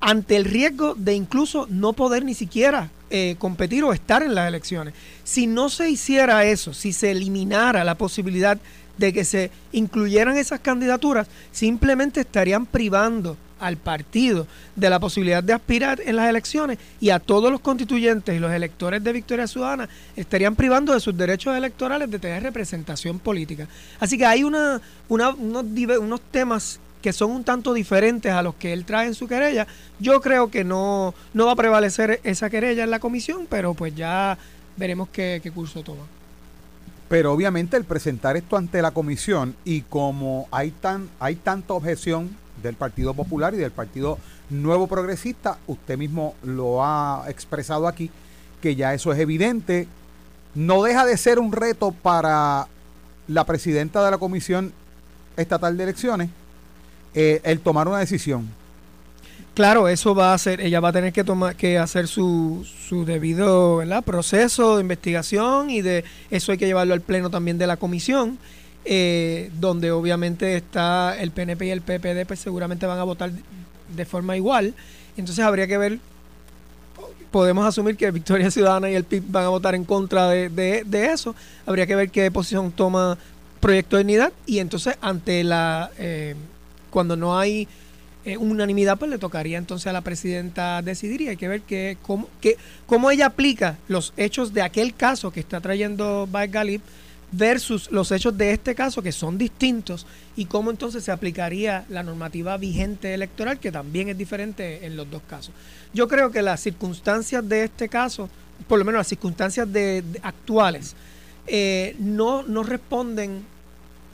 ante 0.00 0.36
el 0.36 0.44
riesgo 0.44 0.94
de 0.94 1.14
incluso 1.14 1.66
no 1.68 1.92
poder 1.92 2.24
ni 2.24 2.34
siquiera 2.34 2.90
eh, 3.10 3.34
competir 3.38 3.82
o 3.84 3.92
estar 3.92 4.22
en 4.22 4.34
las 4.34 4.46
elecciones. 4.46 4.94
Si 5.24 5.46
no 5.46 5.68
se 5.68 5.90
hiciera 5.90 6.44
eso, 6.44 6.72
si 6.72 6.92
se 6.92 7.10
eliminara 7.10 7.82
la 7.84 7.96
posibilidad 7.96 8.58
de 8.98 9.12
que 9.12 9.24
se 9.24 9.50
incluyeran 9.72 10.36
esas 10.36 10.60
candidaturas, 10.60 11.26
simplemente 11.50 12.20
estarían 12.20 12.66
privando 12.66 13.36
al 13.60 13.76
partido 13.76 14.46
de 14.74 14.90
la 14.90 14.98
posibilidad 14.98 15.42
de 15.42 15.52
aspirar 15.52 16.00
en 16.04 16.16
las 16.16 16.28
elecciones 16.28 16.78
y 17.00 17.10
a 17.10 17.18
todos 17.18 17.52
los 17.52 17.60
constituyentes 17.60 18.34
y 18.34 18.38
los 18.38 18.52
electores 18.52 19.04
de 19.04 19.12
Victoria 19.12 19.46
Ciudadana 19.46 19.88
estarían 20.16 20.56
privando 20.56 20.92
de 20.92 21.00
sus 21.00 21.16
derechos 21.16 21.56
electorales 21.56 22.10
de 22.10 22.18
tener 22.18 22.42
representación 22.42 23.18
política. 23.18 23.68
Así 23.98 24.18
que 24.18 24.26
hay 24.26 24.42
una, 24.42 24.80
unos, 25.08 26.20
temas 26.30 26.80
que 27.02 27.12
son 27.12 27.30
un 27.30 27.44
tanto 27.44 27.72
diferentes 27.72 28.32
a 28.32 28.42
los 28.42 28.54
que 28.54 28.72
él 28.72 28.84
trae 28.84 29.06
en 29.06 29.14
su 29.14 29.26
querella, 29.26 29.66
yo 29.98 30.20
creo 30.20 30.50
que 30.50 30.64
no, 30.64 31.14
no 31.32 31.46
va 31.46 31.52
a 31.52 31.56
prevalecer 31.56 32.20
esa 32.24 32.50
querella 32.50 32.84
en 32.84 32.90
la 32.90 32.98
comisión, 32.98 33.46
pero 33.48 33.72
pues 33.72 33.94
ya 33.94 34.36
veremos 34.76 35.08
qué, 35.10 35.40
curso 35.54 35.82
toma. 35.82 36.02
Pero 37.08 37.32
obviamente 37.32 37.76
el 37.76 37.84
presentar 37.84 38.36
esto 38.36 38.56
ante 38.56 38.82
la 38.82 38.92
comisión 38.92 39.56
y 39.64 39.80
como 39.82 40.46
hay 40.50 40.70
tan 40.70 41.08
hay 41.18 41.34
tanta 41.36 41.74
objeción 41.74 42.36
del 42.62 42.74
Partido 42.74 43.14
Popular 43.14 43.54
y 43.54 43.58
del 43.58 43.70
Partido 43.70 44.18
Nuevo 44.48 44.86
Progresista, 44.86 45.58
usted 45.66 45.98
mismo 45.98 46.34
lo 46.42 46.84
ha 46.84 47.24
expresado 47.28 47.86
aquí, 47.86 48.10
que 48.60 48.76
ya 48.76 48.94
eso 48.94 49.12
es 49.12 49.18
evidente, 49.18 49.88
no 50.54 50.82
deja 50.82 51.06
de 51.06 51.16
ser 51.16 51.38
un 51.38 51.52
reto 51.52 51.92
para 51.92 52.66
la 53.28 53.44
presidenta 53.44 54.04
de 54.04 54.10
la 54.10 54.18
Comisión 54.18 54.72
Estatal 55.36 55.76
de 55.76 55.84
Elecciones 55.84 56.30
eh, 57.14 57.40
el 57.44 57.60
tomar 57.60 57.88
una 57.88 57.98
decisión. 57.98 58.48
Claro, 59.54 59.88
eso 59.88 60.14
va 60.14 60.30
a 60.30 60.34
hacer, 60.34 60.60
ella 60.60 60.80
va 60.80 60.90
a 60.90 60.92
tener 60.92 61.12
que 61.12 61.24
tomar, 61.24 61.56
que 61.56 61.76
hacer 61.76 62.06
su, 62.06 62.64
su 62.88 63.04
debido 63.04 63.82
proceso 64.04 64.76
de 64.76 64.82
investigación 64.82 65.70
y 65.70 65.82
de 65.82 66.04
eso 66.30 66.52
hay 66.52 66.58
que 66.58 66.66
llevarlo 66.66 66.94
al 66.94 67.00
pleno 67.00 67.30
también 67.30 67.58
de 67.58 67.66
la 67.66 67.76
comisión, 67.76 68.38
eh, 68.84 69.50
donde 69.60 69.92
obviamente 69.92 70.56
está 70.56 71.16
el 71.20 71.30
PNP 71.30 71.66
y 71.66 71.70
el 71.70 71.82
PPD, 71.82 72.26
pues 72.26 72.40
seguramente 72.40 72.86
van 72.86 72.98
a 72.98 73.04
votar 73.04 73.30
de 73.94 74.04
forma 74.04 74.36
igual. 74.36 74.74
Entonces 75.16 75.44
habría 75.44 75.66
que 75.66 75.78
ver, 75.78 75.98
podemos 77.30 77.66
asumir 77.66 77.96
que 77.96 78.10
Victoria 78.10 78.50
Ciudadana 78.50 78.90
y 78.90 78.94
el 78.94 79.04
PIB 79.04 79.24
van 79.28 79.44
a 79.44 79.48
votar 79.48 79.74
en 79.74 79.84
contra 79.84 80.28
de, 80.28 80.48
de, 80.48 81.06
eso. 81.06 81.34
Habría 81.66 81.86
que 81.86 81.94
ver 81.94 82.10
qué 82.10 82.30
posición 82.30 82.72
toma 82.72 83.18
Proyecto 83.60 83.96
de 83.96 84.04
Unidad 84.04 84.32
y 84.46 84.58
entonces 84.58 84.96
ante 85.02 85.44
la 85.44 85.90
eh, 85.98 86.34
cuando 86.90 87.14
no 87.14 87.38
hay 87.38 87.68
eh, 88.24 88.36
unanimidad, 88.36 88.98
pues 88.98 89.10
le 89.10 89.18
tocaría 89.18 89.58
entonces 89.58 89.86
a 89.86 89.92
la 89.92 90.00
presidenta 90.00 90.82
decidir 90.82 91.22
y 91.22 91.28
hay 91.28 91.36
que 91.36 91.48
ver 91.48 91.62
que, 91.62 91.96
cómo, 92.02 92.28
que, 92.40 92.56
cómo 92.86 93.10
ella 93.10 93.26
aplica 93.26 93.78
los 93.88 94.12
hechos 94.16 94.52
de 94.52 94.62
aquel 94.62 94.94
caso 94.94 95.30
que 95.30 95.40
está 95.40 95.60
trayendo 95.60 96.26
Baez 96.30 96.50
Galip 96.50 96.82
versus 97.32 97.90
los 97.90 98.10
hechos 98.12 98.36
de 98.36 98.52
este 98.52 98.74
caso 98.74 99.02
que 99.02 99.12
son 99.12 99.38
distintos 99.38 100.06
y 100.36 100.46
cómo 100.46 100.70
entonces 100.70 101.04
se 101.04 101.12
aplicaría 101.12 101.84
la 101.88 102.02
normativa 102.02 102.56
vigente 102.56 103.14
electoral 103.14 103.58
que 103.60 103.70
también 103.70 104.08
es 104.08 104.18
diferente 104.18 104.84
en 104.86 104.96
los 104.96 105.10
dos 105.10 105.22
casos. 105.28 105.54
Yo 105.94 106.08
creo 106.08 106.30
que 106.30 106.42
las 106.42 106.60
circunstancias 106.60 107.48
de 107.48 107.64
este 107.64 107.88
caso, 107.88 108.28
por 108.66 108.78
lo 108.78 108.84
menos 108.84 109.00
las 109.00 109.08
circunstancias 109.08 109.72
de, 109.72 110.04
actuales, 110.22 110.94
eh, 111.46 111.96
no, 111.98 112.42
no 112.42 112.62
responden 112.62 113.44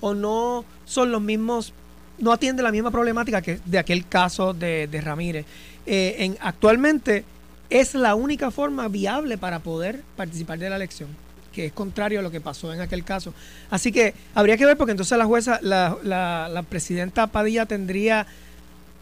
o 0.00 0.14
no 0.14 0.64
son 0.84 1.10
los 1.10 1.22
mismos 1.22 1.72
no 2.18 2.32
atiende 2.32 2.62
la 2.62 2.72
misma 2.72 2.90
problemática 2.90 3.42
que 3.42 3.60
de 3.64 3.78
aquel 3.78 4.06
caso 4.06 4.54
de, 4.54 4.88
Ramírez. 5.02 5.44
Eh, 5.86 6.16
en, 6.18 6.38
actualmente 6.40 7.24
es 7.70 7.94
la 7.94 8.14
única 8.14 8.50
forma 8.50 8.88
viable 8.88 9.38
para 9.38 9.58
poder 9.60 10.02
participar 10.16 10.58
de 10.58 10.70
la 10.70 10.76
elección, 10.76 11.08
que 11.56 11.64
es 11.64 11.72
contrario 11.72 12.20
a 12.20 12.22
lo 12.22 12.30
que 12.30 12.42
pasó 12.42 12.70
en 12.74 12.82
aquel 12.82 13.02
caso. 13.02 13.32
Así 13.70 13.90
que 13.90 14.12
habría 14.34 14.58
que 14.58 14.66
ver 14.66 14.76
porque 14.76 14.90
entonces 14.90 15.16
la 15.16 15.24
jueza, 15.24 15.58
la, 15.62 16.64
presidenta 16.68 17.28
Padilla 17.28 17.64
tendría 17.64 18.26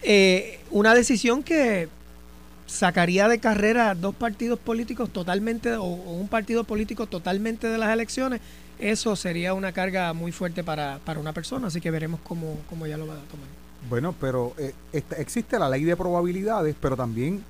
eh, 0.01 0.61
una 0.71 0.95
decisión 0.95 1.43
que 1.43 1.89
sacaría 2.65 3.27
de 3.27 3.39
carrera 3.39 3.93
dos 3.93 4.15
partidos 4.15 4.57
políticos 4.57 5.09
totalmente 5.09 5.75
o, 5.75 5.83
un 5.83 6.29
partido 6.29 6.63
político 6.63 7.07
totalmente 7.07 7.67
de 7.67 7.77
las 7.77 7.91
elecciones 7.91 8.39
eso 8.79 9.15
sería 9.17 9.53
una 9.53 9.73
carga 9.73 10.13
muy 10.13 10.31
fuerte 10.31 10.63
para, 10.63 10.99
una 11.17 11.33
persona, 11.33 11.67
así 11.67 11.81
que 11.81 11.91
veremos 11.91 12.19
cómo, 12.23 12.57
cómo 12.69 12.85
ella 12.85 12.97
lo 12.97 13.07
va 13.07 13.13
a 13.13 13.31
tomar. 13.31 13.47
Bueno, 13.89 14.15
pero 14.19 14.53
eh, 14.57 14.73
existe 15.17 15.59
la 15.59 15.69
ley 15.69 15.83
de 15.83 15.95
probabilidades, 15.95 16.75
pero 16.81 16.97
también 16.97 17.41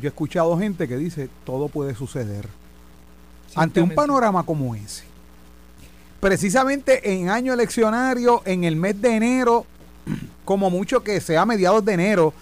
yo 0.00 0.08
he 0.08 0.08
escuchado 0.08 0.58
gente 0.58 0.88
que 0.88 0.96
dice 0.98 1.28
todo 1.44 1.68
puede 1.68 1.94
suceder. 1.94 2.48
Ante 3.56 3.80
un 3.80 3.90
panorama 3.90 4.42
como 4.44 4.74
ese, 4.74 5.04
precisamente 6.20 7.12
en 7.12 7.30
año 7.30 7.52
eleccionario, 7.52 8.42
en 8.44 8.64
el 8.64 8.76
mes 8.76 9.00
de 9.00 9.16
enero, 9.16 9.66
como 10.44 10.70
mucho 10.70 11.02
que 11.02 11.20
sea 11.20 11.44
mediados 11.46 11.84
de 11.84 11.94
enero, 11.94 12.34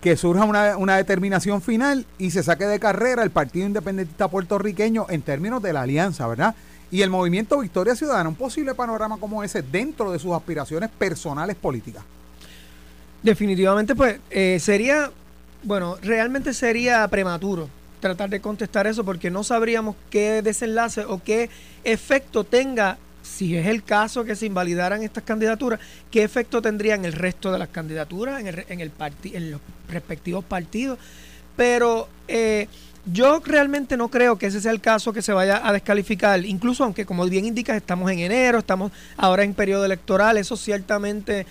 que 0.00 0.16
surja 0.16 0.44
una, 0.44 0.76
una, 0.76 0.96
determinación 0.98 1.62
final 1.62 2.04
y 2.18 2.30
se 2.30 2.42
saque 2.42 2.66
de 2.66 2.78
carrera 2.78 3.22
el 3.22 3.30
Partido 3.30 3.66
Independentista 3.66 4.28
puertorriqueño 4.28 5.06
en 5.08 5.22
términos 5.22 5.62
de 5.62 5.72
la 5.72 5.82
alianza, 5.82 6.26
¿verdad? 6.26 6.54
y 6.94 7.02
el 7.02 7.10
movimiento 7.10 7.58
Victoria 7.58 7.96
Ciudadana, 7.96 8.28
un 8.28 8.36
posible 8.36 8.72
panorama 8.72 9.16
como 9.16 9.42
ese 9.42 9.62
dentro 9.62 10.12
de 10.12 10.18
sus 10.20 10.32
aspiraciones 10.32 10.90
personales 10.90 11.56
políticas? 11.56 12.04
Definitivamente, 13.20 13.96
pues 13.96 14.20
eh, 14.30 14.58
sería, 14.60 15.10
bueno, 15.64 15.96
realmente 16.02 16.54
sería 16.54 17.08
prematuro 17.08 17.68
tratar 18.04 18.28
de 18.28 18.42
contestar 18.42 18.86
eso 18.86 19.02
porque 19.02 19.30
no 19.30 19.42
sabríamos 19.44 19.96
qué 20.10 20.42
desenlace 20.42 21.06
o 21.06 21.22
qué 21.22 21.48
efecto 21.84 22.44
tenga, 22.44 22.98
si 23.22 23.56
es 23.56 23.66
el 23.66 23.82
caso 23.82 24.24
que 24.24 24.36
se 24.36 24.44
invalidaran 24.44 25.02
estas 25.02 25.24
candidaturas, 25.24 25.80
qué 26.10 26.22
efecto 26.22 26.60
tendría 26.60 26.96
en 26.96 27.06
el 27.06 27.14
resto 27.14 27.50
de 27.50 27.58
las 27.58 27.70
candidaturas, 27.70 28.42
en, 28.42 28.48
el, 28.48 28.66
en, 28.68 28.80
el 28.80 28.92
en 29.32 29.52
los 29.52 29.60
respectivos 29.88 30.44
partidos. 30.44 30.98
Pero 31.56 32.10
eh, 32.28 32.68
yo 33.10 33.40
realmente 33.42 33.96
no 33.96 34.08
creo 34.08 34.36
que 34.36 34.48
ese 34.48 34.60
sea 34.60 34.72
el 34.72 34.82
caso 34.82 35.14
que 35.14 35.22
se 35.22 35.32
vaya 35.32 35.66
a 35.66 35.72
descalificar, 35.72 36.44
incluso 36.44 36.84
aunque 36.84 37.06
como 37.06 37.24
bien 37.24 37.46
indicas 37.46 37.74
estamos 37.74 38.10
en 38.10 38.18
enero, 38.18 38.58
estamos 38.58 38.92
ahora 39.16 39.44
en 39.44 39.54
periodo 39.54 39.86
electoral, 39.86 40.36
eso 40.36 40.58
ciertamente 40.58 41.46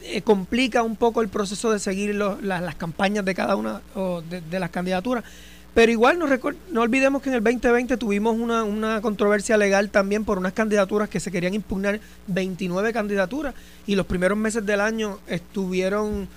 eh, 0.00 0.22
complica 0.22 0.82
un 0.82 0.96
poco 0.96 1.20
el 1.20 1.28
proceso 1.28 1.70
de 1.70 1.78
seguir 1.80 2.14
las 2.14 2.74
campañas 2.76 3.26
de 3.26 3.34
cada 3.34 3.56
una 3.56 3.82
de, 4.30 4.58
las 4.58 4.70
candidaturas. 4.70 5.22
Pero 5.78 5.92
igual 5.92 6.18
no, 6.18 6.26
no 6.72 6.80
olvidemos 6.80 7.22
que 7.22 7.28
en 7.28 7.36
el 7.36 7.44
2020 7.44 7.96
tuvimos 7.98 8.36
una, 8.36 8.64
una 8.64 9.00
controversia 9.00 9.56
legal 9.56 9.90
también 9.90 10.24
por 10.24 10.36
unas 10.36 10.52
candidaturas 10.52 11.08
que 11.08 11.20
se 11.20 11.30
querían 11.30 11.54
impugnar 11.54 12.00
29 12.26 12.92
candidaturas 12.92 13.54
y 13.86 13.94
los 13.94 14.04
primeros 14.04 14.36
meses 14.36 14.66
del 14.66 14.80
año 14.80 15.20
estuvieron 15.28 16.28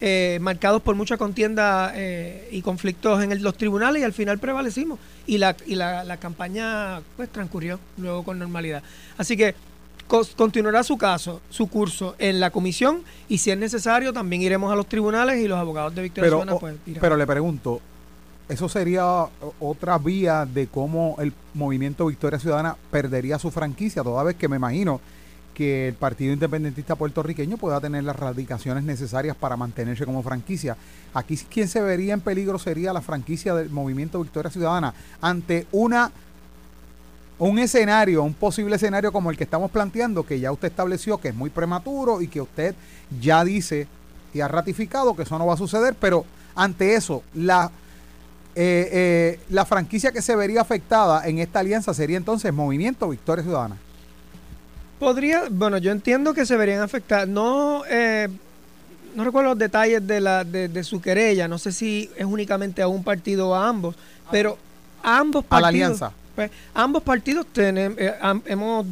eh, 0.00 0.38
marcados 0.40 0.82
por 0.82 0.96
mucha 0.96 1.16
contienda 1.16 1.92
eh, 1.94 2.48
y 2.50 2.62
conflictos 2.62 3.22
en 3.22 3.40
los 3.44 3.56
tribunales 3.56 4.02
y 4.02 4.04
al 4.04 4.12
final 4.12 4.40
prevalecimos 4.40 4.98
y 5.24 5.38
la, 5.38 5.56
y 5.66 5.76
la, 5.76 6.16
campaña 6.16 7.00
pues 7.16 7.28
transcurrió 7.28 7.78
luego 7.96 8.24
con 8.24 8.40
normalidad. 8.40 8.82
Así 9.16 9.36
que 9.36 9.54
continuará 10.36 10.82
su 10.82 10.98
caso, 10.98 11.40
su 11.48 11.68
curso 11.68 12.16
en 12.18 12.40
la 12.40 12.50
comisión 12.50 13.04
y 13.28 13.38
si 13.38 13.52
es 13.52 13.56
necesario 13.56 14.12
también 14.12 14.42
iremos 14.42 14.72
a 14.72 14.74
los 14.74 14.88
tribunales 14.88 15.38
y 15.38 15.46
los 15.46 15.60
abogados 15.60 15.94
de 15.94 16.02
Victoria 16.02 16.28
pero, 16.28 16.58
pues 16.58 16.74
Pero 17.00 17.16
le 17.16 17.26
pregunto, 17.28 17.80
¿eso 18.50 18.68
sería 18.68 19.26
otra 19.60 19.96
vía 19.98 20.44
de 20.44 20.66
cómo 20.66 21.16
el 21.20 21.32
movimiento 21.54 22.06
Victoria 22.06 22.38
Ciudadana 22.38 22.76
perdería 22.90 23.38
su 23.38 23.50
franquicia? 23.50 24.02
Toda 24.02 24.24
vez 24.24 24.36
que 24.36 24.48
me 24.48 24.56
imagino 24.56 25.00
que 25.54 25.88
el 25.88 25.94
Partido 25.94 26.32
Independentista 26.32 26.96
puertorriqueño 26.96 27.56
pueda 27.56 27.80
tener 27.80 28.02
las 28.02 28.16
radicaciones 28.16 28.82
necesarias 28.82 29.36
para 29.36 29.56
mantenerse 29.56 30.04
como 30.04 30.22
franquicia. 30.22 30.76
Aquí 31.14 31.36
quien 31.36 31.68
se 31.68 31.80
vería 31.80 32.12
en 32.12 32.20
peligro 32.20 32.58
sería 32.58 32.92
la 32.92 33.00
franquicia 33.00 33.54
del 33.54 33.70
Movimiento 33.70 34.20
Victoria 34.20 34.50
Ciudadana 34.50 34.94
ante 35.20 35.66
una 35.70 36.10
un 37.38 37.58
escenario, 37.58 38.22
un 38.22 38.34
posible 38.34 38.76
escenario 38.76 39.12
como 39.12 39.30
el 39.30 39.36
que 39.36 39.44
estamos 39.44 39.70
planteando, 39.70 40.24
que 40.24 40.38
ya 40.38 40.52
usted 40.52 40.68
estableció 40.68 41.18
que 41.18 41.28
es 41.28 41.34
muy 41.34 41.48
prematuro 41.48 42.20
y 42.20 42.28
que 42.28 42.42
usted 42.42 42.74
ya 43.18 43.42
dice 43.44 43.86
y 44.34 44.40
ha 44.40 44.48
ratificado 44.48 45.16
que 45.16 45.22
eso 45.22 45.38
no 45.38 45.46
va 45.46 45.54
a 45.54 45.56
suceder, 45.56 45.94
pero 45.98 46.26
ante 46.54 46.94
eso, 46.94 47.22
la, 47.34 47.70
eh, 48.56 48.88
eh, 48.92 49.40
la 49.50 49.64
franquicia 49.64 50.10
que 50.10 50.22
se 50.22 50.34
vería 50.34 50.60
afectada 50.60 51.26
en 51.28 51.38
esta 51.38 51.60
alianza 51.60 51.94
sería 51.94 52.16
entonces 52.16 52.52
Movimiento 52.52 53.08
Victoria 53.08 53.44
Ciudadana. 53.44 53.76
Podría, 54.98 55.44
bueno, 55.50 55.78
yo 55.78 55.92
entiendo 55.92 56.34
que 56.34 56.44
se 56.44 56.56
verían 56.56 56.82
afectar. 56.82 57.28
No, 57.28 57.84
eh, 57.88 58.28
no 59.14 59.24
recuerdo 59.24 59.50
los 59.50 59.58
detalles 59.58 60.06
de, 60.06 60.20
la, 60.20 60.44
de, 60.44 60.84
su 60.84 61.00
querella. 61.00 61.48
No 61.48 61.58
sé 61.58 61.72
si 61.72 62.10
es 62.16 62.24
únicamente 62.24 62.82
a 62.82 62.88
un 62.88 63.04
partido 63.04 63.50
o 63.50 63.54
a 63.54 63.68
ambos, 63.68 63.94
pero 64.30 64.58
ambos 65.02 65.44
partidos. 65.44 65.58
A 65.58 65.60
la 65.62 65.68
alianza. 65.68 66.12
Pues, 66.34 66.50
ambos 66.74 67.02
partidos 67.02 67.46
tenemos, 67.52 67.98
hemos 68.46 68.86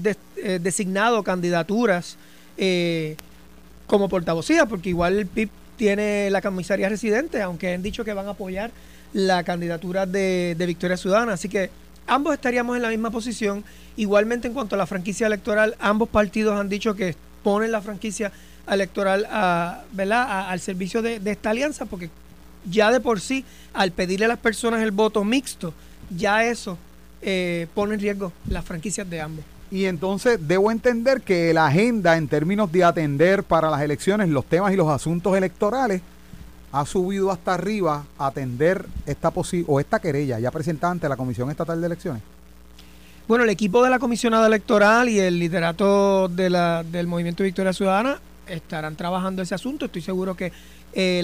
designado 0.61 1.22
candidaturas 1.22 2.16
como 3.86 4.09
portavocía, 4.09 4.66
porque 4.66 4.88
igual 4.88 5.18
el 5.18 5.26
PIB 5.26 5.50
tiene 5.76 6.30
la 6.30 6.40
comisaría 6.40 6.88
residente, 6.88 7.42
aunque 7.42 7.74
han 7.74 7.82
dicho 7.82 8.04
que 8.04 8.12
van 8.12 8.26
a 8.26 8.30
apoyar 8.30 8.70
la 9.12 9.42
candidatura 9.44 10.06
de, 10.06 10.54
de 10.59 10.66
Victoria 10.66 10.96
Ciudadana. 10.96 11.32
Así 11.32 11.48
que 11.48 11.70
ambos 12.06 12.34
estaríamos 12.34 12.76
en 12.76 12.82
la 12.82 12.88
misma 12.88 13.11
posición. 13.11 13.64
Igualmente 13.96 14.48
en 14.48 14.54
cuanto 14.54 14.74
a 14.74 14.78
la 14.78 14.86
franquicia 14.86 15.26
electoral, 15.26 15.76
ambos 15.78 16.09
partidos 16.09 16.59
han 16.59 16.68
dicho 16.68 16.94
que 16.94 17.14
ponen 17.42 17.72
la 17.72 17.80
franquicia 17.80 18.32
electoral 18.70 19.26
a, 19.30 19.82
¿verdad? 19.92 20.50
al 20.50 20.61
servicio 20.61 21.02
de, 21.02 21.20
esta 21.24 21.50
alianza, 21.50 21.86
porque 21.86 22.11
ya 22.68 22.90
de 22.90 23.00
por 23.00 23.20
sí, 23.20 23.44
al 23.72 23.92
pedirle 23.92 24.26
a 24.26 24.28
las 24.28 24.38
personas 24.38 24.82
el 24.82 24.90
voto 24.90 25.24
mixto, 25.24 25.72
ya 26.14 26.44
eso 26.44 26.78
eh, 27.22 27.66
pone 27.74 27.94
en 27.94 28.00
riesgo 28.00 28.32
las 28.48 28.64
franquicias 28.64 29.09
de 29.09 29.20
ambos. 29.20 29.44
Y 29.70 29.84
entonces 29.84 30.38
debo 30.48 30.70
entender 30.70 31.20
que 31.20 31.52
la 31.52 31.66
agenda 31.66 32.16
en 32.16 32.26
términos 32.26 32.72
de 32.72 32.84
atender 32.84 33.42
para 33.42 33.70
las 33.70 33.82
elecciones 33.82 34.28
los 34.28 34.44
temas 34.46 34.72
y 34.72 34.76
los 34.76 34.88
asuntos 34.88 35.36
electorales 35.36 36.00
ha 36.72 36.84
subido 36.84 37.30
hasta 37.30 37.54
arriba 37.54 38.04
a 38.18 38.26
atender 38.26 38.86
esta 39.06 39.32
o 39.66 39.80
esta 39.80 39.98
querella 40.00 40.38
ya 40.38 40.50
presentada 40.50 40.92
ante 40.92 41.08
la 41.08 41.16
Comisión 41.16 41.50
Estatal 41.50 41.80
de 41.80 41.86
Elecciones? 41.86 42.22
Bueno, 43.26 43.44
el 43.44 43.50
equipo 43.50 43.82
de 43.82 43.90
la 43.90 43.98
comisionada 43.98 44.46
electoral 44.46 45.08
y 45.08 45.18
el 45.18 45.38
liderato 45.38 46.28
del 46.28 47.06
Movimiento 47.06 47.44
Victoria 47.44 47.72
Ciudadana 47.72 48.18
estarán 48.46 48.96
trabajando 48.96 49.42
ese 49.42 49.54
asunto. 49.54 49.84
Estoy 49.84 50.00
seguro 50.02 50.34
que 50.34 50.52
eh, 50.94 51.22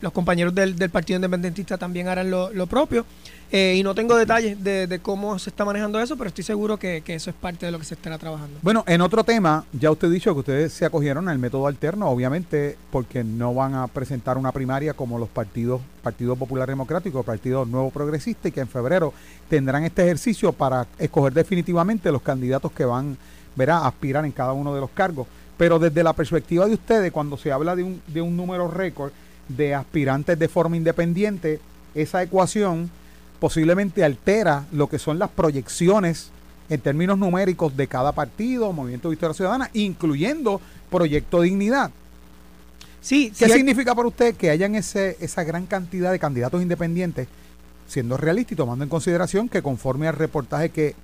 los 0.00 0.12
compañeros 0.12 0.54
del, 0.54 0.76
del, 0.76 0.90
Partido 0.90 1.16
Independentista 1.16 1.78
también 1.78 2.08
harán 2.08 2.30
lo, 2.30 2.50
lo 2.52 2.66
propio. 2.66 3.04
Eh, 3.52 3.74
y 3.76 3.82
no 3.82 3.96
tengo 3.96 4.16
detalles 4.16 4.62
de, 4.62 5.00
cómo 5.02 5.36
se 5.40 5.50
está 5.50 5.64
manejando 5.64 6.00
eso, 6.00 6.16
pero 6.16 6.28
estoy 6.28 6.44
seguro 6.44 6.76
que, 6.76 7.02
eso 7.04 7.30
es 7.30 7.36
parte 7.36 7.66
de 7.66 7.72
lo 7.72 7.80
que 7.80 7.84
se 7.84 7.94
estará 7.94 8.16
trabajando. 8.16 8.60
Bueno, 8.62 8.84
en 8.86 9.00
otro 9.00 9.24
tema, 9.24 9.64
ya 9.72 9.90
usted 9.90 10.06
ha 10.06 10.10
dicho 10.10 10.32
que 10.34 10.40
ustedes 10.40 10.72
se 10.72 10.84
acogieron 10.84 11.28
al 11.28 11.40
método 11.40 11.66
alterno, 11.66 12.08
obviamente 12.08 12.76
porque 12.92 13.24
no 13.24 13.52
van 13.52 13.74
a 13.74 13.88
presentar 13.88 14.38
una 14.38 14.52
primaria 14.52 14.94
como 14.94 15.18
los 15.18 15.28
partidos, 15.28 15.80
Partido 16.00 16.36
Popular 16.36 16.68
Democrático, 16.68 17.24
Partido 17.24 17.64
Nuevo 17.64 17.90
Progresista, 17.90 18.48
y 18.48 18.52
que 18.52 18.60
en 18.60 18.68
febrero 18.68 19.12
tendrán 19.48 19.82
este 19.84 20.02
ejercicio 20.02 20.52
para 20.52 20.86
escoger 20.98 21.32
definitivamente 21.32 22.12
los 22.12 22.22
candidatos 22.22 22.70
que 22.70 22.84
van 22.84 23.16
a 23.68 23.86
aspirar 23.86 24.24
en 24.24 24.32
cada 24.32 24.52
uno 24.52 24.72
de 24.72 24.80
los 24.80 24.90
cargos. 24.90 25.26
Pero 25.56 25.80
desde 25.80 26.04
la 26.04 26.12
perspectiva 26.12 26.66
de 26.66 26.74
ustedes, 26.74 27.10
cuando 27.10 27.36
se 27.36 27.50
habla 27.50 27.74
de 27.74 27.82
un, 27.82 28.00
de 28.06 28.22
un 28.22 28.36
número 28.36 28.68
récord 28.68 29.10
de 29.56 29.74
aspirantes 29.74 30.38
de 30.38 30.48
forma 30.48 30.76
independiente, 30.76 31.60
esa 31.94 32.22
ecuación 32.22 32.90
posiblemente 33.38 34.04
altera 34.04 34.66
lo 34.72 34.88
que 34.88 34.98
son 34.98 35.18
las 35.18 35.30
proyecciones 35.30 36.30
en 36.68 36.80
términos 36.80 37.18
numéricos 37.18 37.76
de 37.76 37.88
cada 37.88 38.12
partido, 38.12 38.72
Movimiento 38.72 39.10
Victoria 39.10 39.34
Ciudadana, 39.34 39.70
incluyendo 39.72 40.60
Proyecto 40.90 41.40
Dignidad. 41.40 41.90
Sí, 43.00 43.32
¿Qué 43.36 43.48
significa 43.48 43.94
para 43.94 44.08
usted 44.08 44.36
que 44.36 44.50
hayan 44.50 44.74
ese, 44.74 45.16
esa 45.20 45.42
gran 45.42 45.66
cantidad 45.66 46.12
de 46.12 46.18
candidatos 46.18 46.62
independientes, 46.62 47.28
siendo 47.88 48.16
realista 48.16 48.54
y 48.54 48.56
tomando 48.56 48.84
en 48.84 48.90
consideración 48.90 49.48
que 49.48 49.62
conforme 49.62 50.06
al 50.06 50.14
reportaje 50.14 50.68
que 50.68 50.94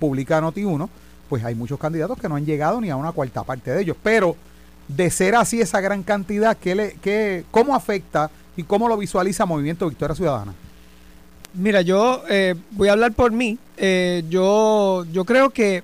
publica 0.00 0.40
Noti1, 0.40 0.88
pues 1.28 1.44
hay 1.44 1.54
muchos 1.54 1.78
candidatos 1.78 2.18
que 2.18 2.28
no 2.28 2.36
han 2.36 2.46
llegado 2.46 2.80
ni 2.80 2.90
a 2.90 2.96
una 2.96 3.12
cuarta 3.12 3.44
parte 3.44 3.70
de 3.70 3.82
ellos. 3.82 3.96
Pero 4.02 4.34
de 4.96 5.10
ser 5.10 5.34
así 5.34 5.60
esa 5.60 5.80
gran 5.80 6.02
cantidad, 6.02 6.56
¿qué 6.56 6.74
le, 6.74 6.96
qué, 7.02 7.44
¿cómo 7.50 7.74
afecta 7.74 8.30
y 8.56 8.62
cómo 8.62 8.88
lo 8.88 8.96
visualiza 8.96 9.46
Movimiento 9.46 9.88
Victoria 9.88 10.14
Ciudadana? 10.14 10.54
Mira, 11.54 11.82
yo 11.82 12.22
eh, 12.28 12.54
voy 12.70 12.88
a 12.88 12.92
hablar 12.92 13.12
por 13.12 13.32
mí. 13.32 13.58
Eh, 13.76 14.24
yo, 14.28 15.04
yo 15.12 15.24
creo 15.24 15.50
que 15.50 15.82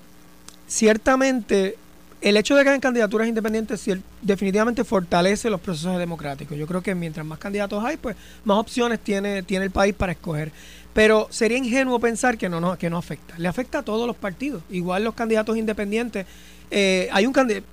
ciertamente 0.67 1.77
el 2.21 2.37
hecho 2.37 2.57
de 2.57 2.63
que 2.63 2.71
hayan 2.71 2.81
candidaturas 2.81 3.29
independientes 3.29 3.89
definitivamente 4.23 4.83
fortalece 4.83 5.51
los 5.51 5.61
procesos 5.61 5.99
democráticos. 5.99 6.57
Yo 6.59 6.67
creo 6.67 6.83
que 6.83 6.95
mientras 6.95 7.25
más 7.25 7.39
candidatos 7.39 7.85
hay, 7.85 7.97
pues 7.97 8.17
más 8.45 8.59
opciones 8.59 8.99
tiene, 9.01 9.43
tiene 9.43 9.67
el 9.67 9.71
país 9.71 9.95
para 9.95 10.13
escoger. 10.13 10.51
Pero 10.95 11.29
sería 11.31 11.59
ingenuo 11.59 12.01
pensar 12.01 12.37
que 12.37 12.49
no, 12.49 12.61
no, 12.61 12.77
que 12.77 12.91
no 12.91 12.97
afecta. 12.97 13.39
Le 13.39 13.47
afecta 13.47 13.79
a 13.79 13.83
todos 13.83 14.07
los 14.07 14.17
partidos. 14.17 14.63
Igual 14.71 15.05
los 15.05 15.15
candidatos 15.15 15.57
independientes. 15.57 16.27
Eh, 16.71 17.09
hay 17.13 17.25
un 17.27 17.33
candidato, 17.33 17.67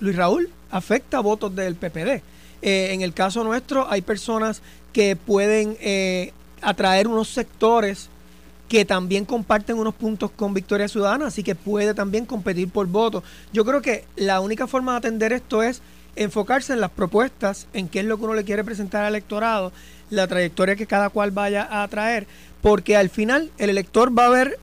Luis 0.00 0.16
Raúl, 0.16 0.50
afecta 0.70 1.20
votos 1.20 1.54
del 1.54 1.76
PPD. 1.76 2.22
en 2.62 3.02
el 3.02 3.12
caso 3.12 3.44
nuestro, 3.44 3.90
hay 3.90 4.00
personas 4.02 4.62
que 4.92 5.16
pueden 5.16 5.76
atraer 6.62 7.08
unos 7.08 7.28
sectores 7.28 8.08
que 8.68 8.84
también 8.84 9.26
comparten 9.26 9.78
unos 9.78 9.94
puntos 9.94 10.30
con 10.30 10.54
Victoria 10.54 10.88
Ciudadana, 10.88 11.26
así 11.26 11.42
que 11.42 11.54
puede 11.54 11.92
también 11.92 12.24
competir 12.24 12.70
por 12.70 12.86
votos. 12.86 13.22
Yo 13.52 13.64
creo 13.64 13.82
que 13.82 14.04
la 14.16 14.40
única 14.40 14.66
forma 14.66 14.92
de 14.92 14.98
atender 14.98 15.32
esto 15.32 15.62
es 15.62 15.82
enfocarse 16.16 16.72
en 16.72 16.80
las 16.80 16.90
propuestas, 16.90 17.66
en 17.74 17.88
qué 17.88 18.00
es 18.00 18.06
lo 18.06 18.16
que 18.16 18.24
uno 18.24 18.34
le 18.34 18.44
quiere 18.44 18.64
presentar 18.64 19.04
al 19.04 19.10
electorado, 19.10 19.72
la 20.10 20.26
trayectoria 20.26 20.76
que 20.76 20.86
cada 20.86 21.10
cual 21.10 21.30
vaya 21.30 21.82
a 21.82 21.86
traer, 21.88 22.26
porque 22.62 22.96
al 22.96 23.10
final 23.10 23.50
el 23.58 23.70
elector 23.70 24.16
va 24.16 24.26
a 24.26 24.30
ver 24.30 24.58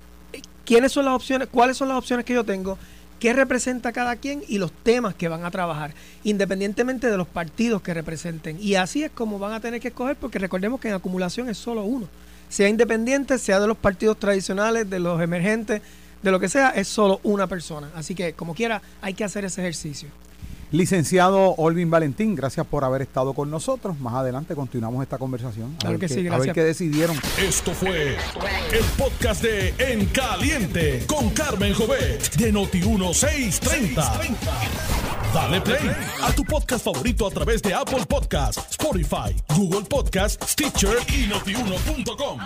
quiénes 0.65 0.91
son 0.91 1.05
las 1.05 1.13
opciones, 1.13 1.47
cuáles 1.51 1.77
son 1.77 1.87
las 1.87 1.97
opciones 1.97 2.25
que 2.25 2.33
yo 2.33 2.43
tengo, 2.43 2.77
qué 3.21 3.33
representa 3.33 3.91
cada 3.91 4.15
quien 4.15 4.43
y 4.47 4.57
los 4.57 4.71
temas 4.71 5.13
que 5.13 5.27
van 5.27 5.45
a 5.45 5.51
trabajar, 5.51 5.93
independientemente 6.23 7.07
de 7.07 7.17
los 7.17 7.27
partidos 7.27 7.83
que 7.83 7.93
representen. 7.93 8.57
Y 8.59 8.73
así 8.73 9.03
es 9.03 9.11
como 9.11 9.37
van 9.37 9.53
a 9.53 9.59
tener 9.59 9.79
que 9.79 9.89
escoger, 9.89 10.15
porque 10.15 10.39
recordemos 10.39 10.81
que 10.81 10.87
en 10.87 10.95
acumulación 10.95 11.47
es 11.47 11.59
solo 11.59 11.83
uno. 11.83 12.07
Sea 12.49 12.67
independiente, 12.67 13.37
sea 13.37 13.59
de 13.59 13.67
los 13.67 13.77
partidos 13.77 14.17
tradicionales, 14.17 14.89
de 14.89 14.99
los 14.99 15.21
emergentes, 15.21 15.83
de 16.23 16.31
lo 16.31 16.39
que 16.39 16.49
sea, 16.49 16.71
es 16.71 16.87
solo 16.87 17.19
una 17.21 17.45
persona. 17.45 17.91
Así 17.95 18.15
que, 18.15 18.33
como 18.33 18.55
quiera, 18.55 18.81
hay 19.03 19.13
que 19.13 19.23
hacer 19.23 19.45
ese 19.45 19.61
ejercicio. 19.61 20.09
Licenciado 20.71 21.53
Olvin 21.57 21.89
Valentín, 21.89 22.35
gracias 22.35 22.65
por 22.65 22.85
haber 22.85 23.01
estado 23.01 23.33
con 23.33 23.51
nosotros. 23.51 23.99
Más 23.99 24.13
adelante 24.13 24.55
continuamos 24.55 25.03
esta 25.03 25.17
conversación. 25.17 25.75
claro 25.79 25.99
que 25.99 26.07
sí, 26.07 26.23
gracias. 26.23 26.41
A 26.41 26.45
ver 26.45 26.53
qué 26.53 26.63
decidieron. 26.63 27.17
Esto 27.37 27.73
fue 27.73 28.15
el 28.71 28.85
podcast 28.97 29.43
de 29.43 29.73
En 29.77 30.05
Caliente 30.07 31.05
con 31.07 31.29
Carmen 31.31 31.73
Jovet 31.73 32.35
de 32.35 32.53
Noti1630. 32.53 34.37
Dale 35.33 35.61
play 35.61 35.91
a 36.23 36.31
tu 36.33 36.43
podcast 36.43 36.85
favorito 36.85 37.27
a 37.27 37.31
través 37.31 37.61
de 37.61 37.73
Apple 37.73 38.05
Podcasts, 38.07 38.71
Spotify, 38.71 39.35
Google 39.55 39.87
Podcasts, 39.89 40.51
Stitcher 40.51 40.97
y 41.13 41.27
notiuno.com. 41.27 42.39